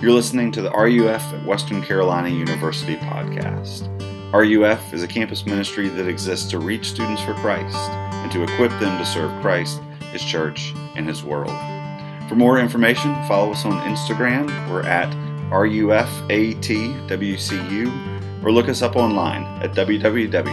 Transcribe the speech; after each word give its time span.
You're 0.00 0.12
listening 0.12 0.52
to 0.52 0.62
the 0.62 0.70
RUF 0.70 1.34
at 1.34 1.44
Western 1.44 1.82
Carolina 1.82 2.28
University 2.28 2.94
podcast. 2.94 3.88
RUF 4.32 4.94
is 4.94 5.02
a 5.02 5.08
campus 5.08 5.44
ministry 5.44 5.88
that 5.88 6.06
exists 6.06 6.48
to 6.52 6.60
reach 6.60 6.90
students 6.90 7.20
for 7.22 7.34
Christ 7.34 7.76
and 7.76 8.30
to 8.30 8.44
equip 8.44 8.70
them 8.78 8.96
to 8.96 9.04
serve 9.04 9.32
Christ, 9.42 9.80
His 10.12 10.22
church, 10.22 10.72
and 10.94 11.08
His 11.08 11.24
world. 11.24 11.50
For 12.28 12.36
more 12.36 12.60
information, 12.60 13.12
follow 13.26 13.50
us 13.50 13.64
on 13.64 13.72
Instagram. 13.92 14.46
We're 14.70 14.86
at 14.86 15.12
RUFATWCU 15.50 18.44
or 18.44 18.52
look 18.52 18.68
us 18.68 18.82
up 18.82 18.94
online 18.94 19.42
at 19.64 19.72
www.ruf.org. 19.72 20.44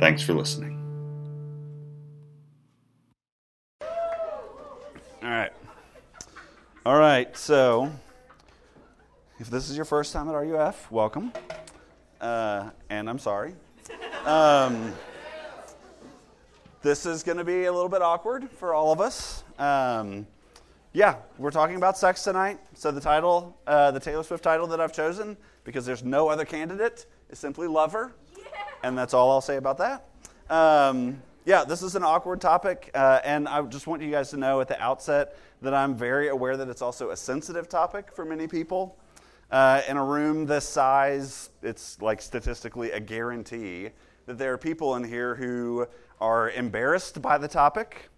Thanks 0.00 0.22
for 0.22 0.32
listening. 0.32 0.73
All 6.86 6.98
right, 6.98 7.34
so 7.34 7.90
if 9.38 9.48
this 9.48 9.70
is 9.70 9.76
your 9.76 9.86
first 9.86 10.12
time 10.12 10.28
at 10.28 10.32
RUF, 10.32 10.92
welcome. 10.92 11.32
Uh, 12.20 12.68
and 12.90 13.08
I'm 13.08 13.18
sorry. 13.18 13.54
Um, 14.26 14.92
this 16.82 17.06
is 17.06 17.22
going 17.22 17.38
to 17.38 17.44
be 17.44 17.64
a 17.64 17.72
little 17.72 17.88
bit 17.88 18.02
awkward 18.02 18.50
for 18.50 18.74
all 18.74 18.92
of 18.92 19.00
us. 19.00 19.44
Um, 19.58 20.26
yeah, 20.92 21.16
we're 21.38 21.50
talking 21.50 21.76
about 21.76 21.96
sex 21.96 22.22
tonight. 22.22 22.58
So 22.74 22.90
the 22.90 23.00
title, 23.00 23.56
uh, 23.66 23.90
the 23.90 24.00
Taylor 24.00 24.22
Swift 24.22 24.44
title 24.44 24.66
that 24.66 24.78
I've 24.78 24.92
chosen, 24.92 25.38
because 25.64 25.86
there's 25.86 26.04
no 26.04 26.28
other 26.28 26.44
candidate, 26.44 27.06
is 27.30 27.38
simply 27.38 27.66
Lover. 27.66 28.12
And 28.82 28.98
that's 28.98 29.14
all 29.14 29.30
I'll 29.30 29.40
say 29.40 29.56
about 29.56 29.78
that. 29.78 30.04
Um, 30.50 31.22
yeah, 31.46 31.62
this 31.62 31.82
is 31.82 31.94
an 31.94 32.02
awkward 32.02 32.40
topic, 32.40 32.90
uh, 32.94 33.20
and 33.22 33.46
I 33.46 33.60
just 33.62 33.86
want 33.86 34.00
you 34.00 34.10
guys 34.10 34.30
to 34.30 34.38
know 34.38 34.62
at 34.62 34.68
the 34.68 34.80
outset 34.80 35.36
that 35.60 35.74
I'm 35.74 35.94
very 35.94 36.28
aware 36.28 36.56
that 36.56 36.68
it's 36.68 36.80
also 36.80 37.10
a 37.10 37.16
sensitive 37.16 37.68
topic 37.68 38.10
for 38.14 38.24
many 38.24 38.46
people. 38.46 38.98
Uh, 39.50 39.82
in 39.86 39.98
a 39.98 40.04
room 40.04 40.46
this 40.46 40.66
size, 40.66 41.50
it's 41.62 42.00
like 42.00 42.22
statistically 42.22 42.92
a 42.92 43.00
guarantee 43.00 43.90
that 44.24 44.38
there 44.38 44.54
are 44.54 44.58
people 44.58 44.96
in 44.96 45.04
here 45.04 45.34
who 45.34 45.86
are 46.18 46.50
embarrassed 46.50 47.20
by 47.20 47.36
the 47.36 47.46
topic. 47.46 48.08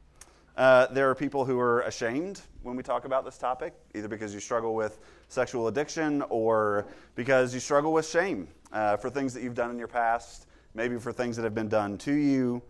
Uh, 0.57 0.87
there 0.87 1.11
are 1.11 1.15
people 1.15 1.45
who 1.45 1.59
are 1.59 1.81
ashamed 1.83 2.41
when 2.63 2.77
we 2.77 2.83
talk 2.83 3.07
about 3.07 3.25
this 3.25 3.39
topic, 3.39 3.75
either 3.97 4.07
because 4.07 4.33
you 4.33 4.39
struggle 4.39 4.77
with 4.77 5.01
sexual 5.29 5.67
addiction 5.67 6.23
or 6.29 6.87
because 7.17 7.53
you 7.53 7.59
struggle 7.59 7.93
with 7.93 8.07
shame 8.07 8.47
uh, 8.73 8.97
for 8.97 9.11
things 9.11 9.35
that 9.35 9.43
you've 9.43 9.57
done 9.57 9.73
in 9.73 9.79
your 9.79 9.89
past, 9.89 10.47
maybe 10.75 10.97
for 10.97 11.13
things 11.13 11.35
that 11.35 11.43
have 11.43 11.57
been 11.57 11.69
done 11.69 11.99
to 11.99 12.13
you. 12.13 12.63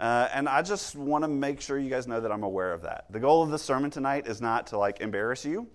Uh, 0.00 0.28
and 0.32 0.48
I 0.48 0.62
just 0.62 0.96
want 0.96 1.24
to 1.24 1.28
make 1.28 1.60
sure 1.60 1.78
you 1.78 1.90
guys 1.90 2.06
know 2.08 2.20
that 2.20 2.32
I'm 2.32 2.42
aware 2.42 2.72
of 2.72 2.82
that. 2.82 3.04
The 3.10 3.20
goal 3.20 3.42
of 3.42 3.50
this 3.50 3.62
sermon 3.62 3.90
tonight 3.90 4.26
is 4.26 4.40
not 4.40 4.66
to 4.68 4.78
like 4.78 5.00
embarrass 5.00 5.44
you 5.44 5.68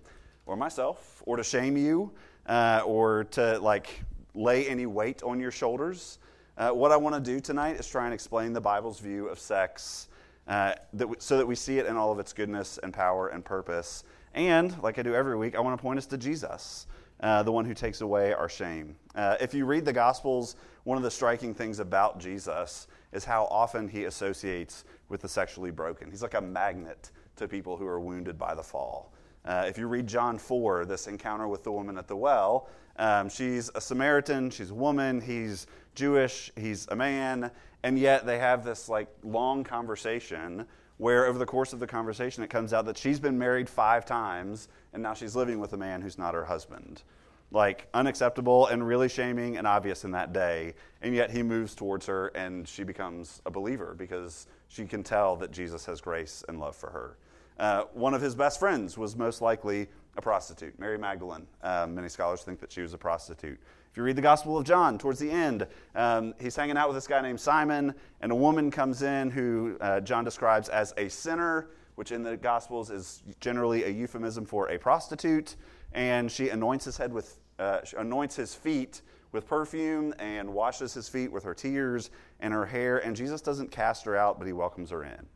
or 0.46 0.56
myself 0.56 1.22
or 1.26 1.36
to 1.36 1.44
shame 1.44 1.76
you 1.76 2.12
uh, 2.46 2.82
or 2.84 3.24
to 3.32 3.58
like 3.58 4.02
lay 4.34 4.68
any 4.68 4.86
weight 4.86 5.22
on 5.22 5.40
your 5.40 5.50
shoulders. 5.50 6.18
Uh, 6.56 6.70
what 6.70 6.90
I 6.90 6.96
want 6.96 7.14
to 7.14 7.20
do 7.20 7.40
tonight 7.40 7.76
is 7.76 7.88
try 7.88 8.04
and 8.04 8.12
explain 8.12 8.52
the 8.52 8.60
Bible's 8.60 9.00
view 9.00 9.28
of 9.28 9.38
sex 9.38 10.08
uh, 10.48 10.74
that 10.94 11.04
w- 11.04 11.16
so 11.18 11.36
that 11.36 11.46
we 11.46 11.54
see 11.54 11.78
it 11.78 11.86
in 11.86 11.96
all 11.96 12.10
of 12.10 12.18
its 12.18 12.32
goodness 12.32 12.78
and 12.82 12.92
power 12.92 13.28
and 13.28 13.44
purpose. 13.44 14.02
And, 14.34 14.80
like 14.82 14.98
I 14.98 15.02
do 15.02 15.14
every 15.14 15.36
week, 15.36 15.54
I 15.54 15.60
want 15.60 15.78
to 15.78 15.82
point 15.82 15.98
us 15.98 16.06
to 16.06 16.18
Jesus, 16.18 16.86
uh, 17.20 17.42
the 17.42 17.52
one 17.52 17.64
who 17.64 17.74
takes 17.74 18.00
away 18.00 18.32
our 18.32 18.48
shame. 18.48 18.96
Uh, 19.14 19.36
if 19.40 19.54
you 19.54 19.64
read 19.64 19.84
the 19.84 19.92
Gospels, 19.92 20.56
one 20.84 20.96
of 20.96 21.04
the 21.04 21.10
striking 21.10 21.54
things 21.54 21.80
about 21.80 22.18
Jesus 22.18 22.86
is 23.12 23.24
how 23.24 23.44
often 23.46 23.88
he 23.88 24.04
associates 24.04 24.84
with 25.08 25.20
the 25.20 25.28
sexually 25.28 25.70
broken. 25.70 26.10
He's 26.10 26.22
like 26.22 26.34
a 26.34 26.40
magnet 26.40 27.10
to 27.36 27.48
people 27.48 27.76
who 27.76 27.86
are 27.86 28.00
wounded 28.00 28.38
by 28.38 28.54
the 28.54 28.62
fall. 28.62 29.12
Uh, 29.44 29.64
if 29.66 29.78
you 29.78 29.86
read 29.86 30.06
John 30.06 30.38
4, 30.38 30.84
this 30.84 31.06
encounter 31.06 31.48
with 31.48 31.64
the 31.64 31.72
woman 31.72 31.96
at 31.96 32.06
the 32.06 32.16
well, 32.16 32.68
um, 32.96 33.28
she's 33.28 33.70
a 33.74 33.80
Samaritan, 33.80 34.50
she's 34.50 34.70
a 34.70 34.74
woman, 34.74 35.20
he's 35.20 35.66
Jewish, 35.94 36.52
he's 36.56 36.86
a 36.88 36.96
man, 36.96 37.50
and 37.82 37.98
yet 37.98 38.26
they 38.26 38.38
have 38.38 38.64
this 38.64 38.88
like 38.88 39.08
long 39.22 39.64
conversation 39.64 40.66
where 40.98 41.26
over 41.26 41.38
the 41.38 41.46
course 41.46 41.72
of 41.72 41.80
the 41.80 41.86
conversation 41.86 42.42
it 42.42 42.50
comes 42.50 42.72
out 42.72 42.84
that 42.84 42.98
she's 42.98 43.18
been 43.18 43.38
married 43.38 43.68
five 43.68 44.04
times 44.04 44.68
and 44.92 45.02
now 45.02 45.14
she's 45.14 45.34
living 45.34 45.58
with 45.58 45.72
a 45.72 45.76
man 45.76 46.02
who's 46.02 46.18
not 46.18 46.34
her 46.34 46.44
husband. 46.44 47.02
Like 47.50 47.88
unacceptable 47.94 48.66
and 48.66 48.86
really 48.86 49.08
shaming 49.08 49.56
and 49.56 49.66
obvious 49.66 50.04
in 50.04 50.10
that 50.10 50.32
day 50.32 50.74
and 51.00 51.14
yet 51.14 51.30
he 51.30 51.42
moves 51.42 51.74
towards 51.74 52.04
her 52.06 52.28
and 52.28 52.68
she 52.68 52.84
becomes 52.84 53.40
a 53.46 53.50
believer 53.50 53.94
because 53.96 54.46
she 54.68 54.84
can 54.84 55.02
tell 55.02 55.36
that 55.36 55.50
jesus 55.50 55.86
has 55.86 56.00
grace 56.00 56.44
and 56.48 56.60
love 56.60 56.76
for 56.76 56.90
her. 56.90 57.16
Uh, 57.58 57.84
one 57.94 58.14
of 58.14 58.20
his 58.20 58.34
best 58.34 58.60
friends 58.60 58.98
was 58.98 59.16
most 59.16 59.40
likely 59.40 59.86
a 60.16 60.20
prostitute 60.20 60.78
mary 60.78 60.98
magdalene. 60.98 61.46
Um, 61.62 61.94
many 61.94 62.08
scholars 62.08 62.42
think 62.42 62.60
that 62.60 62.70
she 62.70 62.82
was 62.82 62.92
a 62.92 62.98
prostitute 62.98 63.58
if 63.90 63.96
you 63.96 64.02
read 64.02 64.16
the 64.16 64.22
Gospel 64.22 64.58
of 64.58 64.64
John, 64.64 64.98
towards 64.98 65.18
the 65.18 65.30
end, 65.30 65.66
um, 65.94 66.34
he's 66.40 66.54
hanging 66.54 66.76
out 66.76 66.88
with 66.88 66.96
this 66.96 67.06
guy 67.06 67.20
named 67.20 67.40
Simon, 67.40 67.94
and 68.20 68.30
a 68.30 68.34
woman 68.34 68.70
comes 68.70 69.02
in 69.02 69.30
who 69.30 69.76
uh, 69.80 70.00
John 70.00 70.24
describes 70.24 70.68
as 70.68 70.92
a 70.96 71.08
sinner, 71.08 71.70
which 71.94 72.12
in 72.12 72.22
the 72.22 72.36
Gospels 72.36 72.90
is 72.90 73.22
generally 73.40 73.84
a 73.84 73.88
euphemism 73.88 74.44
for 74.44 74.68
a 74.70 74.78
prostitute. 74.78 75.56
And 75.92 76.30
she 76.30 76.50
anoints 76.50 76.84
his 76.84 76.96
head 76.96 77.12
with, 77.12 77.38
uh, 77.58 77.80
anoints 77.96 78.36
his 78.36 78.54
feet 78.54 79.02
with 79.32 79.46
perfume 79.46 80.14
and 80.18 80.48
washes 80.52 80.94
his 80.94 81.08
feet 81.08 81.32
with 81.32 81.42
her 81.44 81.54
tears 81.54 82.10
and 82.40 82.52
her 82.52 82.66
hair. 82.66 82.98
And 82.98 83.16
Jesus 83.16 83.40
doesn't 83.40 83.70
cast 83.70 84.04
her 84.04 84.16
out, 84.16 84.38
but 84.38 84.46
he 84.46 84.52
welcomes 84.52 84.90
her 84.90 85.02
in. 85.04 85.26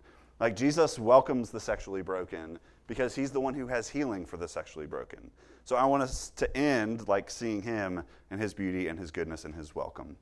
Like 0.41 0.57
Jesus 0.57 0.99
welcomes 0.99 1.51
the 1.51 1.61
sexually 1.61 2.03
broken 2.03 2.59
because 2.87 3.15
he's 3.15 3.31
the 3.31 3.41
one 3.41 3.55
who 3.55 3.67
has 3.67 3.89
healing 3.89 4.27
for 4.27 4.37
the 4.37 4.49
sexually 4.49 4.87
broken. 4.87 5.31
So 5.65 5.77
I 5.77 5.85
want 5.85 6.03
us 6.03 6.31
to 6.37 6.57
end 6.57 7.09
like 7.09 7.31
seeing 7.31 7.63
him 7.63 8.03
and 8.31 8.41
his 8.41 8.53
beauty 8.53 8.89
and 8.89 8.99
his 8.99 9.11
goodness 9.11 9.45
and 9.45 9.55
his 9.55 9.75
welcome. 9.75 10.17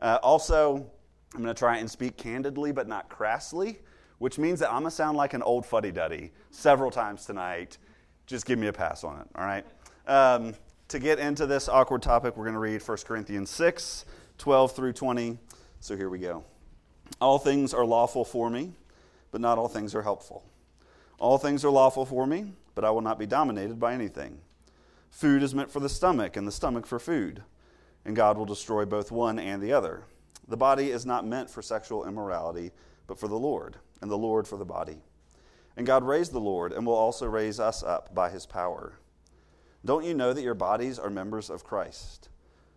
Uh, 0.00 0.18
also, 0.22 0.90
I'm 1.34 1.42
going 1.42 1.54
to 1.54 1.58
try 1.58 1.78
and 1.78 1.90
speak 1.90 2.16
candidly 2.16 2.72
but 2.72 2.88
not 2.88 3.08
crassly, 3.08 3.78
which 4.18 4.38
means 4.38 4.60
that 4.60 4.68
I'm 4.68 4.80
going 4.80 4.90
to 4.90 4.90
sound 4.90 5.16
like 5.16 5.34
an 5.34 5.42
old 5.42 5.66
fuddy 5.66 5.92
duddy 5.92 6.32
several 6.50 6.90
times 6.90 7.26
tonight. 7.26 7.78
Just 8.26 8.46
give 8.46 8.58
me 8.58 8.68
a 8.68 8.72
pass 8.72 9.04
on 9.04 9.20
it, 9.20 9.26
all 9.34 9.44
right? 9.44 9.64
Um, 10.06 10.54
to 10.88 10.98
get 10.98 11.18
into 11.18 11.46
this 11.46 11.68
awkward 11.68 12.02
topic, 12.02 12.36
we're 12.36 12.44
going 12.44 12.54
to 12.54 12.60
read 12.60 12.80
1 12.82 12.98
Corinthians 13.04 13.50
6 13.50 14.04
12 14.38 14.72
through 14.72 14.92
20. 14.92 15.38
So 15.80 15.96
here 15.96 16.10
we 16.10 16.18
go. 16.18 16.44
All 17.20 17.38
things 17.38 17.72
are 17.72 17.84
lawful 17.84 18.24
for 18.24 18.50
me, 18.50 18.72
but 19.30 19.40
not 19.40 19.58
all 19.58 19.68
things 19.68 19.94
are 19.94 20.02
helpful. 20.02 20.44
All 21.18 21.38
things 21.38 21.64
are 21.64 21.70
lawful 21.70 22.04
for 22.04 22.26
me, 22.26 22.52
but 22.74 22.84
I 22.84 22.90
will 22.90 23.00
not 23.00 23.18
be 23.18 23.26
dominated 23.26 23.80
by 23.80 23.94
anything. 23.94 24.38
Food 25.10 25.42
is 25.42 25.54
meant 25.54 25.70
for 25.70 25.80
the 25.80 25.88
stomach, 25.88 26.36
and 26.36 26.46
the 26.46 26.52
stomach 26.52 26.86
for 26.86 26.98
food, 26.98 27.42
and 28.04 28.14
God 28.14 28.36
will 28.36 28.44
destroy 28.44 28.84
both 28.84 29.10
one 29.10 29.38
and 29.38 29.62
the 29.62 29.72
other. 29.72 30.04
The 30.46 30.56
body 30.56 30.90
is 30.90 31.06
not 31.06 31.26
meant 31.26 31.50
for 31.50 31.62
sexual 31.62 32.06
immorality, 32.06 32.70
but 33.06 33.18
for 33.18 33.28
the 33.28 33.38
Lord, 33.38 33.76
and 34.00 34.10
the 34.10 34.18
Lord 34.18 34.46
for 34.46 34.56
the 34.56 34.64
body. 34.64 34.98
And 35.76 35.86
God 35.86 36.04
raised 36.04 36.32
the 36.32 36.38
Lord, 36.38 36.72
and 36.72 36.86
will 36.86 36.94
also 36.94 37.26
raise 37.26 37.58
us 37.58 37.82
up 37.82 38.14
by 38.14 38.30
his 38.30 38.46
power. 38.46 38.98
Don't 39.84 40.04
you 40.04 40.14
know 40.14 40.32
that 40.32 40.42
your 40.42 40.54
bodies 40.54 40.98
are 40.98 41.10
members 41.10 41.48
of 41.48 41.64
Christ? 41.64 42.28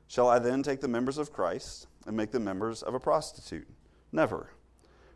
Shall 0.08 0.28
I 0.28 0.40
then 0.40 0.64
take 0.64 0.82
the 0.82 0.88
members 0.88 1.18
of 1.18 1.34
Christ 1.34 1.88
and 2.08 2.16
make 2.16 2.32
them 2.32 2.44
members 2.44 2.82
of 2.82 2.94
a 2.94 3.00
prostitute? 3.00 3.68
Never. 4.12 4.52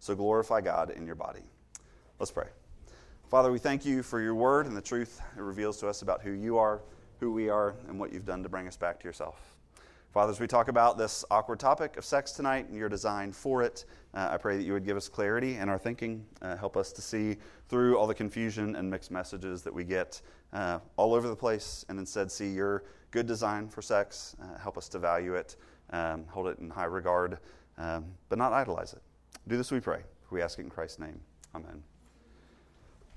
So 0.00 0.14
glorify 0.14 0.60
God 0.60 0.90
in 0.90 1.06
your 1.06 1.14
body. 1.14 1.42
Let's 2.18 2.32
pray. 2.32 2.48
Father, 3.28 3.50
we 3.50 3.58
thank 3.58 3.84
you 3.84 4.02
for 4.02 4.20
your 4.20 4.34
word 4.34 4.66
and 4.66 4.76
the 4.76 4.82
truth 4.82 5.20
it 5.36 5.40
reveals 5.40 5.78
to 5.80 5.88
us 5.88 6.02
about 6.02 6.22
who 6.22 6.32
you 6.32 6.58
are, 6.58 6.82
who 7.20 7.32
we 7.32 7.48
are, 7.48 7.74
and 7.88 7.98
what 7.98 8.12
you've 8.12 8.26
done 8.26 8.42
to 8.42 8.48
bring 8.48 8.68
us 8.68 8.76
back 8.76 9.00
to 9.00 9.04
yourself. 9.06 9.54
Father, 10.12 10.30
as 10.30 10.38
we 10.38 10.46
talk 10.46 10.68
about 10.68 10.96
this 10.96 11.24
awkward 11.28 11.58
topic 11.58 11.96
of 11.96 12.04
sex 12.04 12.30
tonight 12.30 12.68
and 12.68 12.76
your 12.78 12.88
design 12.88 13.32
for 13.32 13.64
it, 13.64 13.84
uh, 14.14 14.28
I 14.30 14.36
pray 14.36 14.56
that 14.56 14.62
you 14.62 14.72
would 14.72 14.84
give 14.84 14.96
us 14.96 15.08
clarity 15.08 15.56
in 15.56 15.68
our 15.68 15.76
thinking, 15.76 16.24
uh, 16.40 16.56
help 16.56 16.76
us 16.76 16.92
to 16.92 17.02
see 17.02 17.36
through 17.68 17.98
all 17.98 18.06
the 18.06 18.14
confusion 18.14 18.76
and 18.76 18.88
mixed 18.88 19.10
messages 19.10 19.62
that 19.62 19.74
we 19.74 19.82
get 19.82 20.22
uh, 20.52 20.78
all 20.96 21.14
over 21.14 21.26
the 21.26 21.34
place, 21.34 21.84
and 21.88 21.98
instead 21.98 22.30
see 22.30 22.48
your 22.48 22.84
good 23.10 23.26
design 23.26 23.68
for 23.68 23.82
sex. 23.82 24.36
Uh, 24.40 24.56
help 24.56 24.78
us 24.78 24.88
to 24.90 25.00
value 25.00 25.34
it, 25.34 25.56
um, 25.90 26.24
hold 26.28 26.46
it 26.46 26.60
in 26.60 26.70
high 26.70 26.84
regard, 26.84 27.38
um, 27.78 28.04
but 28.28 28.38
not 28.38 28.52
idolize 28.52 28.92
it. 28.92 29.02
Do 29.46 29.58
this, 29.58 29.70
we 29.70 29.80
pray. 29.80 30.00
We 30.30 30.40
ask 30.40 30.58
it 30.58 30.62
in 30.62 30.70
Christ's 30.70 30.98
name. 30.98 31.20
Amen. 31.54 31.82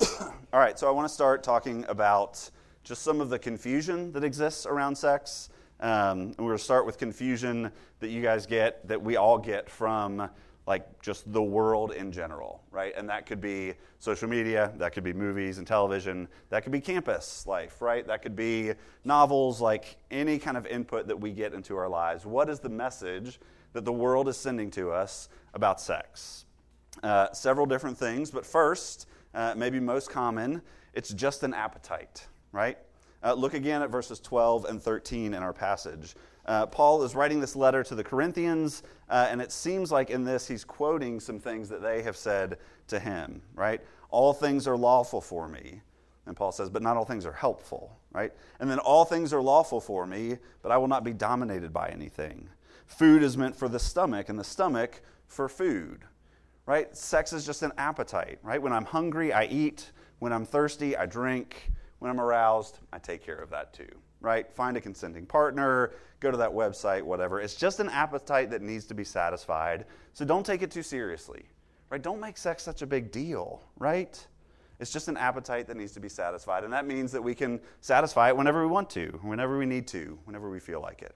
All 0.51 0.59
right, 0.59 0.77
so 0.77 0.85
I 0.87 0.91
want 0.91 1.07
to 1.07 1.13
start 1.13 1.41
talking 1.41 1.85
about 1.87 2.49
just 2.83 3.01
some 3.01 3.21
of 3.21 3.29
the 3.29 3.39
confusion 3.39 4.11
that 4.11 4.25
exists 4.25 4.65
around 4.65 4.97
sex. 4.97 5.49
Um, 5.79 5.89
and 5.89 6.37
we're 6.39 6.47
going 6.47 6.57
to 6.57 6.63
start 6.63 6.85
with 6.85 6.97
confusion 6.97 7.71
that 8.01 8.09
you 8.09 8.21
guys 8.21 8.45
get, 8.45 8.85
that 8.89 9.01
we 9.01 9.15
all 9.15 9.37
get 9.37 9.69
from 9.69 10.29
like 10.65 11.01
just 11.01 11.31
the 11.31 11.41
world 11.41 11.93
in 11.93 12.11
general, 12.11 12.61
right? 12.71 12.93
And 12.97 13.07
that 13.07 13.25
could 13.25 13.39
be 13.39 13.75
social 13.99 14.27
media, 14.27 14.73
that 14.79 14.91
could 14.91 15.05
be 15.05 15.13
movies 15.13 15.59
and 15.59 15.65
television, 15.65 16.27
that 16.49 16.63
could 16.63 16.73
be 16.73 16.81
campus 16.81 17.47
life, 17.47 17.81
right? 17.81 18.05
That 18.05 18.21
could 18.21 18.35
be 18.35 18.73
novels, 19.05 19.61
like 19.61 19.95
any 20.11 20.37
kind 20.37 20.57
of 20.57 20.67
input 20.67 21.07
that 21.07 21.17
we 21.17 21.31
get 21.31 21.53
into 21.53 21.77
our 21.77 21.87
lives. 21.87 22.25
What 22.25 22.49
is 22.49 22.59
the 22.59 22.69
message 22.69 23.39
that 23.73 23.85
the 23.85 23.93
world 23.93 24.27
is 24.27 24.37
sending 24.37 24.71
to 24.71 24.91
us 24.91 25.29
about 25.53 25.79
sex? 25.79 26.45
Uh, 27.03 27.31
several 27.31 27.65
different 27.65 27.97
things, 27.97 28.31
but 28.31 28.45
first, 28.45 29.07
uh, 29.33 29.53
maybe 29.55 29.79
most 29.79 30.09
common, 30.09 30.61
it's 30.93 31.09
just 31.09 31.43
an 31.43 31.53
appetite, 31.53 32.25
right? 32.51 32.77
Uh, 33.23 33.33
look 33.33 33.53
again 33.53 33.81
at 33.81 33.89
verses 33.89 34.19
12 34.19 34.65
and 34.65 34.81
13 34.81 35.33
in 35.33 35.43
our 35.43 35.53
passage. 35.53 36.15
Uh, 36.45 36.65
Paul 36.65 37.03
is 37.03 37.13
writing 37.13 37.39
this 37.39 37.55
letter 37.55 37.83
to 37.83 37.95
the 37.95 38.03
Corinthians, 38.03 38.83
uh, 39.09 39.27
and 39.29 39.41
it 39.41 39.51
seems 39.51 39.91
like 39.91 40.09
in 40.09 40.23
this 40.23 40.47
he's 40.47 40.63
quoting 40.63 41.19
some 41.19 41.39
things 41.39 41.67
that 41.69 41.81
they 41.81 42.01
have 42.03 42.15
said 42.15 42.57
to 42.87 42.99
him, 42.99 43.41
right? 43.53 43.81
All 44.09 44.33
things 44.33 44.67
are 44.67 44.77
lawful 44.77 45.19
for 45.19 45.47
me. 45.47 45.81
And 46.25 46.35
Paul 46.35 46.51
says, 46.51 46.69
but 46.69 46.81
not 46.81 46.97
all 46.97 47.05
things 47.05 47.25
are 47.25 47.33
helpful, 47.33 47.97
right? 48.11 48.31
And 48.59 48.69
then 48.69 48.79
all 48.79 49.05
things 49.05 49.33
are 49.33 49.41
lawful 49.41 49.79
for 49.79 50.05
me, 50.05 50.37
but 50.61 50.71
I 50.71 50.77
will 50.77 50.87
not 50.87 51.03
be 51.03 51.13
dominated 51.13 51.73
by 51.73 51.89
anything. 51.89 52.49
Food 52.87 53.21
is 53.21 53.37
meant 53.37 53.55
for 53.55 53.69
the 53.69 53.79
stomach, 53.79 54.29
and 54.29 54.39
the 54.39 54.43
stomach 54.43 55.01
for 55.27 55.47
food, 55.47 56.05
right? 56.65 56.95
Sex 56.95 57.33
is 57.33 57.45
just 57.45 57.61
an 57.61 57.71
appetite, 57.77 58.39
right? 58.41 58.61
When 58.61 58.73
I'm 58.73 58.85
hungry, 58.85 59.31
I 59.31 59.45
eat. 59.45 59.91
When 60.19 60.33
I'm 60.33 60.45
thirsty, 60.45 60.97
I 60.97 61.05
drink. 61.05 61.71
When 61.99 62.09
I'm 62.09 62.19
aroused, 62.19 62.79
I 62.93 62.99
take 62.99 63.23
care 63.23 63.37
of 63.37 63.49
that 63.49 63.73
too, 63.73 63.89
right? 64.21 64.51
Find 64.51 64.77
a 64.77 64.81
consenting 64.81 65.25
partner, 65.25 65.91
go 66.19 66.31
to 66.31 66.37
that 66.37 66.51
website, 66.51 67.03
whatever. 67.03 67.41
It's 67.41 67.55
just 67.55 67.79
an 67.79 67.89
appetite 67.89 68.49
that 68.51 68.61
needs 68.61 68.85
to 68.85 68.93
be 68.93 69.03
satisfied. 69.03 69.85
So 70.13 70.23
don't 70.23 70.45
take 70.45 70.61
it 70.61 70.71
too 70.71 70.83
seriously, 70.83 71.45
right? 71.89 72.01
Don't 72.01 72.19
make 72.19 72.37
sex 72.37 72.63
such 72.63 72.81
a 72.81 72.87
big 72.87 73.11
deal, 73.11 73.63
right? 73.77 74.25
It's 74.79 74.91
just 74.91 75.07
an 75.07 75.17
appetite 75.17 75.67
that 75.67 75.75
needs 75.75 75.91
to 75.93 75.99
be 75.99 76.09
satisfied. 76.09 76.63
And 76.63 76.71
that 76.71 76.85
means 76.85 77.11
that 77.11 77.21
we 77.21 77.35
can 77.35 77.59
satisfy 77.81 78.29
it 78.29 78.37
whenever 78.37 78.61
we 78.61 78.71
want 78.71 78.89
to, 78.91 79.19
whenever 79.23 79.57
we 79.57 79.65
need 79.65 79.87
to, 79.87 80.17
whenever 80.25 80.49
we 80.49 80.59
feel 80.59 80.81
like 80.81 81.01
it. 81.01 81.15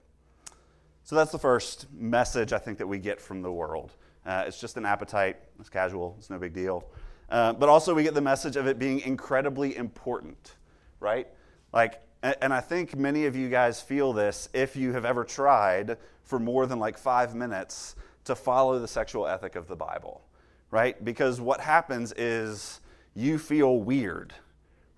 So 1.04 1.16
that's 1.16 1.32
the 1.32 1.38
first 1.38 1.86
message 1.92 2.52
I 2.52 2.58
think 2.58 2.78
that 2.78 2.86
we 2.86 2.98
get 2.98 3.20
from 3.20 3.42
the 3.42 3.50
world. 3.50 3.92
Uh, 4.24 4.44
it's 4.46 4.60
just 4.60 4.76
an 4.76 4.86
appetite. 4.86 5.36
It's 5.58 5.68
casual. 5.68 6.14
It's 6.18 6.30
no 6.30 6.38
big 6.38 6.54
deal. 6.54 6.84
Uh, 7.28 7.52
but 7.52 7.68
also, 7.68 7.94
we 7.94 8.02
get 8.02 8.14
the 8.14 8.20
message 8.20 8.56
of 8.56 8.66
it 8.66 8.78
being 8.78 9.00
incredibly 9.00 9.76
important, 9.76 10.54
right? 11.00 11.26
Like, 11.72 12.00
and 12.22 12.54
I 12.54 12.60
think 12.60 12.94
many 12.96 13.26
of 13.26 13.34
you 13.34 13.48
guys 13.48 13.80
feel 13.80 14.12
this 14.12 14.48
if 14.52 14.76
you 14.76 14.92
have 14.92 15.04
ever 15.04 15.24
tried 15.24 15.96
for 16.22 16.38
more 16.38 16.66
than 16.66 16.78
like 16.78 16.96
five 16.96 17.34
minutes 17.34 17.96
to 18.24 18.36
follow 18.36 18.78
the 18.78 18.86
sexual 18.86 19.26
ethic 19.26 19.56
of 19.56 19.66
the 19.66 19.74
Bible, 19.74 20.22
right? 20.70 21.04
Because 21.04 21.40
what 21.40 21.60
happens 21.60 22.12
is 22.12 22.80
you 23.14 23.38
feel 23.38 23.78
weird, 23.78 24.32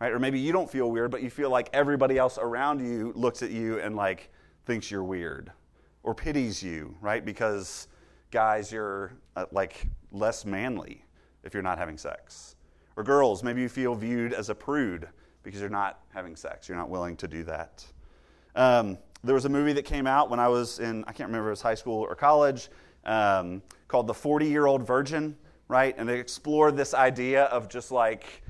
right? 0.00 0.12
Or 0.12 0.19
maybe 0.19 0.39
you 0.39 0.53
don't 0.53 0.71
feel 0.71 0.91
weird, 0.91 1.11
but 1.11 1.23
you 1.23 1.31
feel 1.31 1.49
like 1.49 1.71
everybody 1.73 2.19
else 2.19 2.37
around 2.37 2.87
you 2.87 3.12
looks 3.15 3.43
at 3.43 3.50
you 3.50 3.79
and 3.79 3.97
like 3.97 4.31
thinks 4.67 4.91
you're 4.91 5.05
weird 5.05 5.50
or 6.05 6.15
pities 6.15 6.62
you, 6.62 6.95
right? 7.01 7.25
Because 7.25 7.89
guys, 8.31 8.71
you're 8.71 9.12
uh, 9.35 9.47
like 9.51 9.89
less 10.12 10.45
manly 10.45 11.05
if 11.43 11.53
you're 11.53 11.62
not 11.62 11.79
having 11.79 11.99
sex. 11.99 12.55
Or 12.97 13.03
girls, 13.03 13.43
maybe 13.43 13.61
you 13.61 13.69
feel 13.69 13.95
viewed 13.97 14.33
as 14.33 14.51
a 14.51 14.55
prude 14.55 15.09
because 15.43 15.61
you're 15.61 15.69
not 15.69 16.01
having 16.15 16.37
sex. 16.37 16.69
You're 16.69 16.79
not 16.79 16.89
willing 16.89 17.17
to 17.17 17.27
do 17.27 17.43
that. 17.45 17.85
Um, 18.55 18.99
there 19.25 19.35
was 19.35 19.47
a 19.47 19.49
movie 19.49 19.73
that 19.73 19.85
came 19.85 20.06
out 20.06 20.31
when 20.31 20.39
I 20.39 20.49
was 20.49 20.79
in, 20.79 21.03
I 21.05 21.12
can't 21.12 21.29
remember 21.29 21.49
if 21.49 21.51
it 21.51 21.59
was 21.59 21.62
high 21.62 21.75
school 21.75 22.03
or 22.03 22.15
college, 22.15 22.69
um, 23.05 23.62
called 23.89 24.07
The 24.07 24.15
40 24.15 24.47
Year 24.47 24.67
Old 24.67 24.87
Virgin, 24.87 25.37
right? 25.69 25.95
And 25.97 26.09
they 26.09 26.21
explored 26.21 26.77
this 26.77 26.95
idea 26.95 27.45
of 27.45 27.69
just 27.69 27.91
like, 27.91 28.44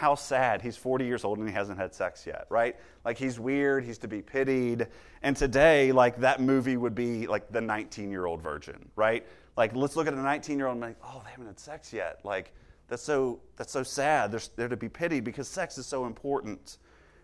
how 0.00 0.14
sad 0.14 0.62
he's 0.62 0.78
40 0.78 1.04
years 1.04 1.24
old 1.24 1.36
and 1.40 1.46
he 1.46 1.52
hasn't 1.52 1.78
had 1.78 1.94
sex 1.94 2.26
yet, 2.26 2.46
right? 2.48 2.74
Like 3.04 3.18
he's 3.18 3.38
weird, 3.38 3.84
he's 3.84 3.98
to 3.98 4.08
be 4.08 4.22
pitied. 4.22 4.86
And 5.20 5.36
today, 5.36 5.92
like 5.92 6.20
that 6.20 6.40
movie 6.40 6.78
would 6.78 6.94
be 6.94 7.26
like 7.26 7.52
the 7.52 7.60
19 7.60 8.10
year 8.10 8.24
old 8.24 8.40
virgin, 8.40 8.88
right? 8.96 9.26
Like 9.58 9.76
let's 9.76 9.96
look 9.96 10.06
at 10.06 10.14
a 10.14 10.16
19 10.16 10.56
year 10.56 10.68
old 10.68 10.76
and 10.76 10.80
like, 10.80 10.96
oh, 11.04 11.20
they 11.22 11.30
haven't 11.32 11.48
had 11.48 11.60
sex 11.60 11.92
yet. 11.92 12.20
Like 12.24 12.54
that's 12.88 13.02
so, 13.02 13.40
that's 13.56 13.72
so 13.72 13.82
sad. 13.82 14.32
They're, 14.32 14.40
they're 14.56 14.68
to 14.68 14.76
be 14.78 14.88
pitied 14.88 15.22
because 15.22 15.48
sex 15.48 15.76
is 15.76 15.84
so 15.84 16.06
important, 16.06 16.78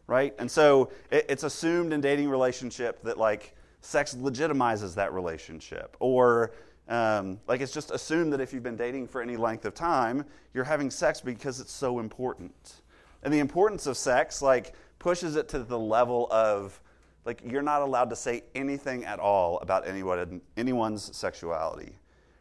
right? 0.07 0.35
And 0.39 0.51
so 0.51 0.91
it, 1.11 1.25
it's 1.31 1.45
assumed 1.45 1.95
in 1.95 2.03
dating 2.03 2.29
relationship 2.29 3.03
that 3.05 3.17
like 3.17 3.57
sex 3.81 4.15
legitimizes 4.15 4.97
that 4.97 5.15
relationship. 5.15 5.97
Or 5.99 6.53
um, 6.89 7.41
like 7.47 7.61
it's 7.61 7.73
just 7.73 7.91
assumed 7.91 8.33
that 8.33 8.41
if 8.41 8.53
you've 8.53 8.63
been 8.63 8.77
dating 8.77 9.09
for 9.09 9.21
any 9.21 9.37
length 9.37 9.65
of 9.65 9.75
time, 9.75 10.25
you're 10.55 10.65
having 10.65 10.91
sex 10.91 11.21
because 11.21 11.61
it's 11.61 11.73
so 11.73 11.99
important. 11.99 12.83
And 13.23 13.33
the 13.33 13.41
importance 13.41 13.87
of 13.87 13.97
sex 13.97 14.41
like 14.41 14.75
pushes 14.99 15.37
it 15.37 15.49
to 15.49 15.59
the 15.61 15.79
level 15.79 16.29
of 16.31 16.81
like 17.25 17.43
you're 17.45 17.63
not 17.63 17.83
allowed 17.83 18.11
to 18.11 18.17
say 18.17 18.45
anything 18.55 19.05
at 19.05 19.19
all 19.19 19.59
about 19.59 19.87
anyone, 19.87 20.41
anyone's 20.57 21.15
sexuality. 21.17 21.93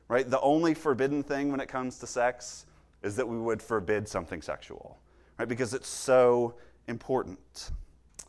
Right? 0.08 0.30
The 0.30 0.40
only 0.42 0.76
forbidden 0.76 1.24
thing 1.24 1.50
when 1.50 1.60
it 1.60 1.68
comes 1.68 1.98
to 2.00 2.08
sex 2.08 2.68
is 3.02 3.16
that 3.16 3.28
we 3.28 3.38
would 3.38 3.62
forbid 3.62 4.08
something 4.08 4.42
sexual, 4.42 5.00
right? 5.40 5.48
Because 5.48 5.74
it's 5.74 5.88
so 5.88 6.56
important. 6.88 7.72
I 8.20 8.24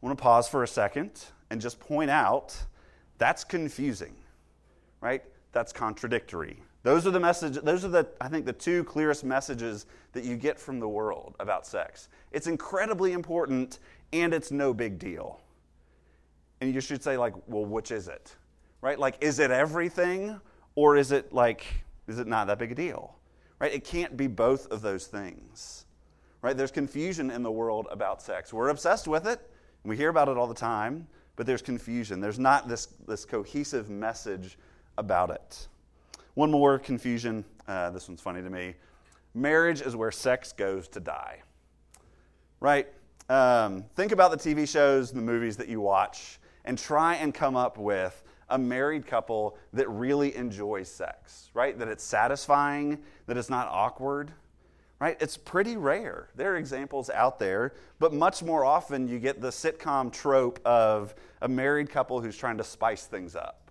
want 0.00 0.18
to 0.18 0.22
pause 0.22 0.48
for 0.48 0.64
a 0.64 0.68
second 0.68 1.24
and 1.50 1.60
just 1.60 1.78
point 1.78 2.10
out 2.10 2.56
that's 3.18 3.44
confusing, 3.44 4.16
right? 5.02 5.22
That's 5.52 5.72
contradictory. 5.72 6.62
Those 6.82 7.06
are 7.06 7.10
the 7.10 7.20
message 7.20 7.56
those 7.62 7.84
are 7.84 7.88
the 7.88 8.08
I 8.20 8.28
think 8.28 8.46
the 8.46 8.52
two 8.52 8.84
clearest 8.84 9.24
messages 9.24 9.86
that 10.12 10.24
you 10.24 10.36
get 10.36 10.58
from 10.58 10.80
the 10.80 10.88
world 10.88 11.36
about 11.38 11.66
sex. 11.66 12.08
It's 12.30 12.46
incredibly 12.46 13.12
important 13.12 13.80
and 14.12 14.32
it's 14.32 14.50
no 14.50 14.72
big 14.72 14.98
deal. 14.98 15.40
And 16.60 16.72
you 16.74 16.80
should 16.80 17.02
say 17.02 17.16
like, 17.18 17.34
well, 17.46 17.64
which 17.64 17.90
is 17.90 18.08
it? 18.08 18.34
Right? 18.80 18.98
Like 18.98 19.18
is 19.20 19.38
it 19.38 19.50
everything 19.50 20.40
or 20.74 20.96
is 20.96 21.12
it 21.12 21.32
like 21.32 21.64
is 22.08 22.18
it 22.18 22.26
not 22.26 22.46
that 22.46 22.58
big 22.58 22.72
a 22.72 22.74
deal? 22.74 23.16
Right? 23.58 23.72
It 23.72 23.84
can't 23.84 24.16
be 24.16 24.26
both 24.26 24.66
of 24.72 24.80
those 24.80 25.06
things. 25.06 25.84
Right? 26.40 26.56
There's 26.56 26.72
confusion 26.72 27.30
in 27.30 27.44
the 27.44 27.52
world 27.52 27.86
about 27.92 28.22
sex. 28.22 28.52
We're 28.52 28.70
obsessed 28.70 29.06
with 29.06 29.26
it, 29.28 29.48
we 29.84 29.96
hear 29.96 30.08
about 30.08 30.28
it 30.28 30.36
all 30.36 30.46
the 30.46 30.54
time, 30.54 31.06
but 31.36 31.46
there's 31.46 31.62
confusion. 31.62 32.20
There's 32.20 32.38
not 32.38 32.68
this, 32.68 32.86
this 33.06 33.24
cohesive 33.24 33.90
message 33.90 34.58
about 34.98 35.30
it. 35.30 35.68
One 36.34 36.50
more 36.50 36.78
confusion. 36.78 37.44
Uh, 37.66 37.90
this 37.90 38.08
one's 38.08 38.20
funny 38.20 38.42
to 38.42 38.50
me. 38.50 38.74
Marriage 39.34 39.80
is 39.80 39.96
where 39.96 40.10
sex 40.10 40.52
goes 40.52 40.88
to 40.88 41.00
die. 41.00 41.40
Right? 42.60 42.88
Um, 43.28 43.84
think 43.96 44.12
about 44.12 44.30
the 44.30 44.36
TV 44.36 44.68
shows 44.68 45.10
and 45.10 45.18
the 45.18 45.24
movies 45.24 45.56
that 45.56 45.68
you 45.68 45.80
watch 45.80 46.38
and 46.64 46.78
try 46.78 47.14
and 47.14 47.32
come 47.34 47.56
up 47.56 47.78
with 47.78 48.22
a 48.48 48.58
married 48.58 49.06
couple 49.06 49.56
that 49.72 49.88
really 49.88 50.36
enjoys 50.36 50.88
sex, 50.88 51.50
right? 51.54 51.78
That 51.78 51.88
it's 51.88 52.04
satisfying, 52.04 52.98
that 53.26 53.36
it's 53.36 53.48
not 53.48 53.68
awkward, 53.68 54.32
right? 55.00 55.16
It's 55.20 55.36
pretty 55.36 55.76
rare. 55.76 56.28
There 56.36 56.52
are 56.52 56.56
examples 56.56 57.08
out 57.10 57.38
there, 57.38 57.72
but 57.98 58.12
much 58.12 58.42
more 58.42 58.64
often 58.64 59.08
you 59.08 59.18
get 59.18 59.40
the 59.40 59.48
sitcom 59.48 60.12
trope 60.12 60.60
of 60.66 61.14
a 61.40 61.48
married 61.48 61.90
couple 61.90 62.20
who's 62.20 62.36
trying 62.36 62.58
to 62.58 62.64
spice 62.64 63.06
things 63.06 63.34
up, 63.34 63.61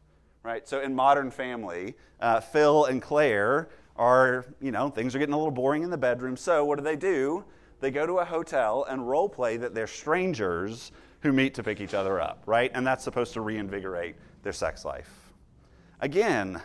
right? 0.43 0.67
So 0.67 0.81
in 0.81 0.95
Modern 0.95 1.31
Family, 1.31 1.95
uh, 2.19 2.39
Phil 2.39 2.85
and 2.85 3.01
Claire 3.01 3.69
are, 3.95 4.45
you 4.59 4.71
know, 4.71 4.89
things 4.89 5.15
are 5.15 5.19
getting 5.19 5.33
a 5.33 5.37
little 5.37 5.51
boring 5.51 5.83
in 5.83 5.89
the 5.89 5.97
bedroom. 5.97 6.35
So 6.37 6.65
what 6.65 6.77
do 6.77 6.83
they 6.83 6.95
do? 6.95 7.43
They 7.79 7.91
go 7.91 8.05
to 8.05 8.19
a 8.19 8.25
hotel 8.25 8.85
and 8.89 9.07
role 9.07 9.29
play 9.29 9.57
that 9.57 9.73
they're 9.73 9.87
strangers 9.87 10.91
who 11.21 11.31
meet 11.31 11.53
to 11.55 11.63
pick 11.63 11.81
each 11.81 11.93
other 11.93 12.19
up, 12.19 12.43
right? 12.45 12.71
And 12.73 12.85
that's 12.85 13.03
supposed 13.03 13.33
to 13.33 13.41
reinvigorate 13.41 14.15
their 14.43 14.53
sex 14.53 14.85
life. 14.85 15.33
Again, 15.99 16.61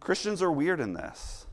Christians 0.00 0.42
are 0.42 0.50
weird 0.50 0.80
in 0.80 0.94
this, 0.94 1.46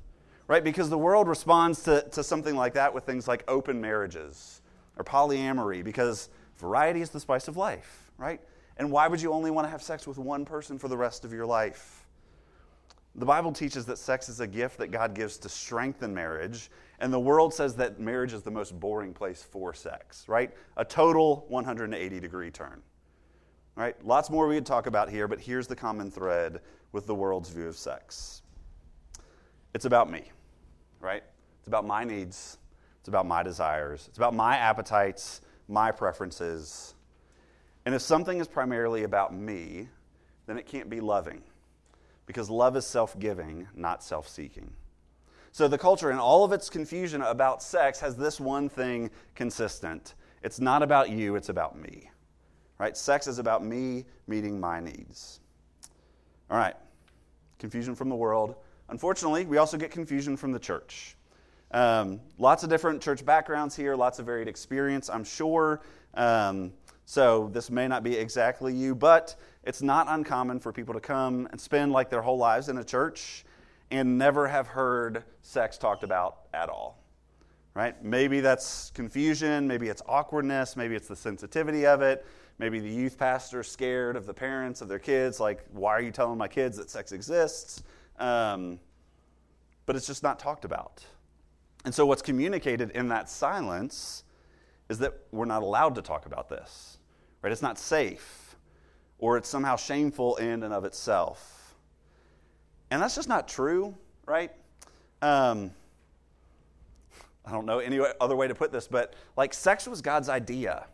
right? 0.47 0.63
Because 0.63 0.89
the 0.89 0.97
world 0.97 1.27
responds 1.27 1.83
to, 1.83 2.01
to 2.11 2.23
something 2.23 2.55
like 2.55 2.73
that 2.73 2.93
with 2.93 3.05
things 3.05 3.27
like 3.27 3.43
open 3.47 3.81
marriages 3.81 4.61
or 4.97 5.03
polyamory, 5.03 5.83
because 5.83 6.29
variety 6.57 7.01
is 7.01 7.09
the 7.09 7.19
spice 7.19 7.47
of 7.47 7.57
life, 7.57 8.11
right? 8.17 8.41
And 8.79 8.89
why 8.89 9.07
would 9.07 9.21
you 9.21 9.33
only 9.33 9.51
want 9.51 9.67
to 9.67 9.69
have 9.69 9.83
sex 9.83 10.07
with 10.07 10.17
one 10.17 10.45
person 10.45 10.79
for 10.79 10.87
the 10.87 10.97
rest 10.97 11.25
of 11.25 11.33
your 11.33 11.45
life? 11.45 12.05
The 13.15 13.25
Bible 13.25 13.51
teaches 13.51 13.85
that 13.85 13.97
sex 13.97 14.29
is 14.29 14.39
a 14.39 14.47
gift 14.47 14.77
that 14.77 14.87
God 14.87 15.13
gives 15.13 15.37
to 15.39 15.49
strengthen 15.49 16.13
marriage, 16.13 16.71
and 16.99 17.11
the 17.11 17.19
world 17.19 17.53
says 17.53 17.75
that 17.75 17.99
marriage 17.99 18.31
is 18.31 18.41
the 18.43 18.51
most 18.51 18.79
boring 18.79 19.13
place 19.13 19.43
for 19.43 19.73
sex, 19.73 20.29
right? 20.29 20.53
A 20.77 20.85
total 20.85 21.45
180 21.49 22.19
degree 22.21 22.49
turn. 22.49 22.81
Right? 23.75 23.95
Lots 24.05 24.29
more 24.29 24.47
we 24.47 24.55
could 24.55 24.65
talk 24.65 24.87
about 24.87 25.09
here, 25.09 25.27
but 25.27 25.39
here's 25.39 25.67
the 25.67 25.75
common 25.75 26.09
thread 26.09 26.61
with 26.91 27.05
the 27.05 27.15
world's 27.15 27.49
view 27.49 27.67
of 27.67 27.77
sex. 27.77 28.41
It's 29.73 29.85
about 29.85 30.09
me, 30.09 30.31
right? 30.99 31.23
It's 31.59 31.67
about 31.67 31.85
my 31.85 32.03
needs. 32.03 32.57
It's 32.99 33.09
about 33.09 33.25
my 33.25 33.43
desires. 33.43 34.05
It's 34.07 34.17
about 34.17 34.33
my 34.33 34.57
appetites, 34.57 35.41
my 35.67 35.91
preferences. 35.91 36.95
And 37.89 37.95
if 37.95 38.03
something 38.03 38.39
is 38.39 38.47
primarily 38.47 39.01
about 39.01 39.33
me, 39.33 39.89
then 40.45 40.59
it 40.59 40.67
can't 40.67 40.91
be 40.91 40.99
loving 40.99 41.41
because 42.27 42.47
love 42.47 42.77
is 42.77 42.85
self 42.85 43.17
giving, 43.17 43.67
not 43.73 44.03
self 44.03 44.27
seeking. 44.29 44.73
So 45.51 45.67
the 45.67 45.79
culture, 45.79 46.11
in 46.11 46.19
all 46.19 46.43
of 46.43 46.51
its 46.51 46.69
confusion 46.69 47.23
about 47.23 47.63
sex, 47.63 47.99
has 47.99 48.15
this 48.15 48.39
one 48.39 48.69
thing 48.69 49.09
consistent 49.33 50.13
it's 50.43 50.59
not 50.59 50.83
about 50.83 51.09
you, 51.09 51.35
it's 51.35 51.49
about 51.49 51.79
me. 51.79 52.11
Right? 52.77 52.95
Sex 52.95 53.25
is 53.25 53.39
about 53.39 53.65
me 53.65 54.05
meeting 54.27 54.59
my 54.59 54.79
needs. 54.79 55.39
All 56.51 56.59
right. 56.59 56.75
Confusion 57.57 57.95
from 57.95 58.09
the 58.09 58.15
world. 58.15 58.53
Unfortunately, 58.89 59.47
we 59.47 59.57
also 59.57 59.77
get 59.77 59.89
confusion 59.89 60.37
from 60.37 60.51
the 60.51 60.59
church. 60.59 61.17
Um, 61.71 62.21
lots 62.37 62.61
of 62.61 62.69
different 62.69 63.01
church 63.01 63.25
backgrounds 63.25 63.75
here, 63.75 63.95
lots 63.95 64.19
of 64.19 64.27
varied 64.27 64.47
experience, 64.47 65.09
I'm 65.09 65.23
sure. 65.23 65.81
Um, 66.13 66.73
so 67.09 67.49
this 67.51 67.71
may 67.71 67.87
not 67.87 68.03
be 68.03 68.15
exactly 68.15 68.71
you, 68.71 68.93
but 68.93 69.35
it's 69.63 69.81
not 69.81 70.05
uncommon 70.07 70.59
for 70.59 70.71
people 70.71 70.93
to 70.93 70.99
come 70.99 71.47
and 71.49 71.59
spend 71.59 71.91
like 71.91 72.11
their 72.11 72.21
whole 72.21 72.37
lives 72.37 72.69
in 72.69 72.77
a 72.77 72.83
church 72.83 73.45
and 73.89 74.19
never 74.19 74.47
have 74.47 74.67
heard 74.67 75.23
sex 75.41 75.79
talked 75.79 76.03
about 76.03 76.41
at 76.53 76.69
all. 76.69 76.99
Right? 77.73 77.99
Maybe 78.03 78.41
that's 78.41 78.91
confusion, 78.91 79.67
maybe 79.67 79.87
it's 79.87 80.03
awkwardness, 80.05 80.75
maybe 80.75 80.93
it's 80.93 81.07
the 81.07 81.15
sensitivity 81.15 81.87
of 81.87 82.03
it, 82.03 82.27
maybe 82.59 82.79
the 82.79 82.87
youth 82.87 83.17
pastor 83.17 83.63
scared 83.63 84.15
of 84.15 84.27
the 84.27 84.33
parents 84.35 84.79
of 84.81 84.87
their 84.87 84.99
kids, 84.99 85.39
like, 85.39 85.65
why 85.71 85.93
are 85.93 86.01
you 86.01 86.11
telling 86.11 86.37
my 86.37 86.47
kids 86.47 86.77
that 86.77 86.91
sex 86.91 87.11
exists? 87.11 87.81
Um, 88.19 88.79
but 89.87 89.95
it's 89.95 90.05
just 90.05 90.21
not 90.21 90.37
talked 90.37 90.63
about. 90.63 91.03
And 91.85 91.95
so, 91.95 92.05
what's 92.05 92.21
communicated 92.21 92.91
in 92.91 93.07
that 93.07 93.31
silence 93.31 94.25
is 94.89 94.99
that 94.99 95.13
we're 95.31 95.45
not 95.45 95.63
allowed 95.63 95.95
to 95.95 96.03
talk 96.03 96.27
about 96.27 96.49
this, 96.49 96.98
right? 97.41 97.51
It's 97.51 97.61
not 97.61 97.77
safe, 97.77 98.55
or 99.17 99.37
it's 99.37 99.49
somehow 99.49 99.75
shameful 99.75 100.35
in 100.37 100.63
and 100.63 100.73
of 100.73 100.85
itself. 100.85 101.75
And 102.91 103.01
that's 103.01 103.15
just 103.15 103.29
not 103.29 103.47
true, 103.47 103.95
right? 104.25 104.51
Um, 105.21 105.71
I 107.45 107.51
don't 107.51 107.65
know 107.65 107.79
any 107.79 107.99
other 108.19 108.35
way 108.35 108.47
to 108.47 108.55
put 108.55 108.71
this, 108.71 108.87
but 108.87 109.15
like 109.37 109.53
sex 109.53 109.87
was 109.87 110.01
God's 110.01 110.29
idea, 110.29 110.85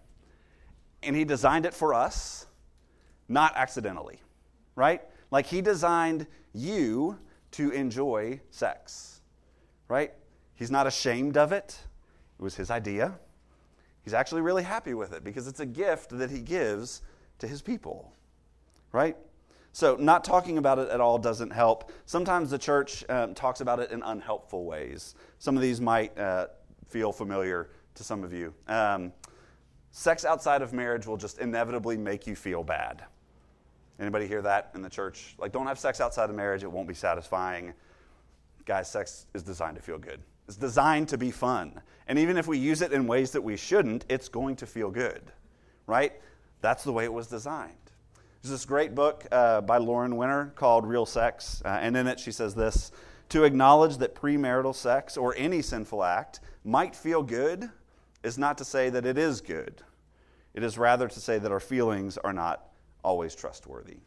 and 1.04 1.16
He 1.16 1.24
designed 1.24 1.66
it 1.66 1.74
for 1.74 1.94
us, 1.94 2.46
not 3.28 3.54
accidentally, 3.56 4.20
right? 4.76 5.02
Like 5.32 5.46
He 5.46 5.62
designed 5.62 6.28
you 6.54 7.20
to 7.52 7.72
enjoy 7.72 8.40
sex, 8.52 9.22
right? 9.88 10.12
He's 10.56 10.72
not 10.72 10.88
ashamed 10.88 11.38
of 11.38 11.52
it. 11.52 11.78
It 12.40 12.44
was 12.44 12.56
his 12.56 12.72
idea. 12.72 13.18
He's 14.06 14.14
actually 14.14 14.42
really 14.42 14.64
happy 14.64 14.94
with 14.94 15.14
it 15.14 15.24
because 15.24 15.48
it's 15.48 15.60
a 15.60 15.66
gift 15.66 16.16
that 16.18 16.30
he 16.30 16.40
gives 16.40 17.02
to 17.40 17.48
his 17.48 17.62
people, 17.62 18.14
right? 18.92 19.18
So, 19.72 19.98
not 20.00 20.24
talking 20.24 20.60
about 20.60 20.80
it 20.80 20.90
at 20.90 21.02
all 21.02 21.18
doesn't 21.18 21.50
help. 21.50 21.92
Sometimes 22.06 22.52
the 22.52 22.58
church 22.58 23.04
um, 23.10 23.34
talks 23.34 23.60
about 23.60 23.80
it 23.80 23.92
in 23.92 24.04
unhelpful 24.04 24.64
ways. 24.64 25.16
Some 25.40 25.58
of 25.58 25.62
these 25.62 25.82
might 25.82 26.18
uh, 26.18 26.48
feel 26.88 27.12
familiar 27.12 27.72
to 27.96 28.04
some 28.04 28.24
of 28.24 28.32
you. 28.32 28.54
Um, 28.68 29.12
sex 29.92 30.24
outside 30.24 30.62
of 30.62 30.72
marriage 30.72 31.08
will 31.08 31.18
just 31.18 31.40
inevitably 31.40 31.98
make 31.98 32.28
you 32.28 32.36
feel 32.36 32.64
bad. 32.64 33.04
Anybody 34.00 34.28
hear 34.28 34.44
that 34.44 34.72
in 34.76 34.82
the 34.82 34.90
church? 34.90 35.36
Like, 35.40 35.52
don't 35.52 35.68
have 35.68 35.80
sex 35.80 36.00
outside 36.00 36.30
of 36.30 36.36
marriage, 36.36 36.64
it 36.64 36.72
won't 36.72 36.88
be 36.88 36.94
satisfying. 36.94 37.74
Guys, 38.66 38.90
sex 38.90 39.26
is 39.34 39.42
designed 39.42 39.78
to 39.78 39.82
feel 39.82 39.98
good. 39.98 40.22
It's 40.48 40.58
designed 40.58 41.10
to 41.10 41.18
be 41.18 41.32
fun. 41.32 41.82
And 42.08 42.20
even 42.20 42.38
if 42.38 42.48
we 42.48 42.58
use 42.58 42.82
it 42.82 42.94
in 42.94 43.08
ways 43.08 43.32
that 43.32 43.42
we 43.42 43.58
shouldn't, 43.58 44.06
it's 44.10 44.30
going 44.30 44.56
to 44.58 44.66
feel 44.66 44.92
good, 44.92 45.32
right? 45.88 46.14
That's 46.62 46.84
the 46.84 46.92
way 46.92 47.04
it 47.04 47.14
was 47.14 47.28
designed. 47.28 47.74
There's 48.42 48.52
this 48.52 48.66
great 48.66 48.94
book 48.94 49.26
uh, 49.32 49.62
by 49.62 49.78
Lauren 49.78 50.18
Winner 50.18 50.54
called 50.56 50.86
Real 50.86 51.08
Sex. 51.08 51.64
Uh, 51.66 51.70
and 51.82 51.98
in 51.98 52.06
it, 52.06 52.20
she 52.20 52.32
says 52.32 52.54
this 52.54 52.92
To 53.30 53.44
acknowledge 53.44 53.98
that 53.98 54.14
premarital 54.14 54.76
sex 54.76 55.18
or 55.18 55.34
any 55.36 55.64
sinful 55.64 56.04
act 56.04 56.42
might 56.64 56.96
feel 56.96 57.24
good 57.24 57.70
is 58.24 58.38
not 58.38 58.58
to 58.60 58.66
say 58.66 58.90
that 58.92 59.06
it 59.06 59.18
is 59.18 59.42
good. 59.42 59.82
It 60.54 60.64
is 60.64 60.78
rather 60.78 61.08
to 61.08 61.20
say 61.20 61.40
that 61.40 61.52
our 61.52 61.60
feelings 61.60 62.18
are 62.20 62.34
not 62.34 62.68
always 63.04 63.34
trustworthy. 63.36 63.98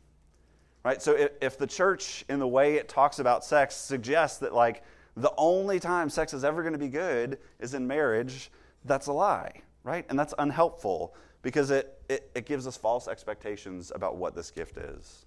Right? 0.84 1.02
So 1.02 1.16
if, 1.16 1.30
if 1.40 1.58
the 1.58 1.66
church, 1.66 2.24
in 2.28 2.38
the 2.38 2.46
way 2.46 2.76
it 2.76 2.88
talks 2.88 3.18
about 3.18 3.44
sex, 3.44 3.74
suggests 3.74 4.38
that, 4.38 4.54
like, 4.54 4.82
the 5.18 5.32
only 5.36 5.80
time 5.80 6.08
sex 6.08 6.32
is 6.32 6.44
ever 6.44 6.62
going 6.62 6.72
to 6.72 6.78
be 6.78 6.88
good 6.88 7.38
is 7.58 7.74
in 7.74 7.86
marriage, 7.86 8.50
that's 8.84 9.08
a 9.08 9.12
lie, 9.12 9.62
right? 9.82 10.06
And 10.08 10.18
that's 10.18 10.32
unhelpful 10.38 11.14
because 11.42 11.70
it, 11.70 12.00
it, 12.08 12.30
it, 12.34 12.46
gives 12.46 12.66
us 12.66 12.76
false 12.76 13.08
expectations 13.08 13.90
about 13.94 14.16
what 14.16 14.34
this 14.34 14.50
gift 14.50 14.76
is. 14.76 15.26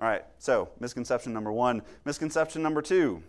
All 0.00 0.08
right, 0.08 0.24
so 0.38 0.70
misconception 0.80 1.32
number 1.32 1.52
one. 1.52 1.82
Misconception 2.04 2.62
number 2.62 2.82
two 2.82 3.22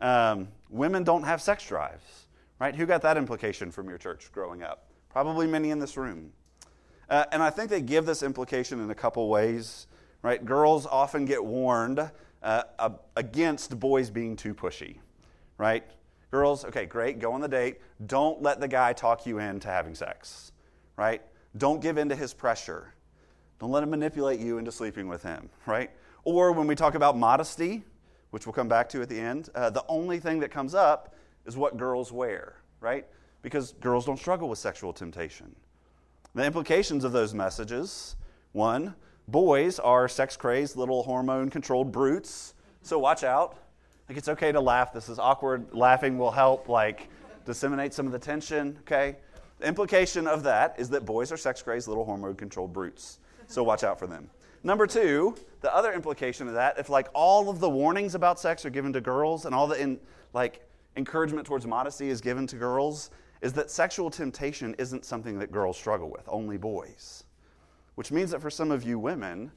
um, 0.00 0.48
women 0.68 1.04
don't 1.04 1.24
have 1.24 1.42
sex 1.42 1.66
drives, 1.66 2.26
right? 2.58 2.74
Who 2.74 2.86
got 2.86 3.02
that 3.02 3.16
implication 3.16 3.70
from 3.70 3.88
your 3.88 3.98
church 3.98 4.30
growing 4.32 4.62
up? 4.62 4.86
Probably 5.10 5.46
many 5.46 5.70
in 5.70 5.78
this 5.78 5.96
room. 5.96 6.32
Uh, 7.08 7.24
and 7.32 7.42
I 7.42 7.50
think 7.50 7.70
they 7.70 7.80
give 7.80 8.06
this 8.06 8.22
implication 8.22 8.80
in 8.80 8.90
a 8.90 8.94
couple 8.94 9.28
ways, 9.28 9.88
right? 10.22 10.44
Girls 10.44 10.86
often 10.86 11.24
get 11.24 11.44
warned 11.44 12.10
uh, 12.42 12.62
against 13.16 13.78
boys 13.78 14.10
being 14.10 14.36
too 14.36 14.54
pushy 14.54 14.98
right? 15.60 15.84
Girls, 16.30 16.64
okay, 16.64 16.86
great, 16.86 17.18
go 17.18 17.32
on 17.32 17.42
the 17.42 17.48
date. 17.48 17.80
Don't 18.06 18.40
let 18.40 18.60
the 18.60 18.68
guy 18.68 18.94
talk 18.94 19.26
you 19.26 19.38
into 19.38 19.68
having 19.68 19.94
sex, 19.94 20.52
right? 20.96 21.20
Don't 21.58 21.82
give 21.82 21.98
in 21.98 22.08
to 22.08 22.16
his 22.16 22.32
pressure. 22.32 22.94
Don't 23.58 23.70
let 23.70 23.82
him 23.82 23.90
manipulate 23.90 24.40
you 24.40 24.56
into 24.56 24.72
sleeping 24.72 25.06
with 25.06 25.22
him, 25.22 25.50
right? 25.66 25.90
Or 26.24 26.52
when 26.52 26.66
we 26.66 26.74
talk 26.74 26.94
about 26.94 27.18
modesty, 27.18 27.82
which 28.30 28.46
we'll 28.46 28.54
come 28.54 28.68
back 28.68 28.88
to 28.90 29.02
at 29.02 29.10
the 29.10 29.20
end, 29.20 29.50
uh, 29.54 29.68
the 29.68 29.84
only 29.86 30.18
thing 30.18 30.40
that 30.40 30.50
comes 30.50 30.74
up 30.74 31.14
is 31.44 31.58
what 31.58 31.76
girls 31.76 32.10
wear, 32.10 32.54
right? 32.80 33.06
Because 33.42 33.72
girls 33.72 34.06
don't 34.06 34.18
struggle 34.18 34.48
with 34.48 34.58
sexual 34.58 34.94
temptation. 34.94 35.54
The 36.34 36.44
implications 36.44 37.04
of 37.04 37.12
those 37.12 37.34
messages 37.34 38.16
one, 38.52 38.94
boys 39.28 39.78
are 39.78 40.08
sex 40.08 40.38
crazed, 40.38 40.76
little 40.76 41.02
hormone 41.02 41.50
controlled 41.50 41.92
brutes, 41.92 42.54
so 42.82 42.98
watch 42.98 43.22
out. 43.22 43.58
Like 44.10 44.16
it's 44.16 44.28
okay 44.28 44.50
to 44.50 44.60
laugh. 44.60 44.92
This 44.92 45.08
is 45.08 45.20
awkward. 45.20 45.72
Laughing 45.72 46.18
will 46.18 46.32
help 46.32 46.68
like 46.68 47.08
disseminate 47.44 47.94
some 47.94 48.06
of 48.06 48.12
the 48.12 48.18
tension, 48.18 48.76
okay? 48.80 49.14
The 49.60 49.68
implication 49.68 50.26
of 50.26 50.42
that 50.42 50.74
is 50.80 50.90
that 50.90 51.04
boys 51.04 51.30
are 51.30 51.36
sex 51.36 51.62
crazed 51.62 51.86
little 51.86 52.04
hormone 52.04 52.34
controlled 52.34 52.72
brutes. 52.72 53.20
So 53.46 53.62
watch 53.62 53.84
out 53.84 54.00
for 54.00 54.08
them. 54.08 54.28
Number 54.64 54.88
two, 54.88 55.36
the 55.60 55.72
other 55.72 55.92
implication 55.92 56.48
of 56.48 56.54
that, 56.54 56.76
if 56.76 56.88
like 56.88 57.06
all 57.14 57.48
of 57.48 57.60
the 57.60 57.70
warnings 57.70 58.16
about 58.16 58.40
sex 58.40 58.64
are 58.64 58.70
given 58.70 58.92
to 58.94 59.00
girls 59.00 59.44
and 59.44 59.54
all 59.54 59.68
the 59.68 59.80
in, 59.80 60.00
like 60.32 60.68
encouragement 60.96 61.46
towards 61.46 61.64
modesty 61.64 62.08
is 62.08 62.20
given 62.20 62.48
to 62.48 62.56
girls, 62.56 63.12
is 63.42 63.52
that 63.52 63.70
sexual 63.70 64.10
temptation 64.10 64.74
isn't 64.76 65.04
something 65.04 65.38
that 65.38 65.52
girls 65.52 65.76
struggle 65.76 66.10
with, 66.10 66.24
only 66.26 66.56
boys. 66.56 67.22
Which 67.94 68.10
means 68.10 68.32
that 68.32 68.40
for 68.40 68.50
some 68.50 68.72
of 68.72 68.82
you 68.82 68.98
women, 68.98 69.52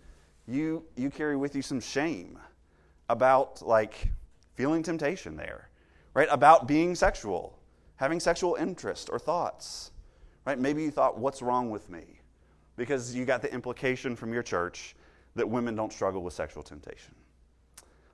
you 0.47 0.85
you 0.95 1.09
carry 1.09 1.37
with 1.37 1.55
you 1.55 1.63
some 1.63 1.79
shame 1.79 2.37
about 3.09 3.59
like 3.63 4.11
feeling 4.55 4.83
temptation 4.83 5.35
there, 5.35 5.69
right? 6.13 6.27
About 6.31 6.67
being 6.67 6.95
sexual, 6.95 7.57
having 7.95 8.19
sexual 8.19 8.55
interest 8.55 9.09
or 9.11 9.19
thoughts, 9.19 9.91
right? 10.45 10.59
Maybe 10.59 10.83
you 10.83 10.91
thought, 10.91 11.17
what's 11.17 11.41
wrong 11.41 11.69
with 11.69 11.89
me? 11.89 12.19
Because 12.75 13.15
you 13.15 13.25
got 13.25 13.41
the 13.41 13.53
implication 13.53 14.15
from 14.15 14.33
your 14.33 14.43
church 14.43 14.95
that 15.35 15.47
women 15.47 15.75
don't 15.75 15.91
struggle 15.91 16.23
with 16.23 16.33
sexual 16.33 16.63
temptation. 16.63 17.15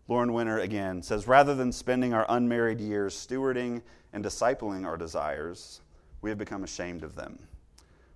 Lauren 0.07 0.33
Winner 0.33 0.59
again 0.59 1.03
says 1.03 1.27
rather 1.27 1.53
than 1.53 1.71
spending 1.71 2.13
our 2.13 2.25
unmarried 2.29 2.81
years 2.81 3.13
stewarding 3.13 3.81
and 4.11 4.25
discipling 4.25 4.85
our 4.85 4.97
desires, 4.97 5.81
we 6.21 6.29
have 6.29 6.39
become 6.39 6.63
ashamed 6.63 7.03
of 7.03 7.15
them. 7.15 7.37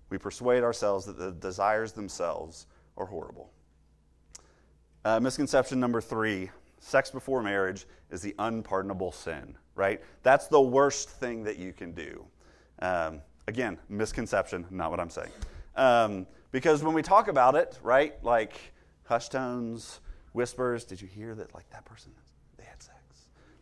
We 0.10 0.18
persuade 0.18 0.64
ourselves 0.64 1.06
that 1.06 1.18
the 1.18 1.32
desires 1.32 1.92
themselves 1.92 2.68
are 2.98 3.06
horrible. 3.06 3.52
Uh, 5.06 5.20
misconception 5.20 5.80
number 5.80 6.02
three 6.02 6.50
sex 6.84 7.10
before 7.10 7.42
marriage 7.42 7.86
is 8.12 8.22
the 8.22 8.36
unpardonable 8.40 9.12
sin, 9.12 9.58
right? 9.76 10.02
That's 10.22 10.48
the 10.48 10.62
worst 10.62 11.10
thing 11.10 11.44
that 11.44 11.58
you 11.58 11.74
can 11.74 11.94
do. 11.94 12.26
Um, 12.80 13.22
again, 13.48 13.78
misconception, 13.90 14.66
not 14.70 14.92
what 14.92 15.00
I'm 15.00 15.10
saying. 15.10 15.32
Um, 15.76 16.28
because 16.52 16.84
when 16.84 16.94
we 16.94 17.02
talk 17.02 17.28
about 17.30 17.56
it, 17.56 17.80
right, 17.82 18.22
like 18.24 18.60
hush 19.06 19.30
tones, 19.30 20.02
whispers, 20.34 20.84
did 20.84 21.02
you 21.02 21.08
hear 21.08 21.34
that, 21.36 21.54
like, 21.56 21.70
that 21.70 21.86
person, 21.86 22.12
they 22.58 22.66
had 22.66 22.82
sex? 22.82 22.98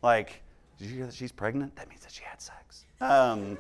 Like, 0.01 0.42
did 0.78 0.90
you 0.90 0.98
hear 0.98 1.06
that 1.06 1.16
she's 1.16 1.32
pregnant? 1.32 1.75
That 1.75 1.90
means 1.90 2.01
that 2.01 2.12
she 2.12 2.24
had 2.24 2.42
sex. 2.42 2.86
Um, 3.00 3.58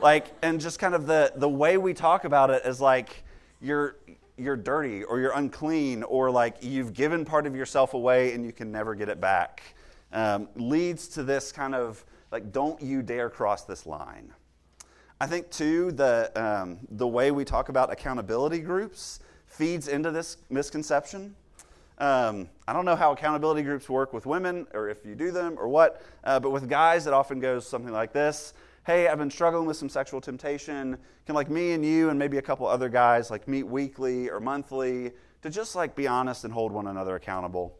like, 0.00 0.26
and 0.42 0.60
just 0.60 0.78
kind 0.78 0.94
of 0.94 1.06
the, 1.06 1.32
the 1.36 1.48
way 1.48 1.76
we 1.76 1.94
talk 1.94 2.24
about 2.24 2.50
it 2.50 2.64
is 2.64 2.80
like, 2.80 3.24
you're, 3.60 3.96
you're 4.40 4.56
dirty 4.56 5.04
or 5.04 5.20
you're 5.20 5.36
unclean 5.36 6.02
or 6.02 6.30
like 6.30 6.56
you've 6.62 6.94
given 6.94 7.24
part 7.24 7.46
of 7.46 7.54
yourself 7.54 7.94
away 7.94 8.32
and 8.32 8.44
you 8.44 8.52
can 8.52 8.72
never 8.72 8.94
get 8.94 9.08
it 9.08 9.20
back 9.20 9.74
um, 10.12 10.48
leads 10.56 11.08
to 11.08 11.22
this 11.22 11.52
kind 11.52 11.74
of 11.74 12.04
like, 12.30 12.52
don't 12.52 12.80
you 12.80 13.02
dare 13.02 13.28
cross 13.28 13.64
this 13.64 13.86
line. 13.86 14.32
I 15.20 15.26
think, 15.26 15.50
too, 15.50 15.92
the, 15.92 16.30
um, 16.34 16.78
the 16.90 17.06
way 17.06 17.30
we 17.30 17.44
talk 17.44 17.68
about 17.68 17.92
accountability 17.92 18.60
groups 18.60 19.20
feeds 19.46 19.88
into 19.88 20.10
this 20.10 20.38
misconception. 20.48 21.34
Um, 21.98 22.48
I 22.66 22.72
don't 22.72 22.86
know 22.86 22.96
how 22.96 23.12
accountability 23.12 23.62
groups 23.62 23.90
work 23.90 24.14
with 24.14 24.24
women 24.24 24.66
or 24.72 24.88
if 24.88 25.04
you 25.04 25.14
do 25.14 25.30
them 25.30 25.56
or 25.58 25.68
what, 25.68 26.00
uh, 26.24 26.40
but 26.40 26.50
with 26.50 26.68
guys, 26.68 27.06
it 27.06 27.12
often 27.12 27.40
goes 27.40 27.68
something 27.68 27.92
like 27.92 28.12
this 28.12 28.54
Hey, 28.86 29.08
I've 29.08 29.18
been 29.18 29.30
struggling 29.30 29.66
with 29.66 29.76
some 29.76 29.90
sexual 29.90 30.22
temptation. 30.22 30.96
Can 31.26 31.34
like 31.34 31.50
me 31.50 31.72
and 31.72 31.84
you 31.84 32.08
and 32.08 32.18
maybe 32.18 32.38
a 32.38 32.42
couple 32.42 32.66
other 32.66 32.88
guys 32.88 33.30
like 33.30 33.46
meet 33.46 33.64
weekly 33.64 34.30
or 34.30 34.40
monthly 34.40 35.12
to 35.42 35.50
just 35.50 35.76
like 35.76 35.94
be 35.94 36.08
honest 36.08 36.44
and 36.44 36.52
hold 36.52 36.72
one 36.72 36.86
another 36.86 37.14
accountable? 37.16 37.76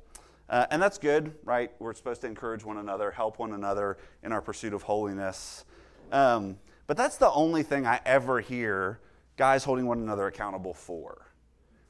Uh, 0.50 0.66
and 0.70 0.80
that's 0.80 0.98
good, 0.98 1.34
right? 1.42 1.72
We're 1.78 1.94
supposed 1.94 2.20
to 2.20 2.26
encourage 2.26 2.66
one 2.66 2.76
another, 2.76 3.10
help 3.10 3.38
one 3.38 3.54
another 3.54 3.96
in 4.22 4.30
our 4.30 4.42
pursuit 4.42 4.74
of 4.74 4.82
holiness. 4.82 5.64
Um, 6.12 6.58
but 6.86 6.98
that's 6.98 7.16
the 7.16 7.30
only 7.30 7.62
thing 7.62 7.86
I 7.86 8.00
ever 8.04 8.40
hear 8.40 9.00
guys 9.38 9.64
holding 9.64 9.86
one 9.86 10.00
another 10.00 10.26
accountable 10.26 10.74
for, 10.74 11.32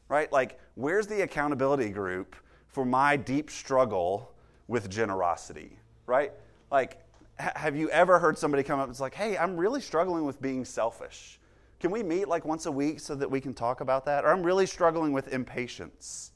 right? 0.08 0.30
Like, 0.30 0.60
where's 0.76 1.08
the 1.08 1.22
accountability 1.22 1.88
group 1.88 2.36
for 2.68 2.84
my 2.84 3.16
deep 3.16 3.50
struggle 3.50 4.30
with 4.68 4.88
generosity, 4.88 5.76
right? 6.06 6.32
Like, 6.70 7.00
have 7.40 7.76
you 7.76 7.90
ever 7.90 8.18
heard 8.18 8.38
somebody 8.38 8.62
come 8.62 8.78
up 8.78 8.84
and 8.84 8.90
it's 8.90 9.00
like, 9.00 9.14
hey, 9.14 9.36
I'm 9.36 9.56
really 9.56 9.80
struggling 9.80 10.24
with 10.24 10.40
being 10.40 10.64
selfish. 10.64 11.38
Can 11.78 11.90
we 11.90 12.02
meet 12.02 12.28
like 12.28 12.44
once 12.44 12.66
a 12.66 12.72
week 12.72 13.00
so 13.00 13.14
that 13.14 13.30
we 13.30 13.40
can 13.40 13.54
talk 13.54 13.80
about 13.80 14.04
that? 14.06 14.24
Or 14.24 14.28
I'm 14.28 14.42
really 14.42 14.66
struggling 14.66 15.12
with 15.12 15.32
impatience, 15.32 16.32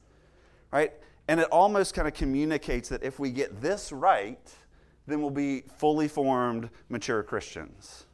right? 0.70 0.92
And 1.28 1.40
it 1.40 1.48
almost 1.52 1.94
kind 1.94 2.08
of 2.08 2.14
communicates 2.14 2.88
that 2.88 3.02
if 3.02 3.18
we 3.18 3.30
get 3.30 3.60
this 3.60 3.92
right, 3.92 4.50
then 5.06 5.20
we'll 5.20 5.30
be 5.30 5.62
fully 5.78 6.08
formed, 6.08 6.70
mature 6.88 7.22
Christians 7.22 8.06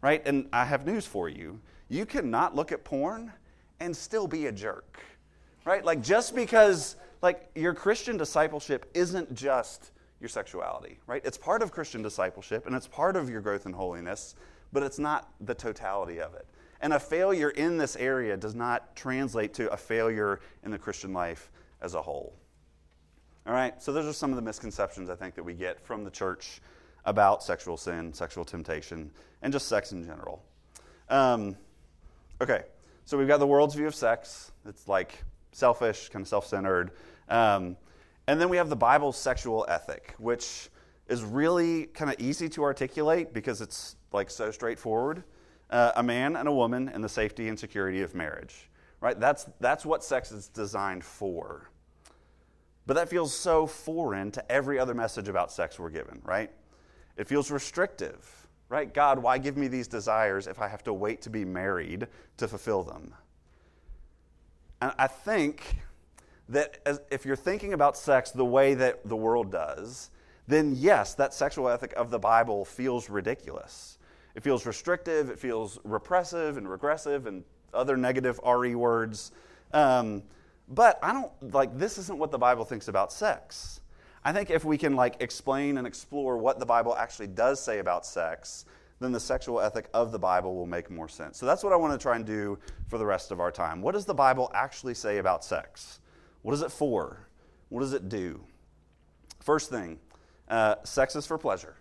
right? 0.00 0.22
And 0.26 0.48
I 0.52 0.64
have 0.64 0.86
news 0.86 1.06
for 1.06 1.28
you. 1.28 1.60
You 1.88 2.06
cannot 2.06 2.54
look 2.54 2.72
at 2.72 2.84
porn 2.84 3.32
and 3.80 3.96
still 3.96 4.26
be 4.26 4.46
a 4.46 4.52
jerk, 4.52 5.00
right? 5.64 5.84
Like 5.84 6.02
just 6.02 6.34
because 6.34 6.96
like 7.22 7.50
your 7.54 7.74
Christian 7.74 8.16
discipleship 8.16 8.90
isn't 8.94 9.34
just 9.34 9.92
your 10.20 10.28
sexuality, 10.28 10.98
right? 11.06 11.22
It's 11.24 11.38
part 11.38 11.62
of 11.62 11.72
Christian 11.72 12.02
discipleship 12.02 12.66
and 12.66 12.74
it's 12.74 12.88
part 12.88 13.16
of 13.16 13.30
your 13.30 13.40
growth 13.40 13.66
in 13.66 13.72
holiness, 13.72 14.34
but 14.72 14.82
it's 14.82 14.98
not 14.98 15.30
the 15.40 15.54
totality 15.54 16.20
of 16.20 16.34
it. 16.34 16.46
And 16.80 16.92
a 16.92 17.00
failure 17.00 17.50
in 17.50 17.76
this 17.76 17.96
area 17.96 18.36
does 18.36 18.54
not 18.54 18.94
translate 18.94 19.54
to 19.54 19.70
a 19.72 19.76
failure 19.76 20.40
in 20.64 20.70
the 20.70 20.78
Christian 20.78 21.12
life 21.12 21.50
as 21.80 21.94
a 21.94 22.02
whole. 22.02 22.34
All 23.46 23.54
right, 23.54 23.82
so 23.82 23.92
those 23.92 24.06
are 24.06 24.12
some 24.12 24.30
of 24.30 24.36
the 24.36 24.42
misconceptions 24.42 25.08
I 25.08 25.14
think 25.14 25.34
that 25.36 25.42
we 25.42 25.54
get 25.54 25.80
from 25.80 26.04
the 26.04 26.10
church 26.10 26.60
about 27.04 27.42
sexual 27.42 27.76
sin, 27.76 28.12
sexual 28.12 28.44
temptation, 28.44 29.10
and 29.42 29.52
just 29.52 29.68
sex 29.68 29.92
in 29.92 30.04
general. 30.04 30.44
Um, 31.08 31.56
okay, 32.40 32.64
so 33.06 33.16
we've 33.16 33.28
got 33.28 33.38
the 33.38 33.46
world's 33.46 33.74
view 33.74 33.86
of 33.86 33.94
sex. 33.94 34.52
It's 34.66 34.86
like 34.86 35.24
selfish, 35.52 36.10
kind 36.10 36.22
of 36.22 36.28
self 36.28 36.46
centered. 36.46 36.90
Um, 37.28 37.76
and 38.28 38.38
then 38.38 38.50
we 38.50 38.58
have 38.58 38.68
the 38.68 38.76
Bible's 38.76 39.16
sexual 39.16 39.64
ethic, 39.70 40.14
which 40.18 40.68
is 41.08 41.24
really 41.24 41.86
kind 41.86 42.10
of 42.12 42.20
easy 42.20 42.46
to 42.50 42.62
articulate 42.62 43.32
because 43.32 43.62
it's 43.62 43.96
like 44.12 44.28
so 44.28 44.50
straightforward. 44.50 45.24
Uh, 45.70 45.92
a 45.96 46.02
man 46.02 46.36
and 46.36 46.46
a 46.46 46.52
woman 46.52 46.90
in 46.90 47.00
the 47.00 47.08
safety 47.08 47.48
and 47.48 47.58
security 47.58 48.02
of 48.02 48.14
marriage, 48.14 48.70
right? 49.00 49.18
That's, 49.18 49.46
that's 49.60 49.86
what 49.86 50.04
sex 50.04 50.30
is 50.30 50.48
designed 50.48 51.02
for. 51.02 51.70
But 52.86 52.94
that 52.94 53.08
feels 53.08 53.34
so 53.34 53.66
foreign 53.66 54.30
to 54.32 54.52
every 54.52 54.78
other 54.78 54.94
message 54.94 55.28
about 55.28 55.50
sex 55.50 55.78
we're 55.78 55.88
given, 55.88 56.20
right? 56.22 56.50
It 57.16 57.28
feels 57.28 57.50
restrictive, 57.50 58.46
right? 58.68 58.92
God, 58.92 59.18
why 59.18 59.38
give 59.38 59.56
me 59.56 59.68
these 59.68 59.88
desires 59.88 60.46
if 60.46 60.60
I 60.60 60.68
have 60.68 60.84
to 60.84 60.92
wait 60.92 61.22
to 61.22 61.30
be 61.30 61.46
married 61.46 62.08
to 62.36 62.46
fulfill 62.46 62.82
them? 62.82 63.14
And 64.82 64.92
I 64.98 65.06
think 65.06 65.78
that 66.48 66.78
as, 66.86 67.00
if 67.10 67.26
you're 67.26 67.36
thinking 67.36 67.72
about 67.72 67.96
sex 67.96 68.30
the 68.30 68.44
way 68.44 68.74
that 68.74 69.06
the 69.06 69.16
world 69.16 69.52
does, 69.52 70.10
then 70.46 70.74
yes, 70.76 71.14
that 71.14 71.34
sexual 71.34 71.68
ethic 71.68 71.92
of 71.94 72.10
the 72.10 72.18
Bible 72.18 72.64
feels 72.64 73.10
ridiculous. 73.10 73.98
It 74.34 74.42
feels 74.42 74.66
restrictive, 74.66 75.30
it 75.30 75.38
feels 75.38 75.78
repressive 75.84 76.56
and 76.56 76.68
regressive 76.68 77.26
and 77.26 77.44
other 77.74 77.96
negative 77.96 78.40
RE 78.46 78.74
words. 78.74 79.32
Um, 79.72 80.22
but 80.68 80.98
I 81.02 81.12
don't 81.12 81.54
like 81.54 81.76
this 81.78 81.98
isn't 81.98 82.18
what 82.18 82.30
the 82.30 82.38
Bible 82.38 82.64
thinks 82.64 82.88
about 82.88 83.12
sex. 83.12 83.80
I 84.24 84.32
think 84.32 84.50
if 84.50 84.64
we 84.64 84.78
can 84.78 84.96
like 84.96 85.16
explain 85.20 85.78
and 85.78 85.86
explore 85.86 86.36
what 86.36 86.58
the 86.58 86.66
Bible 86.66 86.94
actually 86.96 87.28
does 87.28 87.60
say 87.60 87.78
about 87.78 88.04
sex, 88.04 88.64
then 89.00 89.12
the 89.12 89.20
sexual 89.20 89.60
ethic 89.60 89.88
of 89.94 90.12
the 90.12 90.18
Bible 90.18 90.54
will 90.54 90.66
make 90.66 90.90
more 90.90 91.08
sense. 91.08 91.38
So 91.38 91.46
that's 91.46 91.62
what 91.62 91.72
I 91.72 91.76
want 91.76 91.98
to 91.98 92.02
try 92.02 92.16
and 92.16 92.26
do 92.26 92.58
for 92.88 92.98
the 92.98 93.06
rest 93.06 93.30
of 93.30 93.40
our 93.40 93.50
time. 93.50 93.80
What 93.80 93.92
does 93.92 94.04
the 94.04 94.14
Bible 94.14 94.50
actually 94.54 94.94
say 94.94 95.18
about 95.18 95.44
sex? 95.44 96.00
What 96.48 96.54
is 96.54 96.62
it 96.62 96.72
for? 96.72 97.18
What 97.68 97.80
does 97.80 97.92
it 97.92 98.08
do? 98.08 98.40
First 99.38 99.68
thing, 99.68 99.98
uh, 100.48 100.76
sex 100.82 101.14
is 101.14 101.26
for 101.26 101.36
pleasure, 101.36 101.74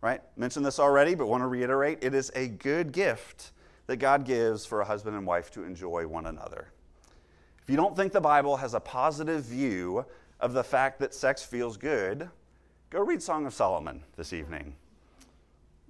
right? 0.00 0.20
Mentioned 0.36 0.64
this 0.64 0.78
already, 0.78 1.16
but 1.16 1.26
want 1.26 1.42
to 1.42 1.48
reiterate 1.48 1.98
it 2.00 2.14
is 2.14 2.30
a 2.36 2.46
good 2.46 2.92
gift 2.92 3.50
that 3.88 3.96
God 3.96 4.24
gives 4.24 4.64
for 4.64 4.80
a 4.80 4.84
husband 4.84 5.16
and 5.16 5.26
wife 5.26 5.50
to 5.54 5.64
enjoy 5.64 6.06
one 6.06 6.26
another. 6.26 6.68
If 7.64 7.68
you 7.68 7.74
don't 7.74 7.96
think 7.96 8.12
the 8.12 8.20
Bible 8.20 8.58
has 8.58 8.74
a 8.74 8.78
positive 8.78 9.42
view 9.42 10.06
of 10.38 10.52
the 10.52 10.62
fact 10.62 11.00
that 11.00 11.12
sex 11.12 11.42
feels 11.42 11.76
good, 11.76 12.30
go 12.90 13.00
read 13.00 13.20
Song 13.20 13.44
of 13.44 13.52
Solomon 13.52 14.04
this 14.16 14.32
evening. 14.32 14.76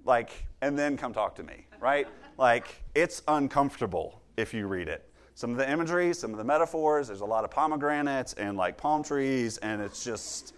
Like, 0.05 0.47
and 0.61 0.75
then 0.75 0.97
come 0.97 1.13
talk 1.13 1.35
to 1.35 1.43
me, 1.43 1.67
right? 1.79 2.07
like, 2.39 2.83
it's 2.95 3.21
uncomfortable 3.27 4.23
if 4.37 4.55
you 4.55 4.65
read 4.65 4.87
it. 4.87 5.07
Some 5.35 5.51
of 5.51 5.57
the 5.57 5.69
imagery, 5.69 6.13
some 6.13 6.31
of 6.31 6.37
the 6.37 6.43
metaphors, 6.43 7.07
there's 7.07 7.21
a 7.21 7.25
lot 7.25 7.43
of 7.43 7.51
pomegranates 7.51 8.33
and 8.33 8.57
like 8.57 8.77
palm 8.77 9.03
trees, 9.03 9.57
and 9.57 9.81
it's 9.81 10.03
just, 10.03 10.53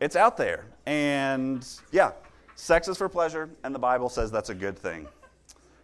it's 0.00 0.14
out 0.14 0.36
there. 0.36 0.66
And 0.86 1.66
yeah, 1.90 2.12
sex 2.54 2.86
is 2.88 2.98
for 2.98 3.08
pleasure, 3.08 3.50
and 3.64 3.74
the 3.74 3.78
Bible 3.78 4.08
says 4.08 4.30
that's 4.30 4.50
a 4.50 4.54
good 4.54 4.78
thing. 4.78 5.08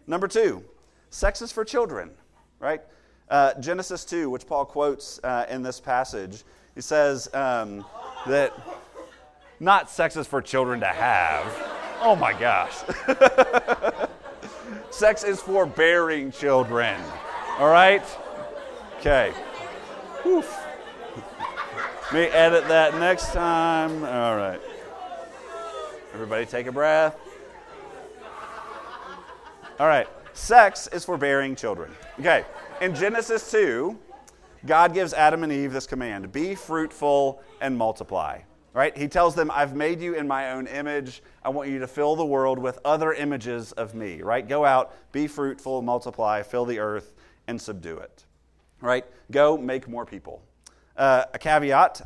Number 0.07 0.27
two, 0.27 0.63
sex 1.09 1.41
is 1.41 1.51
for 1.51 1.65
children, 1.65 2.11
right? 2.59 2.81
Uh, 3.29 3.53
Genesis 3.59 4.03
2, 4.05 4.29
which 4.29 4.45
Paul 4.45 4.65
quotes 4.65 5.19
uh, 5.23 5.45
in 5.49 5.61
this 5.63 5.79
passage, 5.79 6.43
he 6.75 6.81
says 6.81 7.33
um, 7.33 7.85
that 8.27 8.53
not 9.61 9.89
sex 9.89 10.17
is 10.17 10.27
for 10.27 10.41
children 10.41 10.79
to 10.81 10.87
have. 10.87 11.45
Oh 12.01 12.15
my 12.15 12.33
gosh. 12.33 12.75
sex 14.89 15.23
is 15.23 15.39
for 15.39 15.65
bearing 15.65 16.31
children. 16.31 16.99
All 17.61 17.69
right? 17.69 18.03
Okay. 18.97 19.31
Woof. 20.25 20.51
May 22.11 22.27
edit 22.29 22.67
that 22.69 22.95
next 22.95 23.33
time. 23.33 24.03
All 24.03 24.35
right. 24.35 24.59
Everybody 26.15 26.47
take 26.47 26.65
a 26.65 26.71
breath. 26.71 27.15
All 29.79 29.85
right. 29.85 30.07
Sex 30.33 30.87
is 30.87 31.05
for 31.05 31.17
bearing 31.17 31.55
children. 31.55 31.91
Okay. 32.19 32.45
In 32.81 32.95
Genesis 32.95 33.51
2, 33.51 33.95
God 34.65 34.95
gives 34.95 35.13
Adam 35.13 35.43
and 35.43 35.53
Eve 35.53 35.71
this 35.71 35.85
command 35.85 36.31
be 36.31 36.55
fruitful 36.55 37.43
and 37.61 37.77
multiply. 37.77 38.39
Right? 38.73 38.97
He 38.97 39.07
tells 39.07 39.35
them, 39.35 39.51
I've 39.53 39.75
made 39.75 40.01
you 40.01 40.15
in 40.15 40.27
my 40.27 40.53
own 40.53 40.65
image. 40.65 41.21
I 41.43 41.49
want 41.49 41.69
you 41.69 41.77
to 41.77 41.87
fill 41.87 42.15
the 42.15 42.25
world 42.25 42.57
with 42.57 42.79
other 42.83 43.13
images 43.13 43.71
of 43.73 43.93
me. 43.93 44.23
Right? 44.23 44.47
Go 44.47 44.65
out, 44.65 44.95
be 45.11 45.27
fruitful, 45.27 45.83
multiply, 45.83 46.41
fill 46.41 46.65
the 46.65 46.79
earth, 46.79 47.13
and 47.47 47.61
subdue 47.61 47.97
it. 47.97 48.25
Right? 48.79 49.05
Go 49.29 49.57
make 49.57 49.87
more 49.87 50.05
people. 50.05 50.43
Uh, 50.97 51.25
a 51.33 51.39
caveat 51.39 52.01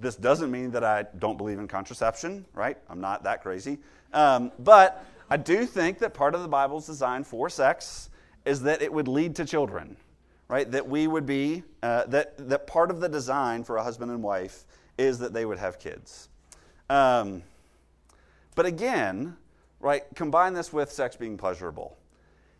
this 0.00 0.16
doesn't 0.16 0.50
mean 0.50 0.72
that 0.72 0.84
I 0.84 1.06
don't 1.18 1.38
believe 1.38 1.58
in 1.58 1.68
contraception, 1.68 2.44
right? 2.52 2.76
I'm 2.90 3.00
not 3.00 3.22
that 3.24 3.42
crazy. 3.42 3.78
Um, 4.12 4.50
but 4.58 5.04
I 5.30 5.36
do 5.36 5.66
think 5.66 5.98
that 6.00 6.14
part 6.14 6.34
of 6.34 6.42
the 6.42 6.48
Bible's 6.48 6.86
design 6.86 7.24
for 7.24 7.48
sex 7.48 8.10
is 8.44 8.62
that 8.62 8.82
it 8.82 8.92
would 8.92 9.08
lead 9.08 9.36
to 9.36 9.44
children 9.44 9.96
right? 10.48 10.70
That 10.70 10.88
we 10.88 11.06
would 11.06 11.26
be, 11.26 11.62
uh, 11.82 12.04
that, 12.06 12.48
that 12.48 12.66
part 12.66 12.90
of 12.90 13.00
the 13.00 13.08
design 13.08 13.64
for 13.64 13.76
a 13.76 13.82
husband 13.82 14.10
and 14.10 14.22
wife 14.22 14.64
is 14.98 15.18
that 15.18 15.32
they 15.32 15.44
would 15.44 15.58
have 15.58 15.78
kids. 15.78 16.28
Um, 16.90 17.42
but 18.54 18.66
again, 18.66 19.36
right, 19.80 20.02
combine 20.14 20.54
this 20.54 20.72
with 20.72 20.92
sex 20.92 21.16
being 21.16 21.36
pleasurable. 21.36 21.96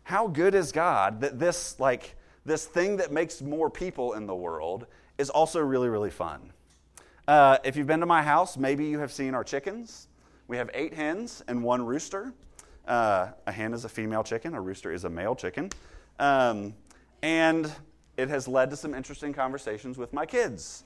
How 0.05 0.27
good 0.27 0.53
is 0.53 0.71
God 0.71 1.21
that 1.21 1.39
this, 1.39 1.79
like, 1.79 2.15
this 2.45 2.65
thing 2.65 2.97
that 2.97 3.11
makes 3.11 3.41
more 3.41 3.71
people 3.71 4.13
in 4.13 4.27
the 4.27 4.35
world 4.35 4.85
is 5.17 5.31
also 5.31 5.59
really, 5.59 5.89
really 5.89 6.11
fun? 6.11 6.53
Uh, 7.27 7.57
if 7.63 7.75
you've 7.75 7.87
been 7.87 8.01
to 8.01 8.05
my 8.05 8.21
house, 8.21 8.55
maybe 8.55 8.85
you 8.85 8.99
have 8.99 9.11
seen 9.11 9.33
our 9.33 9.43
chickens. 9.43 10.07
We 10.47 10.57
have 10.57 10.69
eight 10.75 10.93
hens 10.93 11.43
and 11.47 11.63
one 11.63 11.83
rooster. 11.83 12.33
Uh, 12.87 13.29
a 13.47 13.51
hen 13.51 13.73
is 13.73 13.83
a 13.83 13.89
female 13.89 14.23
chicken, 14.23 14.53
a 14.53 14.61
rooster 14.61 14.91
is 14.91 15.05
a 15.05 15.09
male 15.09 15.33
chicken. 15.33 15.71
Um, 16.19 16.75
and 17.23 17.71
it 18.15 18.29
has 18.29 18.47
led 18.47 18.69
to 18.69 18.77
some 18.77 18.93
interesting 18.93 19.33
conversations 19.33 19.97
with 19.97 20.13
my 20.13 20.27
kids. 20.27 20.83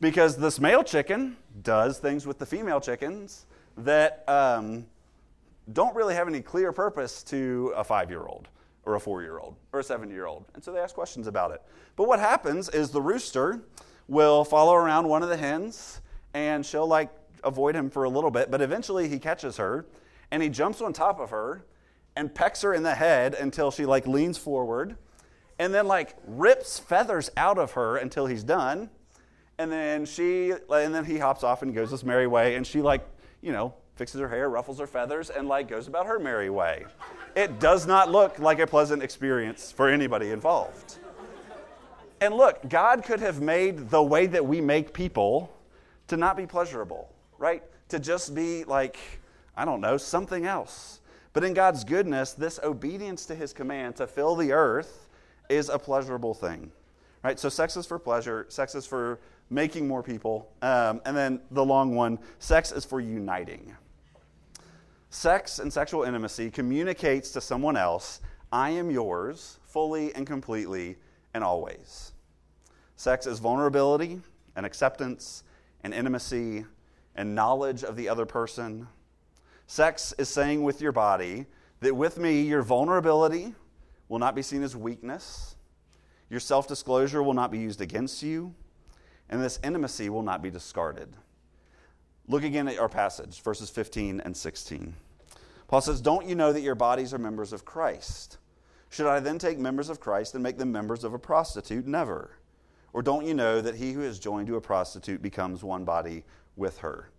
Because 0.00 0.38
this 0.38 0.58
male 0.58 0.82
chicken 0.82 1.36
does 1.62 1.98
things 1.98 2.26
with 2.26 2.38
the 2.38 2.46
female 2.46 2.80
chickens 2.80 3.44
that 3.76 4.24
um, 4.26 4.86
don't 5.70 5.94
really 5.94 6.14
have 6.14 6.28
any 6.28 6.40
clear 6.40 6.72
purpose 6.72 7.22
to 7.24 7.74
a 7.76 7.84
five 7.84 8.08
year 8.08 8.22
old 8.22 8.48
or 8.86 8.94
a 8.94 9.00
four 9.00 9.22
year 9.22 9.38
old 9.38 9.56
or 9.72 9.80
a 9.80 9.84
seven 9.84 10.10
year 10.10 10.26
old. 10.26 10.44
And 10.54 10.62
so 10.62 10.72
they 10.72 10.78
ask 10.78 10.94
questions 10.94 11.26
about 11.26 11.50
it. 11.50 11.62
But 11.96 12.08
what 12.08 12.20
happens 12.20 12.68
is 12.68 12.90
the 12.90 13.02
rooster 13.02 13.62
will 14.08 14.44
follow 14.44 14.74
around 14.74 15.08
one 15.08 15.22
of 15.22 15.28
the 15.28 15.36
hens 15.36 16.00
and 16.34 16.64
she'll 16.64 16.86
like 16.86 17.10
avoid 17.42 17.74
him 17.74 17.90
for 17.90 18.04
a 18.04 18.08
little 18.08 18.30
bit, 18.30 18.50
but 18.50 18.60
eventually 18.60 19.08
he 19.08 19.18
catches 19.18 19.56
her 19.56 19.86
and 20.30 20.42
he 20.42 20.48
jumps 20.48 20.80
on 20.80 20.92
top 20.92 21.20
of 21.20 21.30
her 21.30 21.64
and 22.16 22.34
pecks 22.34 22.62
her 22.62 22.74
in 22.74 22.82
the 22.82 22.94
head 22.94 23.34
until 23.34 23.70
she 23.70 23.86
like 23.86 24.06
leans 24.06 24.38
forward 24.38 24.96
and 25.58 25.72
then 25.72 25.86
like 25.86 26.16
rips 26.26 26.78
feathers 26.78 27.30
out 27.36 27.58
of 27.58 27.72
her 27.72 27.96
until 27.96 28.26
he's 28.26 28.44
done. 28.44 28.90
And 29.58 29.70
then 29.70 30.04
she 30.04 30.50
and 30.50 30.94
then 30.94 31.04
he 31.04 31.18
hops 31.18 31.44
off 31.44 31.62
and 31.62 31.74
goes 31.74 31.90
his 31.90 32.04
merry 32.04 32.26
way 32.26 32.56
and 32.56 32.66
she 32.66 32.82
like, 32.82 33.06
you 33.40 33.52
know, 33.52 33.74
fixes 33.96 34.20
her 34.20 34.28
hair, 34.28 34.48
ruffles 34.48 34.78
her 34.78 34.86
feathers 34.86 35.30
and 35.30 35.48
like 35.48 35.68
goes 35.68 35.86
about 35.86 36.06
her 36.06 36.18
merry 36.18 36.50
way. 36.50 36.84
It 37.36 37.60
does 37.60 37.86
not 37.86 38.10
look 38.10 38.38
like 38.38 38.58
a 38.58 38.66
pleasant 38.66 39.02
experience 39.02 39.72
for 39.72 39.88
anybody 39.88 40.30
involved. 40.30 40.98
And 42.20 42.34
look, 42.34 42.68
God 42.68 43.04
could 43.04 43.20
have 43.20 43.40
made 43.40 43.90
the 43.90 44.02
way 44.02 44.26
that 44.26 44.44
we 44.44 44.60
make 44.60 44.92
people 44.92 45.52
to 46.08 46.16
not 46.16 46.36
be 46.36 46.46
pleasurable, 46.46 47.12
right? 47.38 47.62
To 47.90 47.98
just 47.98 48.34
be 48.34 48.64
like, 48.64 48.98
I 49.56 49.64
don't 49.64 49.80
know, 49.80 49.96
something 49.96 50.46
else. 50.46 51.00
But 51.32 51.44
in 51.44 51.54
God's 51.54 51.84
goodness, 51.84 52.32
this 52.32 52.60
obedience 52.62 53.26
to 53.26 53.34
his 53.34 53.52
command 53.52 53.96
to 53.96 54.06
fill 54.06 54.36
the 54.36 54.52
earth 54.52 55.08
is 55.48 55.68
a 55.68 55.78
pleasurable 55.78 56.32
thing, 56.32 56.70
right? 57.22 57.38
So 57.38 57.48
sex 57.48 57.76
is 57.76 57.86
for 57.86 57.98
pleasure, 57.98 58.46
sex 58.48 58.74
is 58.74 58.86
for 58.86 59.18
making 59.50 59.86
more 59.86 60.02
people. 60.02 60.48
Um, 60.62 61.00
and 61.04 61.16
then 61.16 61.40
the 61.50 61.64
long 61.64 61.94
one 61.94 62.18
sex 62.38 62.72
is 62.72 62.84
for 62.84 63.00
uniting. 63.00 63.76
Sex 65.14 65.60
and 65.60 65.72
sexual 65.72 66.02
intimacy 66.02 66.50
communicates 66.50 67.30
to 67.30 67.40
someone 67.40 67.76
else, 67.76 68.20
I 68.50 68.70
am 68.70 68.90
yours 68.90 69.60
fully 69.62 70.12
and 70.12 70.26
completely 70.26 70.96
and 71.32 71.44
always. 71.44 72.12
Sex 72.96 73.24
is 73.24 73.38
vulnerability 73.38 74.20
and 74.56 74.66
acceptance 74.66 75.44
and 75.84 75.94
intimacy 75.94 76.66
and 77.14 77.32
knowledge 77.32 77.84
of 77.84 77.94
the 77.94 78.08
other 78.08 78.26
person. 78.26 78.88
Sex 79.68 80.12
is 80.18 80.28
saying 80.28 80.64
with 80.64 80.80
your 80.80 80.90
body 80.90 81.46
that 81.78 81.94
with 81.94 82.18
me, 82.18 82.42
your 82.42 82.62
vulnerability 82.62 83.54
will 84.08 84.18
not 84.18 84.34
be 84.34 84.42
seen 84.42 84.64
as 84.64 84.74
weakness, 84.74 85.54
your 86.28 86.40
self 86.40 86.66
disclosure 86.66 87.22
will 87.22 87.34
not 87.34 87.52
be 87.52 87.58
used 87.58 87.80
against 87.80 88.20
you, 88.24 88.52
and 89.30 89.40
this 89.40 89.60
intimacy 89.62 90.10
will 90.10 90.24
not 90.24 90.42
be 90.42 90.50
discarded. 90.50 91.08
Look 92.26 92.42
again 92.42 92.66
at 92.66 92.80
our 92.80 92.88
passage, 92.88 93.42
verses 93.42 93.70
15 93.70 94.20
and 94.20 94.36
16. 94.36 94.94
Paul 95.68 95.80
says, 95.80 96.00
Don't 96.00 96.26
you 96.26 96.34
know 96.34 96.52
that 96.52 96.60
your 96.60 96.74
bodies 96.74 97.14
are 97.14 97.18
members 97.18 97.52
of 97.52 97.64
Christ? 97.64 98.38
Should 98.90 99.06
I 99.06 99.20
then 99.20 99.38
take 99.38 99.58
members 99.58 99.88
of 99.88 99.98
Christ 99.98 100.34
and 100.34 100.42
make 100.42 100.58
them 100.58 100.70
members 100.70 101.04
of 101.04 101.14
a 101.14 101.18
prostitute? 101.18 101.86
Never. 101.86 102.38
Or 102.92 103.02
don't 103.02 103.26
you 103.26 103.34
know 103.34 103.60
that 103.60 103.74
he 103.74 103.92
who 103.92 104.02
is 104.02 104.20
joined 104.20 104.46
to 104.46 104.56
a 104.56 104.60
prostitute 104.60 105.20
becomes 105.20 105.64
one 105.64 105.84
body 105.84 106.24
with 106.54 106.78
her? 106.78 107.10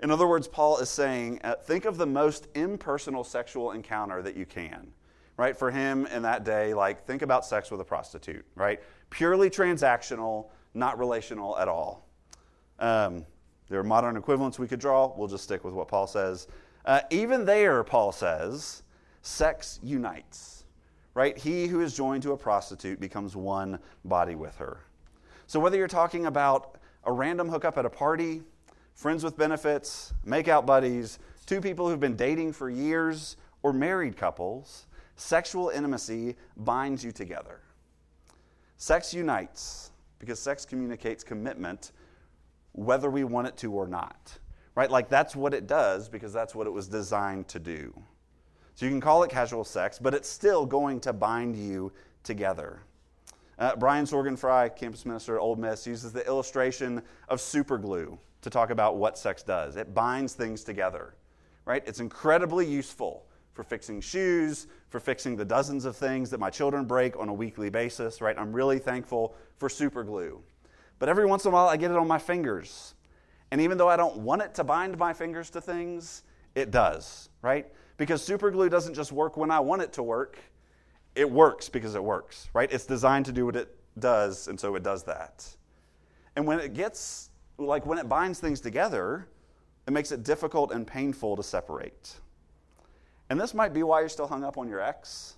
In 0.00 0.10
other 0.10 0.26
words, 0.26 0.48
Paul 0.48 0.78
is 0.78 0.88
saying, 0.88 1.40
uh, 1.44 1.56
think 1.56 1.84
of 1.84 1.98
the 1.98 2.06
most 2.06 2.48
impersonal 2.54 3.24
sexual 3.24 3.72
encounter 3.72 4.22
that 4.22 4.36
you 4.36 4.46
can, 4.46 4.92
right? 5.36 5.56
For 5.56 5.70
him 5.70 6.06
in 6.06 6.22
that 6.22 6.44
day, 6.44 6.72
like, 6.72 7.04
think 7.04 7.22
about 7.22 7.44
sex 7.44 7.70
with 7.70 7.80
a 7.80 7.84
prostitute, 7.84 8.46
right? 8.54 8.80
Purely 9.10 9.50
transactional, 9.50 10.46
not 10.72 10.98
relational 10.98 11.58
at 11.58 11.68
all. 11.68 12.08
Um, 12.78 13.26
there 13.68 13.80
are 13.80 13.84
modern 13.84 14.16
equivalents 14.16 14.58
we 14.58 14.68
could 14.68 14.80
draw. 14.80 15.12
We'll 15.14 15.28
just 15.28 15.44
stick 15.44 15.64
with 15.64 15.74
what 15.74 15.88
Paul 15.88 16.06
says. 16.06 16.46
Uh, 16.84 17.00
even 17.10 17.44
there, 17.44 17.82
Paul 17.84 18.12
says, 18.12 18.82
sex 19.22 19.78
unites, 19.82 20.64
right? 21.14 21.36
He 21.36 21.66
who 21.66 21.80
is 21.80 21.94
joined 21.94 22.22
to 22.22 22.32
a 22.32 22.36
prostitute 22.36 23.00
becomes 23.00 23.36
one 23.36 23.78
body 24.04 24.34
with 24.34 24.56
her. 24.56 24.80
So 25.46 25.60
whether 25.60 25.76
you're 25.76 25.88
talking 25.88 26.26
about 26.26 26.78
a 27.04 27.12
random 27.12 27.48
hookup 27.48 27.78
at 27.78 27.86
a 27.86 27.90
party, 27.90 28.42
friends 28.94 29.24
with 29.24 29.36
benefits, 29.36 30.12
make-out 30.24 30.66
buddies, 30.66 31.18
two 31.46 31.60
people 31.60 31.88
who've 31.88 32.00
been 32.00 32.16
dating 32.16 32.52
for 32.52 32.70
years, 32.70 33.36
or 33.62 33.72
married 33.72 34.16
couples, 34.16 34.86
sexual 35.16 35.70
intimacy 35.70 36.36
binds 36.56 37.04
you 37.04 37.12
together. 37.12 37.60
Sex 38.76 39.12
unites 39.12 39.90
because 40.18 40.38
sex 40.38 40.64
communicates 40.64 41.24
commitment 41.24 41.92
whether 42.72 43.10
we 43.10 43.24
want 43.24 43.46
it 43.46 43.56
to 43.56 43.72
or 43.72 43.88
not 43.88 44.38
right? 44.78 44.92
Like 44.92 45.08
that's 45.08 45.34
what 45.34 45.54
it 45.54 45.66
does 45.66 46.08
because 46.08 46.32
that's 46.32 46.54
what 46.54 46.68
it 46.68 46.70
was 46.70 46.86
designed 46.86 47.48
to 47.48 47.58
do. 47.58 47.92
So 48.76 48.86
you 48.86 48.92
can 48.92 49.00
call 49.00 49.24
it 49.24 49.30
casual 49.30 49.64
sex, 49.64 49.98
but 49.98 50.14
it's 50.14 50.28
still 50.28 50.64
going 50.64 51.00
to 51.00 51.12
bind 51.12 51.56
you 51.56 51.90
together. 52.22 52.78
Uh, 53.58 53.74
Brian 53.74 54.04
Sorgenfrey, 54.04 54.76
campus 54.76 55.04
minister 55.04 55.34
at 55.34 55.40
Ole 55.40 55.56
Miss, 55.56 55.84
uses 55.84 56.12
the 56.12 56.24
illustration 56.28 57.02
of 57.28 57.40
super 57.40 57.76
glue 57.76 58.16
to 58.40 58.50
talk 58.50 58.70
about 58.70 58.96
what 58.96 59.18
sex 59.18 59.42
does. 59.42 59.74
It 59.74 59.94
binds 59.94 60.34
things 60.34 60.62
together, 60.62 61.16
right? 61.64 61.82
It's 61.84 61.98
incredibly 61.98 62.64
useful 62.64 63.26
for 63.54 63.64
fixing 63.64 64.00
shoes, 64.00 64.68
for 64.90 65.00
fixing 65.00 65.34
the 65.34 65.44
dozens 65.44 65.86
of 65.86 65.96
things 65.96 66.30
that 66.30 66.38
my 66.38 66.50
children 66.50 66.84
break 66.84 67.18
on 67.18 67.28
a 67.28 67.34
weekly 67.34 67.68
basis, 67.68 68.20
right? 68.20 68.38
I'm 68.38 68.52
really 68.52 68.78
thankful 68.78 69.34
for 69.56 69.68
super 69.68 70.04
glue. 70.04 70.40
But 71.00 71.08
every 71.08 71.26
once 71.26 71.46
in 71.46 71.50
a 71.50 71.54
while, 71.54 71.66
I 71.66 71.76
get 71.76 71.90
it 71.90 71.96
on 71.96 72.06
my 72.06 72.18
fingers 72.18 72.94
and 73.50 73.60
even 73.60 73.78
though 73.78 73.88
I 73.88 73.96
don't 73.96 74.18
want 74.18 74.42
it 74.42 74.54
to 74.54 74.64
bind 74.64 74.98
my 74.98 75.12
fingers 75.12 75.50
to 75.50 75.60
things, 75.60 76.22
it 76.54 76.70
does, 76.70 77.30
right? 77.42 77.66
Because 77.96 78.22
super 78.22 78.50
glue 78.50 78.68
doesn't 78.68 78.94
just 78.94 79.12
work 79.12 79.36
when 79.36 79.50
I 79.50 79.60
want 79.60 79.82
it 79.82 79.92
to 79.94 80.02
work, 80.02 80.38
it 81.14 81.28
works 81.28 81.68
because 81.68 81.94
it 81.94 82.02
works, 82.02 82.48
right? 82.52 82.70
It's 82.70 82.86
designed 82.86 83.26
to 83.26 83.32
do 83.32 83.46
what 83.46 83.56
it 83.56 83.74
does, 83.98 84.48
and 84.48 84.58
so 84.58 84.74
it 84.76 84.82
does 84.82 85.02
that. 85.04 85.46
And 86.36 86.46
when 86.46 86.60
it 86.60 86.74
gets, 86.74 87.30
like 87.58 87.86
when 87.86 87.98
it 87.98 88.08
binds 88.08 88.38
things 88.38 88.60
together, 88.60 89.26
it 89.86 89.90
makes 89.92 90.12
it 90.12 90.22
difficult 90.22 90.70
and 90.70 90.86
painful 90.86 91.34
to 91.36 91.42
separate. 91.42 92.14
And 93.30 93.40
this 93.40 93.54
might 93.54 93.72
be 93.72 93.82
why 93.82 94.00
you're 94.00 94.08
still 94.08 94.26
hung 94.26 94.44
up 94.44 94.58
on 94.58 94.68
your 94.68 94.80
ex, 94.80 95.36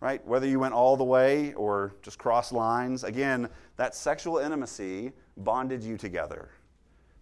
right? 0.00 0.26
Whether 0.26 0.46
you 0.46 0.58
went 0.58 0.74
all 0.74 0.96
the 0.96 1.04
way 1.04 1.54
or 1.54 1.94
just 2.02 2.18
crossed 2.18 2.52
lines. 2.52 3.04
Again, 3.04 3.48
that 3.76 3.94
sexual 3.94 4.38
intimacy 4.38 5.12
bonded 5.36 5.82
you 5.82 5.96
together. 5.96 6.50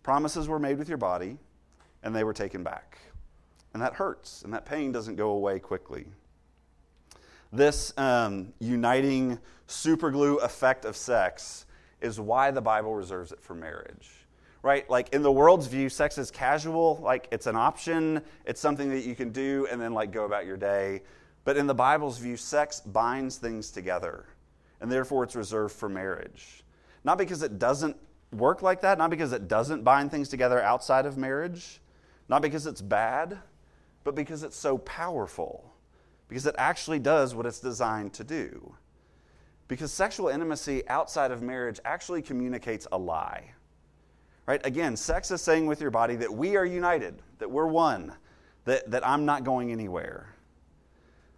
Promises 0.02 0.48
were 0.48 0.58
made 0.58 0.78
with 0.78 0.88
your 0.88 0.98
body, 0.98 1.38
and 2.02 2.14
they 2.14 2.24
were 2.24 2.32
taken 2.32 2.62
back. 2.62 2.98
And 3.72 3.82
that 3.82 3.94
hurts, 3.94 4.42
and 4.42 4.52
that 4.52 4.66
pain 4.66 4.92
doesn't 4.92 5.16
go 5.16 5.30
away 5.30 5.58
quickly. 5.58 6.06
This 7.52 7.92
um, 7.98 8.52
uniting 8.58 9.38
superglue 9.68 10.42
effect 10.42 10.84
of 10.84 10.96
sex 10.96 11.66
is 12.00 12.18
why 12.18 12.50
the 12.50 12.60
Bible 12.60 12.94
reserves 12.94 13.32
it 13.32 13.40
for 13.40 13.54
marriage. 13.54 14.10
Right? 14.62 14.88
Like 14.88 15.12
in 15.14 15.22
the 15.22 15.32
world's 15.32 15.66
view, 15.66 15.88
sex 15.88 16.18
is 16.18 16.30
casual, 16.30 17.00
like 17.02 17.28
it's 17.32 17.46
an 17.46 17.56
option, 17.56 18.22
it's 18.44 18.60
something 18.60 18.90
that 18.90 19.04
you 19.04 19.14
can 19.14 19.30
do 19.30 19.66
and 19.70 19.80
then 19.80 19.92
like 19.92 20.12
go 20.12 20.24
about 20.24 20.46
your 20.46 20.56
day. 20.56 21.02
But 21.44 21.56
in 21.56 21.66
the 21.66 21.74
Bible's 21.74 22.18
view, 22.18 22.36
sex 22.36 22.80
binds 22.80 23.38
things 23.38 23.70
together, 23.70 24.26
and 24.80 24.90
therefore 24.90 25.24
it's 25.24 25.34
reserved 25.34 25.74
for 25.74 25.88
marriage. 25.88 26.62
Not 27.02 27.18
because 27.18 27.42
it 27.42 27.58
doesn't 27.58 27.96
work 28.32 28.62
like 28.62 28.80
that, 28.80 28.98
not 28.98 29.10
because 29.10 29.32
it 29.32 29.48
doesn't 29.48 29.84
bind 29.84 30.10
things 30.10 30.28
together 30.28 30.60
outside 30.62 31.06
of 31.06 31.16
marriage, 31.16 31.80
not 32.28 32.42
because 32.42 32.66
it's 32.66 32.80
bad, 32.80 33.38
but 34.04 34.14
because 34.14 34.42
it's 34.42 34.56
so 34.56 34.78
powerful, 34.78 35.72
because 36.28 36.46
it 36.46 36.54
actually 36.58 36.98
does 36.98 37.34
what 37.34 37.46
it's 37.46 37.60
designed 37.60 38.12
to 38.14 38.24
do. 38.24 38.74
Because 39.68 39.92
sexual 39.92 40.28
intimacy 40.28 40.86
outside 40.88 41.30
of 41.30 41.42
marriage 41.42 41.80
actually 41.84 42.22
communicates 42.22 42.86
a 42.92 42.98
lie. 42.98 43.52
Right? 44.46 44.60
Again, 44.66 44.96
sex 44.96 45.30
is 45.30 45.40
saying 45.40 45.66
with 45.66 45.80
your 45.80 45.90
body 45.90 46.16
that 46.16 46.32
we 46.32 46.56
are 46.56 46.64
united, 46.64 47.22
that 47.38 47.50
we're 47.50 47.66
one, 47.66 48.12
that, 48.64 48.90
that 48.90 49.06
I'm 49.06 49.24
not 49.24 49.44
going 49.44 49.70
anywhere. 49.70 50.34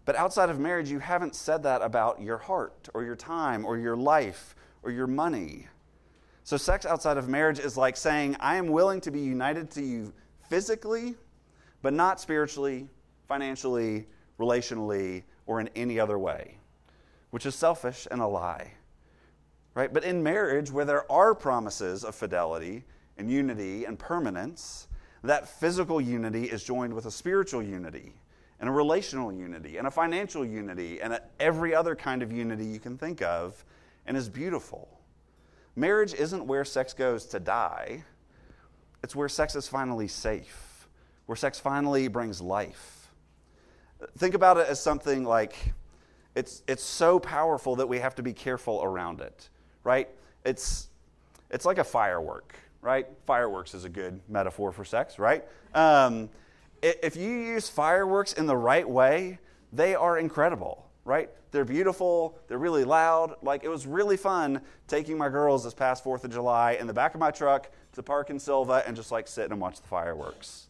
But 0.05 0.17
outside 0.17 0.51
of 0.51 0.59
marriage, 0.59 0.91
you 0.91 0.99
haven't 0.99 1.35
said 1.35 1.63
that 1.63 1.83
about 1.83 2.21
your 2.21 2.39
heart 2.39 2.89
or 2.95 3.05
your 3.05 3.17
time 3.17 3.65
or 3.65 3.79
your 3.79 3.97
life 3.97 4.55
or 4.83 4.91
your 4.91 5.07
money. 5.07 5.69
So, 6.47 6.59
sex 6.59 6.85
outside 6.85 7.17
of 7.17 7.27
marriage 7.27 7.59
is 7.59 7.79
like 7.79 7.97
saying, 7.97 8.37
I 8.39 8.57
am 8.57 8.67
willing 8.67 9.01
to 9.03 9.11
be 9.11 9.19
united 9.19 9.71
to 9.73 9.83
you 9.83 10.13
physically, 10.51 11.15
but 11.81 11.95
not 11.95 12.21
spiritually, 12.21 12.87
financially, 13.27 14.07
relationally, 14.39 15.23
or 15.47 15.61
in 15.61 15.71
any 15.75 15.99
other 15.99 16.19
way, 16.19 16.59
which 17.31 17.47
is 17.47 17.55
selfish 17.55 18.07
and 18.11 18.21
a 18.21 18.27
lie. 18.27 18.73
Right? 19.75 19.91
But 19.91 20.05
in 20.05 20.23
marriage, 20.23 20.71
where 20.71 20.85
there 20.85 21.11
are 21.11 21.35
promises 21.35 22.05
of 22.05 22.15
fidelity 22.15 22.85
and 23.17 23.31
unity 23.31 23.87
and 23.87 23.99
permanence, 23.99 24.89
that 25.23 25.49
physical 25.49 25.99
unity 25.99 26.45
is 26.45 26.63
joined 26.63 26.93
with 26.93 27.07
a 27.07 27.11
spiritual 27.11 27.63
unity 27.63 28.13
and 28.61 28.69
a 28.69 28.73
relational 28.73 29.33
unity 29.33 29.79
and 29.79 29.87
a 29.87 29.91
financial 29.91 30.45
unity 30.45 31.01
and 31.01 31.15
a, 31.15 31.23
every 31.41 31.75
other 31.75 31.97
kind 31.97 32.23
of 32.23 32.31
unity 32.31 32.67
you 32.67 32.79
can 32.79 32.99
think 32.99 33.23
of 33.23 33.65
and 34.05 34.15
is 34.15 34.29
beautiful. 34.29 34.94
Marriage 35.77 36.15
isn't 36.15 36.47
where 36.47 36.65
sex 36.65 36.93
goes 36.93 37.27
to 37.27 37.41
die, 37.41 38.05
it's 39.03 39.15
where 39.15 39.29
sex 39.29 39.55
is 39.55 39.69
finally 39.69 40.09
safe, 40.09 40.89
where 41.27 41.37
sex 41.37 41.59
finally 41.59 42.09
brings 42.09 42.41
life. 42.41 43.11
think 44.19 44.35
about 44.35 44.57
it 44.57 44.69
as 44.69 44.81
something 44.81 45.25
like 45.25 45.55
it's, 46.35 46.63
it's 46.67 46.83
so 46.83 47.19
powerful 47.19 47.77
that 47.77 47.89
we 47.89 47.99
have 47.99 48.15
to 48.17 48.23
be 48.23 48.33
careful 48.33 48.83
around 48.83 49.21
it, 49.21 49.49
right? 49.85 50.09
It's, 50.45 50.89
it's 51.51 51.65
like 51.65 51.79
a 51.79 51.85
firework, 51.85 52.55
right? 52.81 53.07
Fireworks 53.25 53.75
is 53.75 53.85
a 53.85 53.89
good 53.89 54.21
metaphor 54.29 54.73
for 54.73 54.85
sex, 54.85 55.19
right? 55.19 55.45
Um, 55.75 56.29
if 56.83 57.17
you 57.17 57.31
use 57.31 57.69
fireworks 57.69 58.33
in 58.33 58.47
the 58.47 58.57
right 58.57 58.89
way, 58.89 59.39
they 59.73 59.95
are 59.95 60.19
incredible, 60.19 60.87
right? 61.05 61.31
They're 61.51 61.65
beautiful, 61.65 62.39
they're 62.49 62.59
really 62.59 62.85
loud. 62.85 63.37
Like, 63.43 63.65
it 63.65 63.69
was 63.69 63.87
really 63.87 64.17
fun 64.17 64.61
taking 64.89 65.19
my 65.19 65.29
girls 65.29 65.65
this 65.65 65.75
past 65.75 66.05
4th 66.05 66.25
of 66.25 66.33
July 66.33 66.73
in 66.73 66.87
the 66.87 66.95
back 66.95 67.15
of 67.15 67.21
my 67.21 67.31
truck 67.31 67.71
to 67.93 68.03
park 68.03 68.31
in 68.31 68.39
Sylva 68.39 68.83
and 68.87 68.97
just 68.97 69.13
like 69.13 69.29
sit 69.29 69.51
and 69.51 69.61
watch 69.61 69.81
the 69.81 69.87
fireworks. 69.87 70.69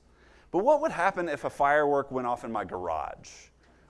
But 0.51 0.59
what 0.59 0.81
would 0.81 0.93
happen 0.93 1.29
if 1.29 1.45
a 1.45 1.51
firework 1.51 2.11
went 2.11 2.27
off 2.27 2.45
in 2.45 2.53
my 2.53 2.65
garage 2.65 3.31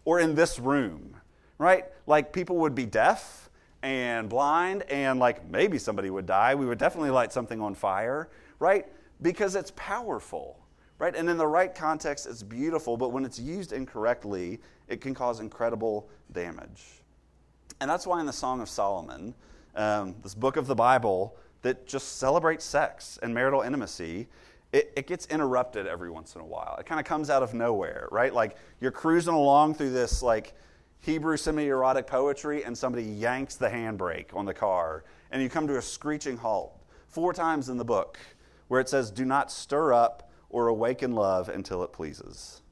or 0.04 0.20
in 0.20 0.34
this 0.34 0.58
room, 0.58 1.16
right? 1.58 1.84
Like, 2.06 2.32
people 2.32 2.56
would 2.58 2.74
be 2.74 2.86
deaf 2.86 3.50
and 3.82 4.30
blind, 4.30 4.82
and 4.84 5.18
like 5.18 5.50
maybe 5.50 5.78
somebody 5.78 6.08
would 6.08 6.24
die. 6.24 6.54
We 6.54 6.64
would 6.64 6.78
definitely 6.78 7.10
light 7.10 7.32
something 7.32 7.60
on 7.60 7.74
fire, 7.74 8.30
right? 8.58 8.86
Because 9.20 9.56
it's 9.56 9.72
powerful 9.76 10.58
right? 10.98 11.14
And 11.16 11.28
in 11.28 11.36
the 11.36 11.46
right 11.46 11.74
context, 11.74 12.26
it's 12.26 12.42
beautiful, 12.42 12.96
but 12.96 13.10
when 13.10 13.24
it's 13.24 13.38
used 13.38 13.72
incorrectly, 13.72 14.60
it 14.88 15.00
can 15.00 15.14
cause 15.14 15.40
incredible 15.40 16.08
damage. 16.32 17.02
And 17.80 17.90
that's 17.90 18.06
why 18.06 18.20
in 18.20 18.26
the 18.26 18.32
Song 18.32 18.60
of 18.60 18.68
Solomon, 18.68 19.34
um, 19.74 20.14
this 20.22 20.34
book 20.34 20.56
of 20.56 20.66
the 20.66 20.74
Bible 20.74 21.36
that 21.62 21.86
just 21.86 22.18
celebrates 22.18 22.64
sex 22.64 23.18
and 23.22 23.34
marital 23.34 23.62
intimacy, 23.62 24.28
it, 24.72 24.92
it 24.96 25.06
gets 25.06 25.26
interrupted 25.26 25.86
every 25.86 26.10
once 26.10 26.34
in 26.34 26.40
a 26.40 26.44
while. 26.46 26.76
It 26.78 26.86
kind 26.86 27.00
of 27.00 27.06
comes 27.06 27.30
out 27.30 27.42
of 27.42 27.54
nowhere, 27.54 28.08
right? 28.10 28.32
Like 28.32 28.56
you're 28.80 28.90
cruising 28.90 29.34
along 29.34 29.74
through 29.74 29.90
this 29.90 30.22
like 30.22 30.54
Hebrew 31.00 31.36
semi-erotic 31.36 32.06
poetry, 32.06 32.64
and 32.64 32.76
somebody 32.76 33.04
yanks 33.04 33.56
the 33.56 33.68
handbrake 33.68 34.34
on 34.34 34.46
the 34.46 34.54
car, 34.54 35.04
and 35.30 35.42
you 35.42 35.50
come 35.50 35.66
to 35.66 35.76
a 35.76 35.82
screeching 35.82 36.38
halt. 36.38 36.82
Four 37.08 37.34
times 37.34 37.68
in 37.68 37.76
the 37.76 37.84
book, 37.84 38.18
where 38.68 38.80
it 38.80 38.88
says, 38.88 39.10
"Do 39.10 39.26
not 39.26 39.52
stir 39.52 39.92
up 39.92 40.30
or 40.54 40.68
awaken 40.68 41.12
love 41.12 41.48
until 41.48 41.82
it 41.82 41.92
pleases. 41.92 42.62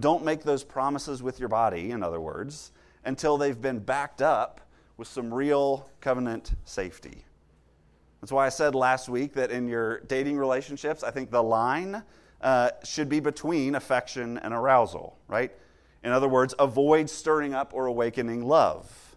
Don't 0.00 0.24
make 0.24 0.42
those 0.42 0.64
promises 0.64 1.22
with 1.22 1.38
your 1.38 1.48
body, 1.48 1.90
in 1.90 2.02
other 2.02 2.20
words, 2.20 2.72
until 3.04 3.36
they've 3.36 3.60
been 3.60 3.78
backed 3.78 4.22
up 4.22 4.60
with 4.96 5.08
some 5.08 5.32
real 5.32 5.88
covenant 6.00 6.52
safety. 6.64 7.24
That's 8.20 8.32
why 8.32 8.46
I 8.46 8.50
said 8.50 8.74
last 8.74 9.08
week 9.08 9.34
that 9.34 9.50
in 9.50 9.68
your 9.68 10.00
dating 10.00 10.36
relationships, 10.36 11.02
I 11.02 11.10
think 11.10 11.30
the 11.30 11.42
line 11.42 12.02
uh, 12.40 12.70
should 12.84 13.08
be 13.08 13.20
between 13.20 13.74
affection 13.74 14.38
and 14.38 14.52
arousal, 14.52 15.18
right? 15.28 15.52
In 16.02 16.12
other 16.12 16.28
words, 16.28 16.54
avoid 16.58 17.08
stirring 17.08 17.54
up 17.54 17.72
or 17.74 17.86
awakening 17.86 18.44
love. 18.44 19.16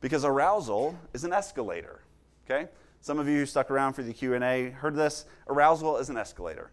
Because 0.00 0.24
arousal 0.24 0.96
is 1.12 1.24
an 1.24 1.32
escalator, 1.32 2.02
okay? 2.48 2.68
Some 3.00 3.18
of 3.18 3.28
you 3.28 3.38
who 3.38 3.46
stuck 3.46 3.70
around 3.70 3.94
for 3.94 4.02
the 4.02 4.12
Q&A 4.12 4.70
heard 4.70 4.94
this. 4.94 5.24
Arousal 5.48 5.96
is 5.96 6.08
an 6.08 6.16
escalator 6.16 6.70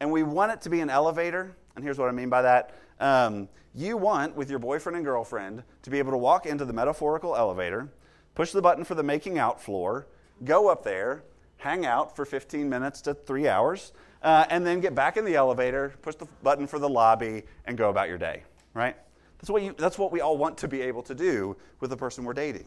and 0.00 0.10
we 0.12 0.22
want 0.22 0.52
it 0.52 0.60
to 0.62 0.70
be 0.70 0.80
an 0.80 0.90
elevator. 0.90 1.56
And 1.76 1.84
here's 1.84 1.98
what 1.98 2.08
I 2.08 2.12
mean 2.12 2.28
by 2.28 2.42
that. 2.42 2.74
Um, 3.00 3.48
you 3.74 3.96
want, 3.96 4.36
with 4.36 4.50
your 4.50 4.60
boyfriend 4.60 4.96
and 4.96 5.04
girlfriend, 5.04 5.64
to 5.82 5.90
be 5.90 5.98
able 5.98 6.12
to 6.12 6.18
walk 6.18 6.46
into 6.46 6.64
the 6.64 6.72
metaphorical 6.72 7.34
elevator, 7.34 7.88
push 8.34 8.52
the 8.52 8.62
button 8.62 8.84
for 8.84 8.94
the 8.94 9.02
making 9.02 9.38
out 9.38 9.60
floor, 9.60 10.06
go 10.44 10.68
up 10.68 10.84
there, 10.84 11.24
hang 11.56 11.84
out 11.84 12.14
for 12.14 12.24
15 12.24 12.68
minutes 12.68 13.00
to 13.02 13.14
three 13.14 13.48
hours, 13.48 13.92
uh, 14.22 14.46
and 14.50 14.64
then 14.64 14.80
get 14.80 14.94
back 14.94 15.16
in 15.16 15.24
the 15.24 15.34
elevator, 15.34 15.94
push 16.02 16.14
the 16.14 16.26
button 16.42 16.66
for 16.66 16.78
the 16.78 16.88
lobby, 16.88 17.42
and 17.64 17.76
go 17.76 17.90
about 17.90 18.08
your 18.08 18.18
day, 18.18 18.44
right? 18.74 18.96
That's 19.38 19.50
what, 19.50 19.62
you, 19.62 19.74
that's 19.76 19.98
what 19.98 20.12
we 20.12 20.20
all 20.20 20.38
want 20.38 20.56
to 20.58 20.68
be 20.68 20.80
able 20.82 21.02
to 21.02 21.14
do 21.14 21.56
with 21.80 21.90
the 21.90 21.96
person 21.96 22.24
we're 22.24 22.32
dating. 22.32 22.66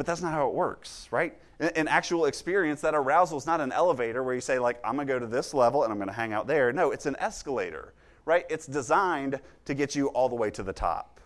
But 0.00 0.06
that's 0.06 0.22
not 0.22 0.32
how 0.32 0.48
it 0.48 0.54
works, 0.54 1.08
right? 1.10 1.38
In, 1.58 1.86
actual 1.86 2.24
experience, 2.24 2.80
that 2.80 2.94
arousal 2.94 3.36
is 3.36 3.44
not 3.44 3.60
an 3.60 3.70
elevator 3.70 4.22
where 4.22 4.34
you 4.34 4.40
say, 4.40 4.58
like, 4.58 4.80
I'm 4.82 4.94
going 4.94 5.06
to 5.06 5.12
go 5.12 5.18
to 5.18 5.26
this 5.26 5.52
level 5.52 5.84
and 5.84 5.92
I'm 5.92 5.98
going 5.98 6.08
to 6.08 6.14
hang 6.14 6.32
out 6.32 6.46
there. 6.46 6.72
No, 6.72 6.90
it's 6.90 7.04
an 7.04 7.16
escalator, 7.18 7.92
right? 8.24 8.46
It's 8.48 8.64
designed 8.66 9.38
to 9.66 9.74
get 9.74 9.94
you 9.94 10.06
all 10.06 10.30
the 10.30 10.36
way 10.36 10.50
to 10.52 10.62
the 10.62 10.72
top. 10.72 11.20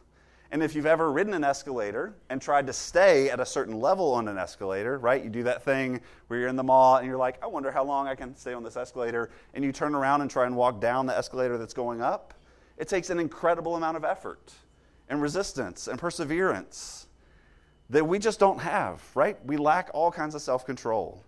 And 0.51 0.61
if 0.61 0.75
you've 0.75 0.87
ever 0.87 1.13
ridden 1.13 1.35
an 1.35 1.45
escalator 1.45 2.17
and 2.31 2.43
tried 2.43 2.67
to 2.67 2.73
stay 2.73 3.31
at 3.31 3.39
a 3.39 3.47
certain 3.47 3.79
level 3.79 4.13
on 4.13 4.27
an 4.27 4.39
escalator, 4.39 4.99
right? 4.99 5.23
You 5.23 5.31
do 5.31 5.45
that 5.45 5.63
thing 5.63 6.01
where 6.27 6.41
you're 6.41 6.49
in 6.49 6.57
the 6.57 6.65
mall 6.65 6.97
and 6.97 7.07
you're 7.07 7.17
like, 7.17 7.41
I 7.45 7.47
wonder 7.47 7.71
how 7.71 7.85
long 7.85 8.09
I 8.09 8.17
can 8.17 8.35
stay 8.35 8.55
on 8.55 8.65
this 8.65 8.77
escalator. 8.77 9.31
And 9.55 9.65
you 9.65 9.71
turn 9.71 9.95
around 9.95 10.23
and 10.23 10.29
try 10.29 10.47
and 10.47 10.57
walk 10.57 10.81
down 10.81 11.07
the 11.07 11.17
escalator 11.17 11.59
that's 11.59 11.75
going 11.75 12.03
up. 12.03 12.35
It 12.77 12.89
takes 12.89 13.11
an 13.11 13.21
incredible 13.21 13.77
amount 13.77 13.99
of 13.99 14.05
effort 14.05 14.53
and 15.09 15.23
resistance 15.23 15.87
and 15.87 15.97
perseverance 15.97 17.07
that 17.91 18.07
we 18.07 18.19
just 18.19 18.41
don't 18.41 18.59
have, 18.59 19.03
right? 19.15 19.37
We 19.45 19.57
lack 19.57 19.91
all 19.93 20.11
kinds 20.11 20.35
of 20.35 20.43
self 20.43 20.65
control. 20.65 21.23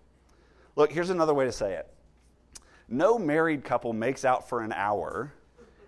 Look, 0.74 0.92
here's 0.92 1.10
another 1.10 1.34
way 1.34 1.44
to 1.44 1.52
say 1.52 1.74
it 1.74 1.88
no 2.88 3.18
married 3.18 3.64
couple 3.64 3.92
makes 3.92 4.24
out 4.24 4.48
for 4.48 4.60
an 4.60 4.72
hour 4.72 5.32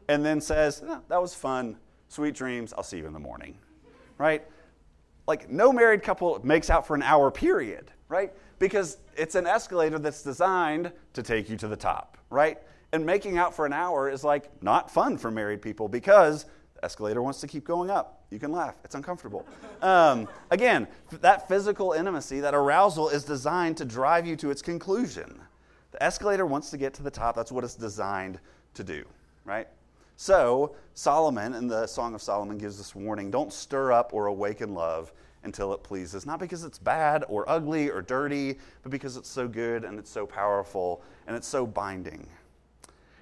and 0.09 0.25
then 0.25 0.41
says, 0.41 0.83
oh, 0.87 1.01
That 1.09 1.21
was 1.21 1.35
fun, 1.35 1.77
sweet 2.09 2.35
dreams, 2.35 2.73
I'll 2.77 2.83
see 2.83 2.99
you 2.99 3.07
in 3.07 3.13
the 3.13 3.19
morning, 3.19 3.59
right? 4.17 4.45
Like, 5.27 5.51
no 5.51 5.73
married 5.73 6.03
couple 6.03 6.41
makes 6.43 6.71
out 6.71 6.87
for 6.87 6.97
an 6.97 7.03
hour, 7.03 7.31
period, 7.31 7.91
right? 8.09 8.33
Because 8.59 8.97
it's 9.17 9.35
an 9.35 9.47
escalator 9.47 9.99
that's 9.99 10.23
designed 10.23 10.91
to 11.13 11.23
take 11.23 11.51
you 11.51 11.57
to 11.59 11.69
the 11.69 11.77
top, 11.77 12.17
right? 12.31 12.59
And 12.93 13.05
making 13.05 13.37
out 13.37 13.55
for 13.55 13.67
an 13.67 13.75
hour 13.75 14.09
is 14.09 14.25
like 14.25 14.51
not 14.63 14.91
fun 14.91 15.19
for 15.19 15.31
married 15.31 15.61
people 15.61 15.89
because 15.89 16.47
escalator 16.85 17.23
wants 17.23 17.41
to 17.41 17.47
keep 17.47 17.65
going 17.65 17.91
up 17.91 18.19
you 18.31 18.39
can 18.39 18.53
laugh. 18.53 18.75
It's 18.85 18.95
uncomfortable. 18.95 19.47
Um, 19.81 20.29
again, 20.51 20.87
that 21.21 21.49
physical 21.49 21.93
intimacy, 21.93 22.41
that 22.41 22.55
arousal, 22.55 23.09
is 23.09 23.25
designed 23.25 23.77
to 23.79 23.85
drive 23.85 24.27
you 24.27 24.37
to 24.37 24.51
its 24.51 24.61
conclusion. 24.61 25.41
The 25.93 26.03
escalator 26.03 26.45
wants 26.45 26.71
to 26.71 26.77
get 26.77 26.93
to 26.95 27.03
the 27.03 27.11
top. 27.11 27.35
That's 27.35 27.51
what 27.51 27.65
it's 27.65 27.75
designed 27.75 28.39
to 28.75 28.85
do, 28.85 29.05
right? 29.45 29.67
So, 30.17 30.75
Solomon 30.95 31.55
in 31.55 31.69
the 31.69 31.87
Song 31.87 32.15
of 32.15 32.21
Solomon 32.21 32.59
gives 32.59 32.77
this 32.77 32.95
warning 32.95 33.31
don't 33.31 33.53
stir 33.53 33.93
up 33.93 34.13
or 34.13 34.27
awaken 34.27 34.75
love 34.75 35.13
until 35.45 35.73
it 35.73 35.83
pleases. 35.83 36.27
Not 36.27 36.41
because 36.41 36.65
it's 36.65 36.79
bad 36.79 37.25
or 37.29 37.49
ugly 37.49 37.89
or 37.89 38.03
dirty, 38.03 38.59
but 38.83 38.91
because 38.91 39.17
it's 39.17 39.29
so 39.29 39.49
good 39.49 39.85
and 39.85 39.99
it's 39.99 40.11
so 40.11 40.27
powerful 40.27 41.03
and 41.27 41.35
it's 41.35 41.47
so 41.47 41.67
binding. 41.67 42.27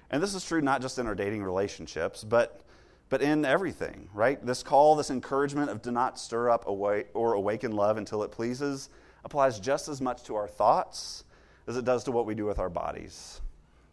And 0.09 0.21
this 0.21 0.33
is 0.33 0.43
true 0.43 0.59
not 0.59 0.81
just 0.81 0.97
in 0.99 1.07
our 1.07 1.15
dating 1.15 1.43
relationships, 1.43 2.23
but 2.23 2.61
but 3.09 3.21
in 3.21 3.45
everything, 3.45 4.09
right? 4.13 4.43
This 4.45 4.63
call, 4.63 4.95
this 4.95 5.09
encouragement 5.09 5.69
of 5.69 5.81
do 5.81 5.91
not 5.91 6.19
stir 6.19 6.49
up 6.49 6.65
or 6.67 7.33
awaken 7.33 7.71
love 7.71 7.97
until 7.97 8.23
it 8.23 8.31
pleases 8.31 8.89
applies 9.23 9.59
just 9.59 9.87
as 9.87 10.01
much 10.01 10.23
to 10.23 10.35
our 10.35 10.47
thoughts 10.47 11.23
as 11.67 11.77
it 11.77 11.85
does 11.85 12.03
to 12.05 12.11
what 12.11 12.25
we 12.25 12.35
do 12.35 12.45
with 12.45 12.59
our 12.59 12.69
bodies. 12.69 13.41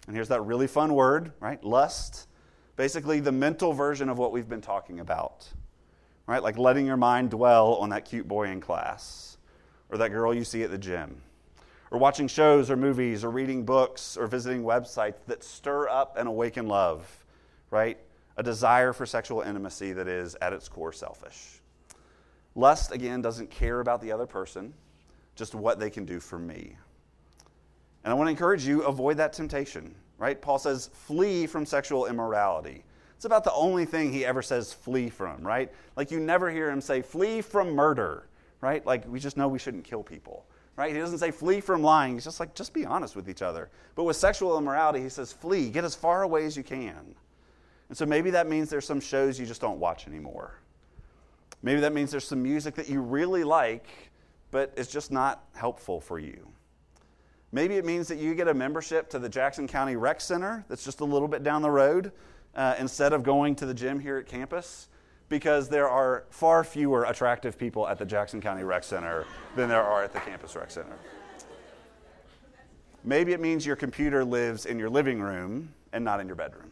And 0.06 0.14
here's 0.14 0.28
that 0.28 0.42
really 0.42 0.66
fun 0.66 0.94
word, 0.94 1.32
right? 1.40 1.62
Lust. 1.64 2.28
Basically, 2.76 3.20
the 3.20 3.32
mental 3.32 3.72
version 3.72 4.08
of 4.08 4.18
what 4.18 4.32
we've 4.32 4.48
been 4.48 4.60
talking 4.60 5.00
about, 5.00 5.48
right? 6.26 6.42
Like 6.42 6.58
letting 6.58 6.86
your 6.86 6.96
mind 6.96 7.30
dwell 7.30 7.74
on 7.74 7.90
that 7.90 8.04
cute 8.04 8.28
boy 8.28 8.48
in 8.48 8.60
class 8.60 9.38
or 9.90 9.98
that 9.98 10.10
girl 10.10 10.34
you 10.34 10.44
see 10.44 10.62
at 10.62 10.70
the 10.70 10.78
gym 10.78 11.20
or 11.90 11.98
watching 11.98 12.26
shows 12.26 12.70
or 12.70 12.76
movies 12.76 13.22
or 13.22 13.30
reading 13.30 13.64
books 13.64 14.16
or 14.16 14.26
visiting 14.26 14.64
websites 14.64 15.24
that 15.28 15.44
stir 15.44 15.88
up 15.88 16.16
and 16.16 16.28
awaken 16.28 16.66
love, 16.66 17.24
right? 17.70 17.98
A 18.36 18.42
desire 18.42 18.92
for 18.92 19.06
sexual 19.06 19.42
intimacy 19.42 19.92
that 19.92 20.08
is 20.08 20.36
at 20.40 20.52
its 20.52 20.68
core 20.68 20.92
selfish. 20.92 21.60
Lust, 22.54 22.92
again, 22.92 23.20
doesn't 23.20 23.50
care 23.50 23.80
about 23.80 24.00
the 24.00 24.12
other 24.12 24.26
person, 24.26 24.72
just 25.34 25.54
what 25.54 25.80
they 25.80 25.90
can 25.90 26.04
do 26.04 26.20
for 26.20 26.38
me. 26.38 26.76
And 28.04 28.10
I 28.10 28.14
want 28.14 28.28
to 28.28 28.30
encourage 28.30 28.66
you 28.66 28.82
avoid 28.82 29.16
that 29.16 29.32
temptation, 29.32 29.94
right? 30.18 30.40
Paul 30.40 30.58
says, 30.58 30.90
flee 30.92 31.46
from 31.46 31.64
sexual 31.66 32.06
immorality. 32.06 32.84
It's 33.16 33.24
about 33.24 33.44
the 33.44 33.52
only 33.54 33.86
thing 33.86 34.12
he 34.12 34.24
ever 34.24 34.42
says 34.42 34.72
flee 34.72 35.08
from, 35.08 35.42
right? 35.42 35.72
Like 35.96 36.10
you 36.10 36.20
never 36.20 36.50
hear 36.50 36.70
him 36.70 36.80
say 36.80 37.00
flee 37.00 37.40
from 37.40 37.74
murder, 37.74 38.28
right? 38.60 38.84
Like 38.84 39.08
we 39.08 39.18
just 39.18 39.36
know 39.36 39.48
we 39.48 39.58
shouldn't 39.58 39.84
kill 39.84 40.02
people, 40.02 40.44
right? 40.76 40.92
He 40.92 40.98
doesn't 40.98 41.18
say 41.18 41.30
flee 41.30 41.60
from 41.60 41.82
lying. 41.82 42.14
He's 42.14 42.24
just 42.24 42.38
like, 42.38 42.54
just 42.54 42.74
be 42.74 42.84
honest 42.84 43.16
with 43.16 43.28
each 43.28 43.42
other. 43.42 43.70
But 43.94 44.04
with 44.04 44.16
sexual 44.16 44.58
immorality, 44.58 45.00
he 45.00 45.08
says 45.08 45.32
flee, 45.32 45.70
get 45.70 45.84
as 45.84 45.94
far 45.94 46.22
away 46.22 46.44
as 46.44 46.56
you 46.56 46.62
can. 46.62 47.14
And 47.88 47.96
so 47.96 48.06
maybe 48.06 48.30
that 48.30 48.48
means 48.48 48.70
there's 48.70 48.86
some 48.86 49.00
shows 49.00 49.38
you 49.38 49.46
just 49.46 49.60
don't 49.60 49.78
watch 49.78 50.06
anymore. 50.06 50.58
Maybe 51.62 51.80
that 51.80 51.92
means 51.92 52.10
there's 52.10 52.26
some 52.26 52.42
music 52.42 52.74
that 52.74 52.88
you 52.88 53.00
really 53.00 53.44
like, 53.44 53.86
but 54.50 54.72
it's 54.76 54.90
just 54.90 55.10
not 55.10 55.44
helpful 55.54 56.00
for 56.00 56.18
you. 56.18 56.48
Maybe 57.52 57.76
it 57.76 57.84
means 57.84 58.08
that 58.08 58.18
you 58.18 58.34
get 58.34 58.48
a 58.48 58.54
membership 58.54 59.08
to 59.10 59.18
the 59.18 59.28
Jackson 59.28 59.68
County 59.68 59.96
Rec 59.96 60.20
Center 60.20 60.64
that's 60.68 60.84
just 60.84 61.00
a 61.00 61.04
little 61.04 61.28
bit 61.28 61.42
down 61.42 61.62
the 61.62 61.70
road 61.70 62.12
uh, 62.54 62.74
instead 62.78 63.12
of 63.12 63.22
going 63.22 63.54
to 63.56 63.66
the 63.66 63.74
gym 63.74 64.00
here 64.00 64.18
at 64.18 64.26
campus 64.26 64.88
because 65.28 65.68
there 65.68 65.88
are 65.88 66.24
far 66.30 66.64
fewer 66.64 67.04
attractive 67.04 67.58
people 67.58 67.88
at 67.88 67.98
the 67.98 68.04
Jackson 68.04 68.40
County 68.40 68.64
Rec 68.64 68.84
Center 68.84 69.24
than 69.56 69.68
there 69.68 69.82
are 69.82 70.02
at 70.04 70.12
the 70.12 70.20
campus 70.20 70.54
rec 70.54 70.70
center. 70.70 70.96
Maybe 73.04 73.32
it 73.32 73.40
means 73.40 73.64
your 73.64 73.76
computer 73.76 74.24
lives 74.24 74.66
in 74.66 74.78
your 74.78 74.90
living 74.90 75.20
room 75.20 75.72
and 75.92 76.04
not 76.04 76.20
in 76.20 76.26
your 76.26 76.36
bedroom. 76.36 76.70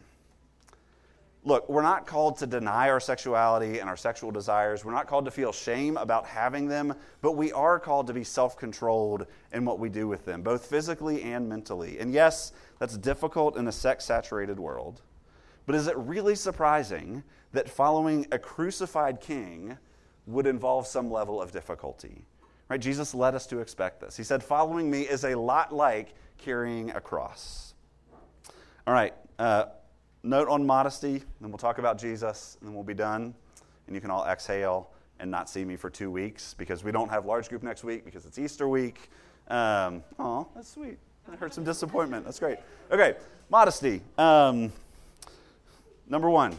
Look, 1.45 1.67
we're 1.69 1.81
not 1.81 2.07
called 2.07 2.37
to 2.37 2.47
deny 2.47 2.89
our 2.89 2.99
sexuality 2.99 3.79
and 3.79 3.89
our 3.89 3.97
sexual 3.97 4.31
desires. 4.31 4.85
We're 4.85 4.93
not 4.93 5.07
called 5.07 5.25
to 5.25 5.31
feel 5.31 5.51
shame 5.51 5.97
about 5.97 6.25
having 6.25 6.67
them, 6.67 6.93
but 7.21 7.33
we 7.33 7.51
are 7.51 7.79
called 7.79 8.07
to 8.07 8.13
be 8.13 8.23
self 8.23 8.57
controlled 8.57 9.27
in 9.51 9.65
what 9.65 9.79
we 9.79 9.89
do 9.89 10.07
with 10.07 10.25
them, 10.25 10.41
both 10.41 10.65
physically 10.65 11.21
and 11.23 11.49
mentally. 11.49 11.99
And 11.99 12.13
yes, 12.13 12.53
that's 12.79 12.97
difficult 12.97 13.57
in 13.57 13.67
a 13.67 13.71
sex 13.71 14.05
saturated 14.05 14.59
world. 14.59 15.01
But 15.65 15.75
is 15.75 15.87
it 15.87 15.97
really 15.97 16.35
surprising 16.35 17.23
that 17.51 17.69
following 17.69 18.25
a 18.31 18.39
crucified 18.39 19.21
king 19.21 19.77
would 20.25 20.47
involve 20.47 20.87
some 20.87 21.11
level 21.11 21.41
of 21.41 21.51
difficulty? 21.51 22.25
Right? 22.69 22.79
Jesus 22.79 23.13
led 23.13 23.35
us 23.35 23.45
to 23.47 23.59
expect 23.59 24.01
this. 24.01 24.17
He 24.17 24.23
said, 24.23 24.43
Following 24.43 24.89
me 24.89 25.01
is 25.01 25.25
a 25.25 25.35
lot 25.35 25.73
like 25.73 26.13
carrying 26.37 26.91
a 26.91 27.01
cross. 27.01 27.73
All 28.87 28.93
right. 28.93 29.13
Uh, 29.39 29.65
note 30.23 30.47
on 30.47 30.65
modesty, 30.65 31.21
then 31.41 31.49
we'll 31.49 31.57
talk 31.57 31.77
about 31.77 31.97
Jesus, 31.97 32.57
and 32.59 32.69
then 32.69 32.75
we'll 32.75 32.83
be 32.83 32.93
done. 32.93 33.33
And 33.87 33.95
you 33.95 34.01
can 34.01 34.09
all 34.09 34.25
exhale 34.25 34.89
and 35.19 35.29
not 35.29 35.49
see 35.49 35.65
me 35.65 35.75
for 35.75 35.89
two 35.89 36.09
weeks 36.09 36.53
because 36.53 36.83
we 36.83 36.91
don't 36.91 37.09
have 37.09 37.25
large 37.25 37.49
group 37.49 37.63
next 37.63 37.83
week 37.83 38.05
because 38.05 38.25
it's 38.25 38.39
Easter 38.39 38.67
week. 38.67 39.09
Um, 39.49 40.03
oh, 40.19 40.47
that's 40.55 40.69
sweet. 40.69 40.97
I 41.31 41.35
heard 41.35 41.53
some 41.53 41.63
disappointment. 41.63 42.25
That's 42.25 42.39
great. 42.39 42.57
Okay, 42.91 43.15
modesty. 43.49 44.01
Um, 44.17 44.71
number 46.07 46.29
one, 46.29 46.57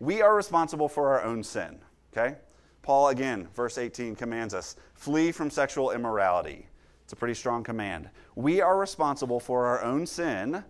we 0.00 0.22
are 0.22 0.34
responsible 0.34 0.88
for 0.88 1.08
our 1.08 1.24
own 1.24 1.42
sin. 1.42 1.78
Okay? 2.12 2.36
Paul, 2.82 3.08
again, 3.08 3.48
verse 3.54 3.78
18, 3.78 4.14
commands 4.14 4.54
us 4.54 4.76
flee 4.94 5.32
from 5.32 5.50
sexual 5.50 5.90
immorality. 5.90 6.66
It's 7.02 7.12
a 7.12 7.16
pretty 7.16 7.34
strong 7.34 7.64
command. 7.64 8.08
We 8.34 8.60
are 8.60 8.78
responsible 8.78 9.40
for 9.40 9.66
our 9.66 9.82
own 9.82 10.06
sin 10.06 10.64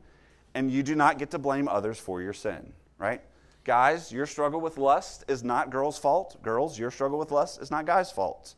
and 0.55 0.71
you 0.71 0.83
do 0.83 0.95
not 0.95 1.19
get 1.19 1.31
to 1.33 1.39
blame 1.39 1.69
others 1.69 1.99
for 1.99 2.23
your 2.23 2.33
sin, 2.33 2.73
right? 2.99 3.21
Guys, 3.65 4.13
your 4.13 4.27
struggle 4.27 4.61
with 4.61 4.79
lust 4.79 5.25
is 5.27 5.43
not 5.43 5.71
girls' 5.71 5.99
fault. 5.99 6.41
Girls, 6.43 6.79
your 6.79 6.91
struggle 6.91 7.19
with 7.19 7.31
lust 7.31 7.61
is 7.61 7.71
not 7.71 7.87
guys' 7.87 8.13
fault. 8.13 8.55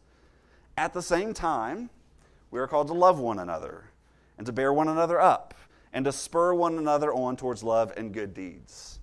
At 0.77 0.93
the 0.93 1.03
same 1.03 1.33
time, 1.33 1.91
we 2.51 2.61
are 2.61 2.67
called 2.67 2.89
to 2.89 2.93
love 2.93 3.19
one 3.19 3.39
another 3.39 3.85
and 4.37 4.47
to 4.47 4.53
bear 4.53 4.73
one 4.73 4.89
another 4.89 5.21
up 5.21 5.55
and 5.93 6.05
to 6.05 6.13
spur 6.13 6.53
one 6.53 6.77
another 6.77 7.13
on 7.13 7.37
towards 7.37 7.63
love 7.63 7.93
and 7.97 8.13
good 8.13 8.35
deeds. 8.35 8.99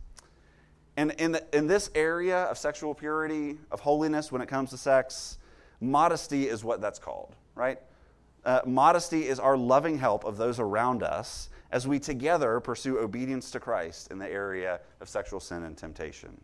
And 0.95 1.11
in, 1.13 1.31
the, 1.31 1.43
in 1.55 1.67
this 1.67 1.89
area 1.95 2.43
of 2.43 2.57
sexual 2.57 2.93
purity, 2.93 3.57
of 3.71 3.79
holiness 3.79 4.31
when 4.31 4.41
it 4.41 4.47
comes 4.47 4.69
to 4.69 4.77
sex, 4.77 5.39
modesty 5.81 6.47
is 6.47 6.63
what 6.63 6.81
that's 6.81 6.99
called, 6.99 7.35
right? 7.55 7.79
Uh, 8.45 8.61
modesty 8.65 9.27
is 9.27 9.39
our 9.39 9.57
loving 9.57 9.97
help 9.97 10.25
of 10.25 10.37
those 10.37 10.59
around 10.59 11.01
us 11.01 11.49
as 11.73 11.87
we 11.87 11.97
together 11.99 12.59
pursue 12.59 12.99
obedience 12.99 13.49
to 13.49 13.59
Christ 13.59 14.11
in 14.11 14.19
the 14.19 14.29
area 14.29 14.79
of 15.01 15.09
sexual 15.09 15.39
sin 15.39 15.63
and 15.63 15.75
temptation. 15.75 16.39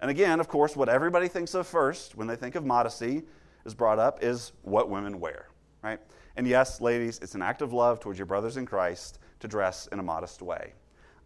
And 0.00 0.10
again, 0.10 0.40
of 0.40 0.48
course, 0.48 0.74
what 0.74 0.88
everybody 0.88 1.28
thinks 1.28 1.54
of 1.54 1.64
first 1.64 2.16
when 2.16 2.26
they 2.26 2.34
think 2.34 2.56
of 2.56 2.66
modesty 2.66 3.22
is 3.64 3.72
brought 3.72 4.00
up 4.00 4.18
is 4.20 4.50
what 4.62 4.90
women 4.90 5.20
wear, 5.20 5.46
right? 5.80 6.00
And 6.36 6.44
yes, 6.44 6.80
ladies, 6.80 7.20
it's 7.22 7.36
an 7.36 7.42
act 7.42 7.62
of 7.62 7.72
love 7.72 8.00
towards 8.00 8.18
your 8.18 8.26
brothers 8.26 8.56
in 8.56 8.66
Christ 8.66 9.20
to 9.38 9.46
dress 9.46 9.86
in 9.92 10.00
a 10.00 10.02
modest 10.02 10.42
way. 10.42 10.72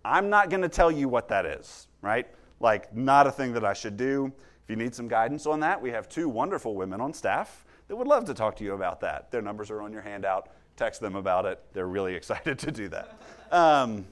I'm 0.04 0.28
not 0.28 0.50
going 0.50 0.62
to 0.62 0.68
tell 0.68 0.92
you 0.92 1.08
what 1.08 1.26
that 1.28 1.46
is, 1.46 1.88
right? 2.02 2.26
Like, 2.60 2.94
not 2.94 3.26
a 3.26 3.32
thing 3.32 3.54
that 3.54 3.64
I 3.64 3.72
should 3.72 3.96
do. 3.96 4.30
If 4.62 4.68
you 4.68 4.76
need 4.76 4.94
some 4.94 5.08
guidance 5.08 5.46
on 5.46 5.60
that, 5.60 5.80
we 5.80 5.90
have 5.90 6.06
two 6.10 6.28
wonderful 6.28 6.74
women 6.74 7.00
on 7.00 7.14
staff 7.14 7.64
that 7.88 7.96
would 7.96 8.08
love 8.08 8.26
to 8.26 8.34
talk 8.34 8.56
to 8.56 8.64
you 8.64 8.74
about 8.74 9.00
that. 9.00 9.30
Their 9.30 9.40
numbers 9.40 9.70
are 9.70 9.80
on 9.80 9.90
your 9.90 10.02
handout 10.02 10.50
text 10.76 11.00
them 11.00 11.16
about 11.16 11.46
it. 11.46 11.62
They're 11.72 11.86
really 11.86 12.14
excited 12.20 12.58
to 12.60 12.70
do 12.70 12.88
that. 12.88 13.16
Um, 13.50 14.06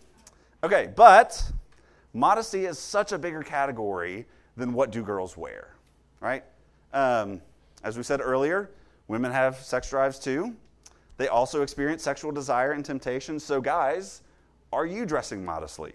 okay, 0.62 0.90
but 0.94 1.50
modesty 2.12 2.66
is 2.66 2.78
such 2.78 3.12
a 3.12 3.18
bigger 3.18 3.42
category 3.42 4.26
than 4.56 4.72
what 4.72 4.90
do 4.90 5.02
girls 5.02 5.36
wear, 5.36 5.74
right? 6.20 6.44
Um, 6.92 7.40
as 7.82 7.96
we 7.96 8.02
said 8.02 8.20
earlier, 8.20 8.70
women 9.08 9.32
have 9.32 9.56
sex 9.56 9.90
drives 9.90 10.18
too. 10.18 10.54
They 11.16 11.28
also 11.28 11.62
experience 11.62 12.02
sexual 12.02 12.32
desire 12.32 12.72
and 12.72 12.84
temptation. 12.84 13.38
So, 13.38 13.60
guys, 13.60 14.22
are 14.72 14.86
you 14.86 15.06
dressing 15.06 15.44
modestly? 15.44 15.92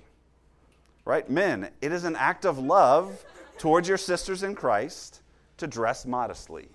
Right? 1.05 1.29
Men, 1.29 1.69
it 1.81 1.91
is 1.91 2.03
an 2.03 2.15
act 2.15 2.45
of 2.45 2.59
love 2.59 3.25
towards 3.57 3.87
your 3.87 3.97
sisters 3.97 4.43
in 4.43 4.55
Christ 4.55 5.21
to 5.57 5.67
dress 5.67 6.05
modestly. 6.05 6.69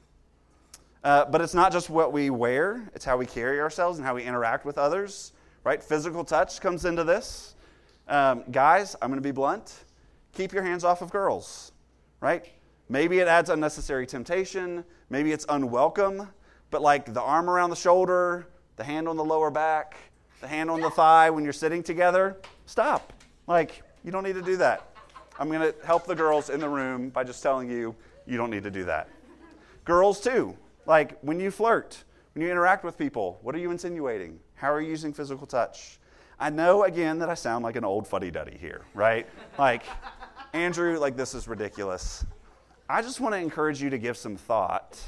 Uh, 1.04 1.26
but 1.26 1.42
it's 1.42 1.52
not 1.52 1.70
just 1.70 1.90
what 1.90 2.14
we 2.14 2.30
wear, 2.30 2.88
it's 2.94 3.04
how 3.04 3.18
we 3.18 3.26
carry 3.26 3.60
ourselves 3.60 3.98
and 3.98 4.06
how 4.06 4.14
we 4.14 4.22
interact 4.22 4.64
with 4.64 4.78
others, 4.78 5.32
right? 5.62 5.82
Physical 5.82 6.24
touch 6.24 6.62
comes 6.62 6.86
into 6.86 7.04
this. 7.04 7.54
Um, 8.08 8.42
guys, 8.50 8.96
I'm 9.02 9.10
going 9.10 9.22
to 9.22 9.26
be 9.26 9.30
blunt. 9.30 9.84
Keep 10.32 10.54
your 10.54 10.62
hands 10.62 10.82
off 10.82 11.02
of 11.02 11.10
girls, 11.10 11.72
right? 12.20 12.50
Maybe 12.88 13.18
it 13.18 13.28
adds 13.28 13.50
unnecessary 13.50 14.06
temptation, 14.06 14.82
maybe 15.10 15.30
it's 15.30 15.44
unwelcome, 15.50 16.30
but 16.70 16.80
like 16.80 17.12
the 17.12 17.20
arm 17.20 17.50
around 17.50 17.68
the 17.68 17.76
shoulder, 17.76 18.46
the 18.76 18.84
hand 18.84 19.06
on 19.06 19.16
the 19.16 19.24
lower 19.24 19.50
back, 19.50 19.96
the 20.40 20.48
hand 20.48 20.70
on 20.70 20.80
the 20.80 20.90
thigh 20.90 21.28
when 21.28 21.44
you're 21.44 21.52
sitting 21.52 21.82
together, 21.82 22.38
stop. 22.64 23.12
Like, 23.46 23.82
you 24.04 24.10
don't 24.10 24.24
need 24.24 24.36
to 24.36 24.42
do 24.42 24.56
that. 24.56 24.88
I'm 25.38 25.48
going 25.48 25.60
to 25.60 25.74
help 25.86 26.06
the 26.06 26.14
girls 26.14 26.48
in 26.48 26.60
the 26.60 26.68
room 26.68 27.10
by 27.10 27.24
just 27.24 27.42
telling 27.42 27.70
you, 27.70 27.94
you 28.26 28.38
don't 28.38 28.50
need 28.50 28.62
to 28.62 28.70
do 28.70 28.84
that. 28.84 29.08
Girls, 29.84 30.18
too, 30.18 30.56
like 30.86 31.18
when 31.20 31.40
you 31.40 31.50
flirt, 31.50 32.04
when 32.34 32.44
you 32.44 32.50
interact 32.50 32.84
with 32.84 32.98
people, 32.98 33.38
what 33.42 33.54
are 33.54 33.58
you 33.58 33.70
insinuating? 33.70 34.38
How 34.54 34.72
are 34.72 34.80
you 34.80 34.90
using 34.90 35.12
physical 35.12 35.46
touch? 35.46 35.98
I 36.38 36.50
know 36.50 36.84
again 36.84 37.18
that 37.20 37.28
I 37.28 37.34
sound 37.34 37.64
like 37.64 37.76
an 37.76 37.84
old 37.84 38.06
fuddy 38.06 38.30
duddy 38.30 38.56
here, 38.60 38.82
right? 38.94 39.26
like, 39.58 39.84
Andrew, 40.52 40.98
like 40.98 41.16
this 41.16 41.34
is 41.34 41.46
ridiculous. 41.48 42.24
I 42.88 43.02
just 43.02 43.20
want 43.20 43.34
to 43.34 43.38
encourage 43.38 43.80
you 43.80 43.90
to 43.90 43.98
give 43.98 44.16
some 44.16 44.36
thought 44.36 45.00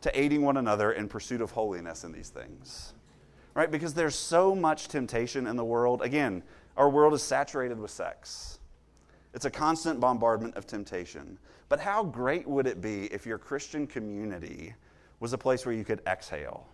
to 0.00 0.20
aiding 0.20 0.42
one 0.42 0.56
another 0.56 0.92
in 0.92 1.08
pursuit 1.08 1.40
of 1.40 1.52
holiness 1.52 2.04
in 2.04 2.12
these 2.12 2.28
things, 2.28 2.92
right? 3.54 3.70
Because 3.70 3.94
there's 3.94 4.16
so 4.16 4.54
much 4.54 4.88
temptation 4.88 5.46
in 5.46 5.56
the 5.56 5.64
world. 5.64 6.02
Again, 6.02 6.42
our 6.76 6.88
world 6.88 7.14
is 7.14 7.22
saturated 7.22 7.78
with 7.78 7.90
sex. 7.90 8.58
It's 9.34 9.44
a 9.44 9.50
constant 9.50 10.00
bombardment 10.00 10.56
of 10.56 10.66
temptation. 10.66 11.38
But 11.72 11.80
how 11.80 12.04
great 12.04 12.46
would 12.46 12.66
it 12.66 12.82
be 12.82 13.04
if 13.04 13.24
your 13.24 13.38
Christian 13.38 13.86
community 13.86 14.74
was 15.20 15.32
a 15.32 15.38
place 15.38 15.64
where 15.64 15.74
you 15.74 15.84
could 15.84 16.02
exhale, 16.06 16.66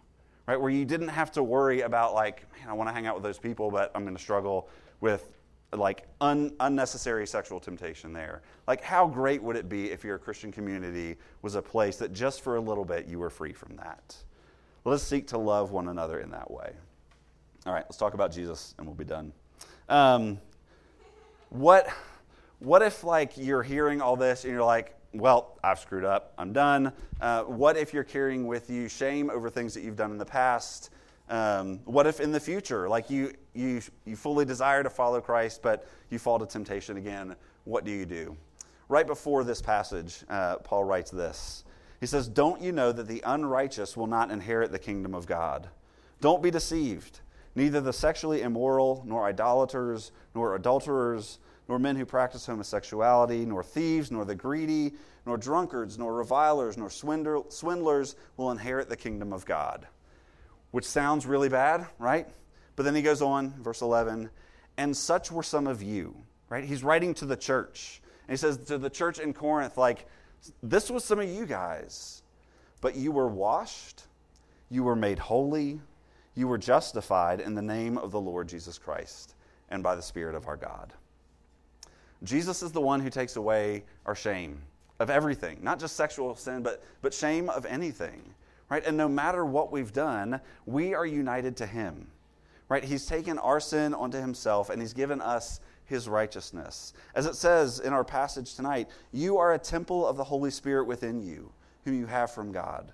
right? 0.48 0.60
Where 0.60 0.72
you 0.72 0.84
didn't 0.84 1.06
have 1.06 1.30
to 1.34 1.42
worry 1.44 1.82
about, 1.82 2.14
like, 2.14 2.44
man, 2.58 2.68
I 2.68 2.72
want 2.72 2.88
to 2.88 2.92
hang 2.92 3.06
out 3.06 3.14
with 3.14 3.22
those 3.22 3.38
people, 3.38 3.70
but 3.70 3.92
I'm 3.94 4.02
going 4.02 4.16
to 4.16 4.20
struggle 4.20 4.68
with 5.00 5.30
like 5.72 6.08
un- 6.20 6.52
unnecessary 6.58 7.28
sexual 7.28 7.60
temptation 7.60 8.12
there. 8.12 8.42
Like, 8.66 8.82
how 8.82 9.06
great 9.06 9.40
would 9.40 9.54
it 9.54 9.68
be 9.68 9.92
if 9.92 10.02
your 10.02 10.18
Christian 10.18 10.50
community 10.50 11.14
was 11.42 11.54
a 11.54 11.62
place 11.62 11.96
that 11.98 12.12
just 12.12 12.40
for 12.40 12.56
a 12.56 12.60
little 12.60 12.84
bit 12.84 13.06
you 13.06 13.20
were 13.20 13.30
free 13.30 13.52
from 13.52 13.76
that? 13.76 14.16
Let 14.84 14.94
us 14.94 15.04
seek 15.04 15.28
to 15.28 15.38
love 15.38 15.70
one 15.70 15.86
another 15.86 16.18
in 16.18 16.32
that 16.32 16.50
way. 16.50 16.72
All 17.66 17.72
right, 17.72 17.84
let's 17.84 17.98
talk 17.98 18.14
about 18.14 18.32
Jesus 18.32 18.74
and 18.76 18.84
we'll 18.84 18.96
be 18.96 19.04
done. 19.04 19.32
Um, 19.88 20.40
what 21.50 21.88
what 22.58 22.82
if, 22.82 23.04
like, 23.04 23.36
you're 23.36 23.62
hearing 23.62 24.00
all 24.00 24.16
this 24.16 24.44
and 24.44 24.52
you're 24.52 24.64
like, 24.64 24.94
well, 25.12 25.58
I've 25.64 25.78
screwed 25.78 26.04
up. 26.04 26.34
I'm 26.38 26.52
done. 26.52 26.92
Uh, 27.20 27.44
what 27.44 27.76
if 27.76 27.94
you're 27.94 28.04
carrying 28.04 28.46
with 28.46 28.68
you 28.68 28.88
shame 28.88 29.30
over 29.30 29.48
things 29.48 29.74
that 29.74 29.82
you've 29.82 29.96
done 29.96 30.10
in 30.10 30.18
the 30.18 30.26
past? 30.26 30.90
Um, 31.30 31.80
what 31.84 32.06
if 32.06 32.20
in 32.20 32.32
the 32.32 32.40
future, 32.40 32.88
like 32.88 33.10
you, 33.10 33.32
you, 33.54 33.80
you 34.04 34.16
fully 34.16 34.44
desire 34.44 34.82
to 34.82 34.90
follow 34.90 35.20
Christ, 35.20 35.62
but 35.62 35.86
you 36.10 36.18
fall 36.18 36.38
to 36.38 36.46
temptation 36.46 36.96
again? 36.96 37.36
What 37.64 37.84
do 37.84 37.90
you 37.90 38.06
do? 38.06 38.36
Right 38.88 39.06
before 39.06 39.44
this 39.44 39.60
passage, 39.60 40.24
uh, 40.28 40.56
Paul 40.56 40.84
writes 40.84 41.10
this. 41.10 41.64
He 42.00 42.06
says, 42.06 42.28
Don't 42.28 42.62
you 42.62 42.72
know 42.72 42.92
that 42.92 43.06
the 43.06 43.22
unrighteous 43.26 43.96
will 43.96 44.06
not 44.06 44.30
inherit 44.30 44.72
the 44.72 44.78
kingdom 44.78 45.14
of 45.14 45.26
God? 45.26 45.68
Don't 46.20 46.42
be 46.42 46.50
deceived. 46.50 47.20
Neither 47.54 47.80
the 47.80 47.92
sexually 47.92 48.42
immoral, 48.42 49.02
nor 49.06 49.26
idolaters, 49.26 50.12
nor 50.34 50.54
adulterers, 50.54 51.38
nor 51.68 51.78
men 51.78 51.96
who 51.96 52.06
practice 52.06 52.46
homosexuality, 52.46 53.44
nor 53.44 53.62
thieves, 53.62 54.10
nor 54.10 54.24
the 54.24 54.34
greedy, 54.34 54.94
nor 55.26 55.36
drunkards, 55.36 55.98
nor 55.98 56.14
revilers, 56.14 56.78
nor 56.78 56.88
swindlers 56.88 58.16
will 58.36 58.50
inherit 58.50 58.88
the 58.88 58.96
kingdom 58.96 59.32
of 59.32 59.44
God. 59.44 59.86
Which 60.70 60.86
sounds 60.86 61.26
really 61.26 61.48
bad, 61.48 61.86
right? 61.98 62.26
But 62.76 62.84
then 62.84 62.94
he 62.94 63.02
goes 63.02 63.20
on, 63.20 63.50
verse 63.62 63.82
11, 63.82 64.30
and 64.76 64.96
such 64.96 65.30
were 65.30 65.42
some 65.42 65.66
of 65.66 65.82
you, 65.82 66.16
right? 66.48 66.64
He's 66.64 66.84
writing 66.84 67.12
to 67.14 67.26
the 67.26 67.36
church. 67.36 68.00
And 68.26 68.32
he 68.32 68.38
says 68.38 68.56
to 68.66 68.78
the 68.78 68.90
church 68.90 69.18
in 69.18 69.32
Corinth, 69.34 69.76
like, 69.76 70.06
this 70.62 70.90
was 70.90 71.04
some 71.04 71.18
of 71.18 71.28
you 71.28 71.46
guys, 71.46 72.22
but 72.80 72.94
you 72.94 73.10
were 73.10 73.28
washed, 73.28 74.04
you 74.70 74.84
were 74.84 74.96
made 74.96 75.18
holy, 75.18 75.80
you 76.34 76.46
were 76.46 76.58
justified 76.58 77.40
in 77.40 77.54
the 77.54 77.62
name 77.62 77.98
of 77.98 78.12
the 78.12 78.20
Lord 78.20 78.48
Jesus 78.48 78.78
Christ 78.78 79.34
and 79.68 79.82
by 79.82 79.96
the 79.96 80.02
Spirit 80.02 80.36
of 80.36 80.46
our 80.46 80.56
God. 80.56 80.92
Jesus 82.22 82.62
is 82.62 82.72
the 82.72 82.80
one 82.80 83.00
who 83.00 83.10
takes 83.10 83.36
away 83.36 83.84
our 84.06 84.14
shame 84.14 84.60
of 84.98 85.10
everything, 85.10 85.58
not 85.62 85.78
just 85.78 85.96
sexual 85.96 86.34
sin, 86.34 86.62
but, 86.62 86.82
but 87.02 87.14
shame 87.14 87.48
of 87.50 87.64
anything, 87.66 88.34
right? 88.68 88.84
And 88.84 88.96
no 88.96 89.08
matter 89.08 89.44
what 89.44 89.70
we've 89.70 89.92
done, 89.92 90.40
we 90.66 90.94
are 90.94 91.06
united 91.06 91.56
to 91.58 91.66
Him, 91.66 92.08
right? 92.68 92.82
He's 92.82 93.06
taken 93.06 93.38
our 93.38 93.60
sin 93.60 93.94
onto 93.94 94.18
Himself 94.18 94.70
and 94.70 94.82
He's 94.82 94.92
given 94.92 95.20
us 95.20 95.60
his 95.88 96.06
righteousness. 96.06 96.92
As 97.14 97.24
it 97.24 97.34
says 97.34 97.80
in 97.80 97.94
our 97.94 98.04
passage 98.04 98.54
tonight, 98.54 98.88
you 99.10 99.38
are 99.38 99.54
a 99.54 99.58
temple 99.58 100.06
of 100.06 100.18
the 100.18 100.24
Holy 100.24 100.50
Spirit 100.50 100.84
within 100.84 101.22
you, 101.22 101.50
whom 101.84 101.98
you 101.98 102.04
have 102.04 102.30
from 102.30 102.52
God. 102.52 102.92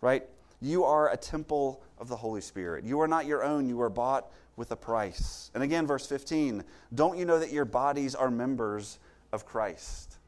Right? 0.00 0.26
You 0.62 0.84
are 0.84 1.12
a 1.12 1.16
temple 1.16 1.82
of 1.98 2.08
the 2.08 2.16
Holy 2.16 2.40
Spirit. 2.40 2.84
You 2.84 3.00
are 3.02 3.08
not 3.08 3.26
your 3.26 3.44
own, 3.44 3.68
you 3.68 3.80
are 3.82 3.90
bought 3.90 4.32
with 4.62 4.70
a 4.70 4.76
price. 4.76 5.50
And 5.54 5.62
again, 5.64 5.88
verse 5.88 6.06
15 6.06 6.62
don't 6.94 7.18
you 7.18 7.24
know 7.24 7.40
that 7.40 7.50
your 7.50 7.64
bodies 7.64 8.14
are 8.14 8.30
members 8.30 9.00
of 9.32 9.44
Christ? 9.44 10.18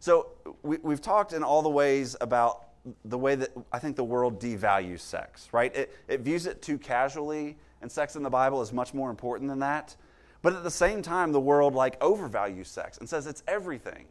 So 0.00 0.32
we, 0.64 0.78
have 0.88 1.00
talked 1.00 1.32
in 1.32 1.44
all 1.44 1.62
the 1.62 1.70
ways 1.70 2.16
about 2.20 2.64
the 3.04 3.16
way 3.16 3.36
that 3.36 3.50
I 3.70 3.78
think 3.78 3.94
the 3.94 4.02
world 4.02 4.40
devalues 4.40 5.00
sex, 5.00 5.48
right? 5.52 5.74
It, 5.76 5.96
it 6.08 6.22
views 6.22 6.46
it 6.46 6.62
too 6.62 6.78
casually, 6.78 7.56
and 7.80 7.90
sex 7.90 8.16
in 8.16 8.24
the 8.24 8.30
Bible 8.30 8.60
is 8.60 8.72
much 8.72 8.92
more 8.92 9.08
important 9.08 9.48
than 9.48 9.60
that. 9.60 9.94
But 10.42 10.54
at 10.54 10.64
the 10.64 10.70
same 10.70 11.00
time, 11.00 11.30
the 11.30 11.40
world 11.40 11.76
like 11.76 11.96
overvalues 12.00 12.66
sex 12.66 12.98
and 12.98 13.08
says 13.08 13.28
it's 13.28 13.44
everything, 13.46 14.06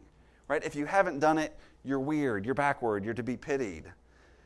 right? 0.48 0.64
If 0.64 0.74
you 0.74 0.86
haven't 0.86 1.18
done 1.18 1.36
it, 1.36 1.54
you're 1.84 2.00
weird, 2.00 2.46
you're 2.46 2.54
backward, 2.54 3.04
you're 3.04 3.12
to 3.12 3.22
be 3.22 3.36
pitied. 3.36 3.84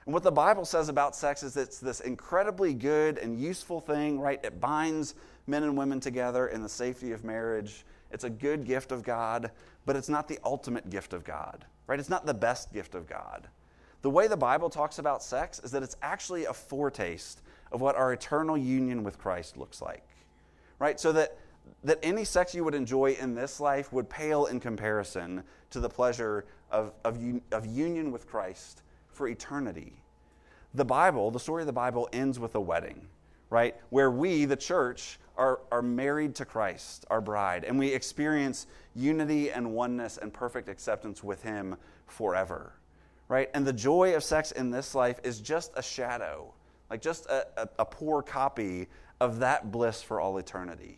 And 0.05 0.15
what 0.15 0.23
the 0.23 0.33
Bible 0.33 0.65
says 0.65 0.89
about 0.89 1.15
sex 1.15 1.43
is 1.43 1.57
it's 1.57 1.79
this 1.79 2.01
incredibly 2.01 2.73
good 2.75 3.19
and 3.19 3.39
useful 3.39 3.81
thing, 3.81 4.19
right? 4.19 4.43
It 4.43 4.61
binds 4.61 5.15
men 5.47 5.63
and 5.63 5.77
women 5.77 6.01
together 6.01 6.49
in 6.49 6.63
the 6.63 6.69
safety 6.69 7.13
of 7.13 7.25
marriage. 7.25 7.85
It's 8.11 8.25
a 8.25 8.31
good 8.31 8.65
gift 8.65 8.93
of 8.93 9.03
God, 9.03 9.51
but 9.87 9.97
it's 9.97 10.09
not 10.09 10.27
the 10.27 10.39
ultimate 10.45 10.91
gift 10.91 11.13
of 11.13 11.23
God, 11.25 11.65
right? 11.87 12.01
It's 12.01 12.09
not 12.09 12.27
the 12.27 12.35
best 12.35 12.73
gift 12.73 12.95
of 12.95 13.07
God. 13.07 13.49
The 14.03 14.11
way 14.11 14.27
the 14.27 14.37
Bible 14.37 14.71
talks 14.71 14.99
about 14.99 15.23
sex 15.23 15.61
is 15.63 15.71
that 15.73 15.83
it's 15.83 15.97
actually 16.01 16.47
a 16.47 16.55
foretaste 16.55 17.43
of 17.71 17.81
what 17.81 17.95
our 17.97 18.13
eternal 18.13 18.57
union 18.57 19.05
with 19.05 19.19
Christ 19.19 19.59
looks 19.59 19.83
like, 19.83 20.09
right? 20.79 20.99
So 20.99 21.13
that 21.13 21.37
that 21.85 21.99
any 22.03 22.25
sex 22.25 22.55
you 22.55 22.65
would 22.65 22.75
enjoy 22.75 23.17
in 23.21 23.35
this 23.35 23.61
life 23.61 23.93
would 23.93 24.09
pale 24.09 24.47
in 24.47 24.61
comparison 24.61 25.43
to 25.71 25.81
the 25.81 25.89
pleasure 25.89 26.45
of, 26.71 26.93
of, 27.05 27.19
of 27.53 27.67
union 27.67 28.11
with 28.11 28.27
Christ 28.27 28.83
for 29.21 29.29
eternity. 29.29 29.93
The 30.73 30.87
Bible, 30.87 31.31
the 31.31 31.39
story 31.39 31.61
of 31.61 31.67
the 31.67 31.75
Bible, 31.75 32.09
ends 32.11 32.39
with 32.39 32.55
a 32.55 32.61
wedding, 32.61 33.07
right? 33.51 33.77
Where 33.91 34.11
we, 34.11 34.47
the 34.47 34.57
church, 34.57 35.19
are, 35.37 35.61
are 35.71 35.83
married 35.83 36.35
to 36.37 36.47
Christ, 36.47 37.05
our 37.11 37.21
bride, 37.21 37.65
and 37.65 37.79
we 37.79 37.89
experience 37.89 38.67
unity 38.95 39.51
and 39.51 39.75
oneness 39.75 40.17
and 40.17 40.33
perfect 40.33 40.71
acceptance 40.71 41.23
with 41.23 41.43
Him 41.43 41.77
forever, 42.07 42.73
right? 43.29 43.51
And 43.53 43.67
the 43.67 43.75
joy 43.75 44.17
of 44.17 44.25
sex 44.25 44.53
in 44.53 44.71
this 44.71 44.95
life 44.95 45.21
is 45.23 45.39
just 45.39 45.73
a 45.77 45.83
shadow, 45.83 46.55
like 46.89 47.03
just 47.03 47.27
a, 47.27 47.47
a, 47.59 47.69
a 47.81 47.85
poor 47.85 48.23
copy 48.23 48.89
of 49.21 49.41
that 49.41 49.71
bliss 49.71 50.03
for 50.03 50.19
all 50.19 50.39
eternity. 50.39 50.97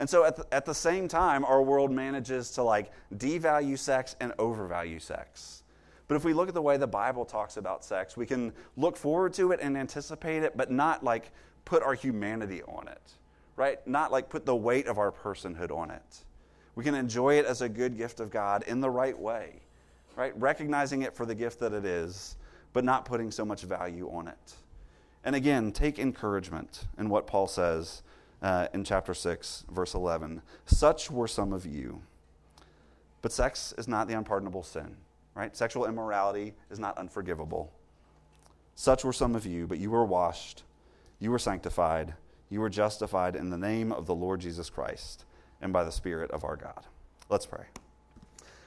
And 0.00 0.08
so 0.08 0.24
at 0.24 0.36
the, 0.36 0.46
at 0.50 0.64
the 0.64 0.74
same 0.74 1.08
time, 1.08 1.44
our 1.44 1.60
world 1.60 1.90
manages 1.90 2.52
to 2.52 2.62
like 2.62 2.90
devalue 3.14 3.78
sex 3.78 4.16
and 4.18 4.32
overvalue 4.38 4.98
sex. 4.98 5.60
But 6.06 6.16
if 6.16 6.24
we 6.24 6.34
look 6.34 6.48
at 6.48 6.54
the 6.54 6.62
way 6.62 6.76
the 6.76 6.86
Bible 6.86 7.24
talks 7.24 7.56
about 7.56 7.84
sex, 7.84 8.16
we 8.16 8.26
can 8.26 8.52
look 8.76 8.96
forward 8.96 9.32
to 9.34 9.52
it 9.52 9.60
and 9.62 9.76
anticipate 9.76 10.42
it, 10.42 10.56
but 10.56 10.70
not 10.70 11.02
like 11.02 11.30
put 11.64 11.82
our 11.82 11.94
humanity 11.94 12.62
on 12.64 12.88
it, 12.88 13.12
right? 13.56 13.84
Not 13.86 14.12
like 14.12 14.28
put 14.28 14.44
the 14.44 14.54
weight 14.54 14.86
of 14.86 14.98
our 14.98 15.10
personhood 15.10 15.74
on 15.74 15.90
it. 15.90 16.24
We 16.74 16.84
can 16.84 16.94
enjoy 16.94 17.38
it 17.38 17.46
as 17.46 17.62
a 17.62 17.68
good 17.68 17.96
gift 17.96 18.20
of 18.20 18.30
God 18.30 18.64
in 18.66 18.80
the 18.80 18.90
right 18.90 19.18
way, 19.18 19.62
right? 20.16 20.38
Recognizing 20.38 21.02
it 21.02 21.14
for 21.14 21.24
the 21.24 21.34
gift 21.34 21.60
that 21.60 21.72
it 21.72 21.86
is, 21.86 22.36
but 22.72 22.84
not 22.84 23.06
putting 23.06 23.30
so 23.30 23.44
much 23.44 23.62
value 23.62 24.10
on 24.12 24.28
it. 24.28 24.54
And 25.24 25.34
again, 25.34 25.72
take 25.72 25.98
encouragement 25.98 26.84
in 26.98 27.08
what 27.08 27.26
Paul 27.26 27.46
says 27.46 28.02
uh, 28.42 28.68
in 28.74 28.84
chapter 28.84 29.14
6, 29.14 29.64
verse 29.70 29.94
11. 29.94 30.42
Such 30.66 31.10
were 31.10 31.28
some 31.28 31.54
of 31.54 31.64
you. 31.64 32.02
But 33.22 33.32
sex 33.32 33.72
is 33.78 33.88
not 33.88 34.06
the 34.06 34.18
unpardonable 34.18 34.64
sin 34.64 34.96
right? 35.34 35.56
Sexual 35.56 35.86
immorality 35.86 36.54
is 36.70 36.78
not 36.78 36.96
unforgivable. 36.98 37.72
Such 38.74 39.04
were 39.04 39.12
some 39.12 39.34
of 39.34 39.46
you, 39.46 39.66
but 39.66 39.78
you 39.78 39.90
were 39.90 40.04
washed, 40.04 40.62
you 41.20 41.30
were 41.30 41.38
sanctified, 41.38 42.14
you 42.50 42.60
were 42.60 42.70
justified 42.70 43.36
in 43.36 43.50
the 43.50 43.58
name 43.58 43.92
of 43.92 44.06
the 44.06 44.14
Lord 44.14 44.40
Jesus 44.40 44.70
Christ 44.70 45.24
and 45.60 45.72
by 45.72 45.84
the 45.84 45.92
Spirit 45.92 46.30
of 46.30 46.44
our 46.44 46.56
God. 46.56 46.84
Let's 47.28 47.46
pray. 47.46 47.64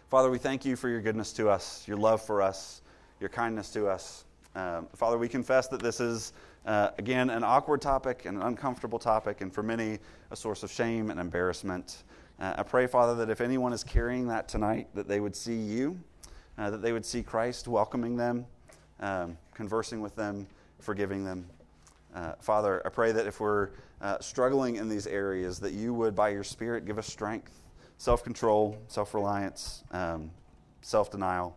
Father, 0.09 0.30
we 0.30 0.38
thank 0.38 0.65
you 0.65 0.76
for 0.76 0.89
your 0.89 1.01
goodness 1.01 1.34
to 1.34 1.49
us, 1.49 1.86
your 1.88 1.97
love 1.97 2.22
for 2.22 2.41
us, 2.41 2.82
your 3.20 3.30
kindness 3.30 3.70
to 3.72 3.88
us. 3.88 4.26
Um, 4.55 4.88
Father, 4.95 5.18
we 5.18 5.28
confess 5.28 5.68
that 5.68 5.82
this 5.82 5.99
is, 5.99 6.34
uh, 6.65 6.91
again, 6.97 7.30
an 7.30 7.43
awkward 7.43 7.82
topic 7.82 8.26
and 8.26 8.38
an 8.38 8.43
uncomfortable 8.43 8.99
topic, 8.99 9.41
and 9.41 9.53
for 9.53 9.61
many, 9.61 9.99
a 10.32 10.36
source 10.36 10.63
of 10.63 10.72
shame 10.72 11.11
and 11.11 11.20
embarrassment. 11.20 12.03
Uh, 12.39 12.55
I 12.57 12.63
pray, 12.63 12.88
Father, 12.88 13.15
that 13.15 13.30
if 13.30 13.41
anyone 13.41 13.74
is 13.74 13.84
carrying 13.84 14.28
that 14.28 14.47
tonight, 14.47 14.88
that 14.95 15.07
they 15.07 15.20
would 15.20 15.36
see 15.36 15.55
you 15.55 15.99
uh, 16.58 16.70
that 16.70 16.82
they 16.82 16.91
would 16.91 17.05
see 17.05 17.24
Christ 17.24 17.68
welcoming 17.68 18.18
them, 18.18 18.45
um, 18.99 19.38
conversing 19.53 20.01
with 20.01 20.16
them, 20.16 20.47
forgiving 20.80 21.24
them. 21.24 21.47
Uh, 22.16 22.34
Father, 22.39 22.82
I 22.86 22.89
pray 22.89 23.12
that 23.12 23.28
if 23.28 23.39
we're 23.39 23.70
uh, 24.01 24.20
struggling 24.20 24.78
in 24.78 24.89
these 24.89 25.08
areas, 25.08 25.60
that 25.60 25.74
you 25.74 25.93
would, 25.93 26.16
by 26.16 26.30
your 26.30 26.43
Spirit, 26.43 26.86
give 26.86 26.97
us 26.97 27.08
strength, 27.08 27.51
self 27.97 28.24
control, 28.24 28.78
self 28.88 29.14
reliance, 29.14 29.84
um, 29.91 30.32
self 30.82 31.12
denial. 31.12 31.55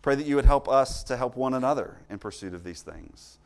Pray 0.00 0.16
that 0.16 0.26
you 0.26 0.34
would 0.34 0.44
help 0.44 0.68
us 0.68 1.04
to 1.04 1.16
help 1.16 1.36
one 1.36 1.54
another 1.54 1.98
in 2.10 2.18
pursuit 2.18 2.54
of 2.54 2.64
these 2.64 2.82
things. 2.82 3.38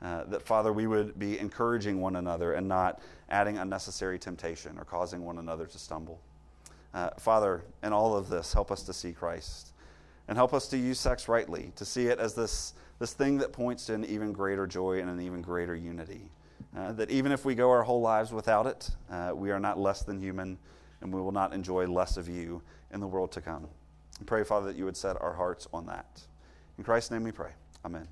Uh, 0.00 0.24
that, 0.24 0.42
Father, 0.42 0.72
we 0.72 0.86
would 0.86 1.18
be 1.18 1.38
encouraging 1.38 2.00
one 2.00 2.16
another 2.16 2.52
and 2.52 2.68
not 2.68 3.00
adding 3.30 3.58
unnecessary 3.58 4.18
temptation 4.18 4.78
or 4.78 4.84
causing 4.84 5.24
one 5.24 5.38
another 5.38 5.66
to 5.66 5.78
stumble. 5.78 6.20
Uh, 6.92 7.10
Father, 7.18 7.64
in 7.82 7.92
all 7.92 8.16
of 8.16 8.28
this, 8.28 8.52
help 8.52 8.70
us 8.70 8.82
to 8.82 8.92
see 8.92 9.12
Christ 9.12 9.73
and 10.28 10.36
help 10.36 10.54
us 10.54 10.68
to 10.68 10.76
use 10.76 10.98
sex 10.98 11.28
rightly, 11.28 11.72
to 11.76 11.84
see 11.84 12.06
it 12.06 12.18
as 12.18 12.34
this, 12.34 12.74
this 12.98 13.12
thing 13.12 13.38
that 13.38 13.52
points 13.52 13.86
to 13.86 13.94
an 13.94 14.04
even 14.04 14.32
greater 14.32 14.66
joy 14.66 15.00
and 15.00 15.10
an 15.10 15.20
even 15.20 15.42
greater 15.42 15.74
unity. 15.74 16.30
Uh, 16.76 16.92
that 16.92 17.10
even 17.10 17.30
if 17.30 17.44
we 17.44 17.54
go 17.54 17.70
our 17.70 17.82
whole 17.82 18.00
lives 18.00 18.32
without 18.32 18.66
it, 18.66 18.90
uh, 19.10 19.32
we 19.34 19.50
are 19.50 19.60
not 19.60 19.78
less 19.78 20.02
than 20.02 20.18
human, 20.18 20.58
and 21.00 21.12
we 21.12 21.20
will 21.20 21.32
not 21.32 21.52
enjoy 21.52 21.86
less 21.86 22.16
of 22.16 22.28
you 22.28 22.60
in 22.92 23.00
the 23.00 23.06
world 23.06 23.30
to 23.32 23.40
come. 23.40 23.68
I 24.20 24.24
pray, 24.24 24.42
Father, 24.44 24.66
that 24.66 24.76
you 24.76 24.84
would 24.84 24.96
set 24.96 25.20
our 25.20 25.34
hearts 25.34 25.68
on 25.72 25.86
that. 25.86 26.22
In 26.78 26.84
Christ's 26.84 27.10
name 27.10 27.22
we 27.22 27.32
pray. 27.32 27.50
Amen. 27.84 28.08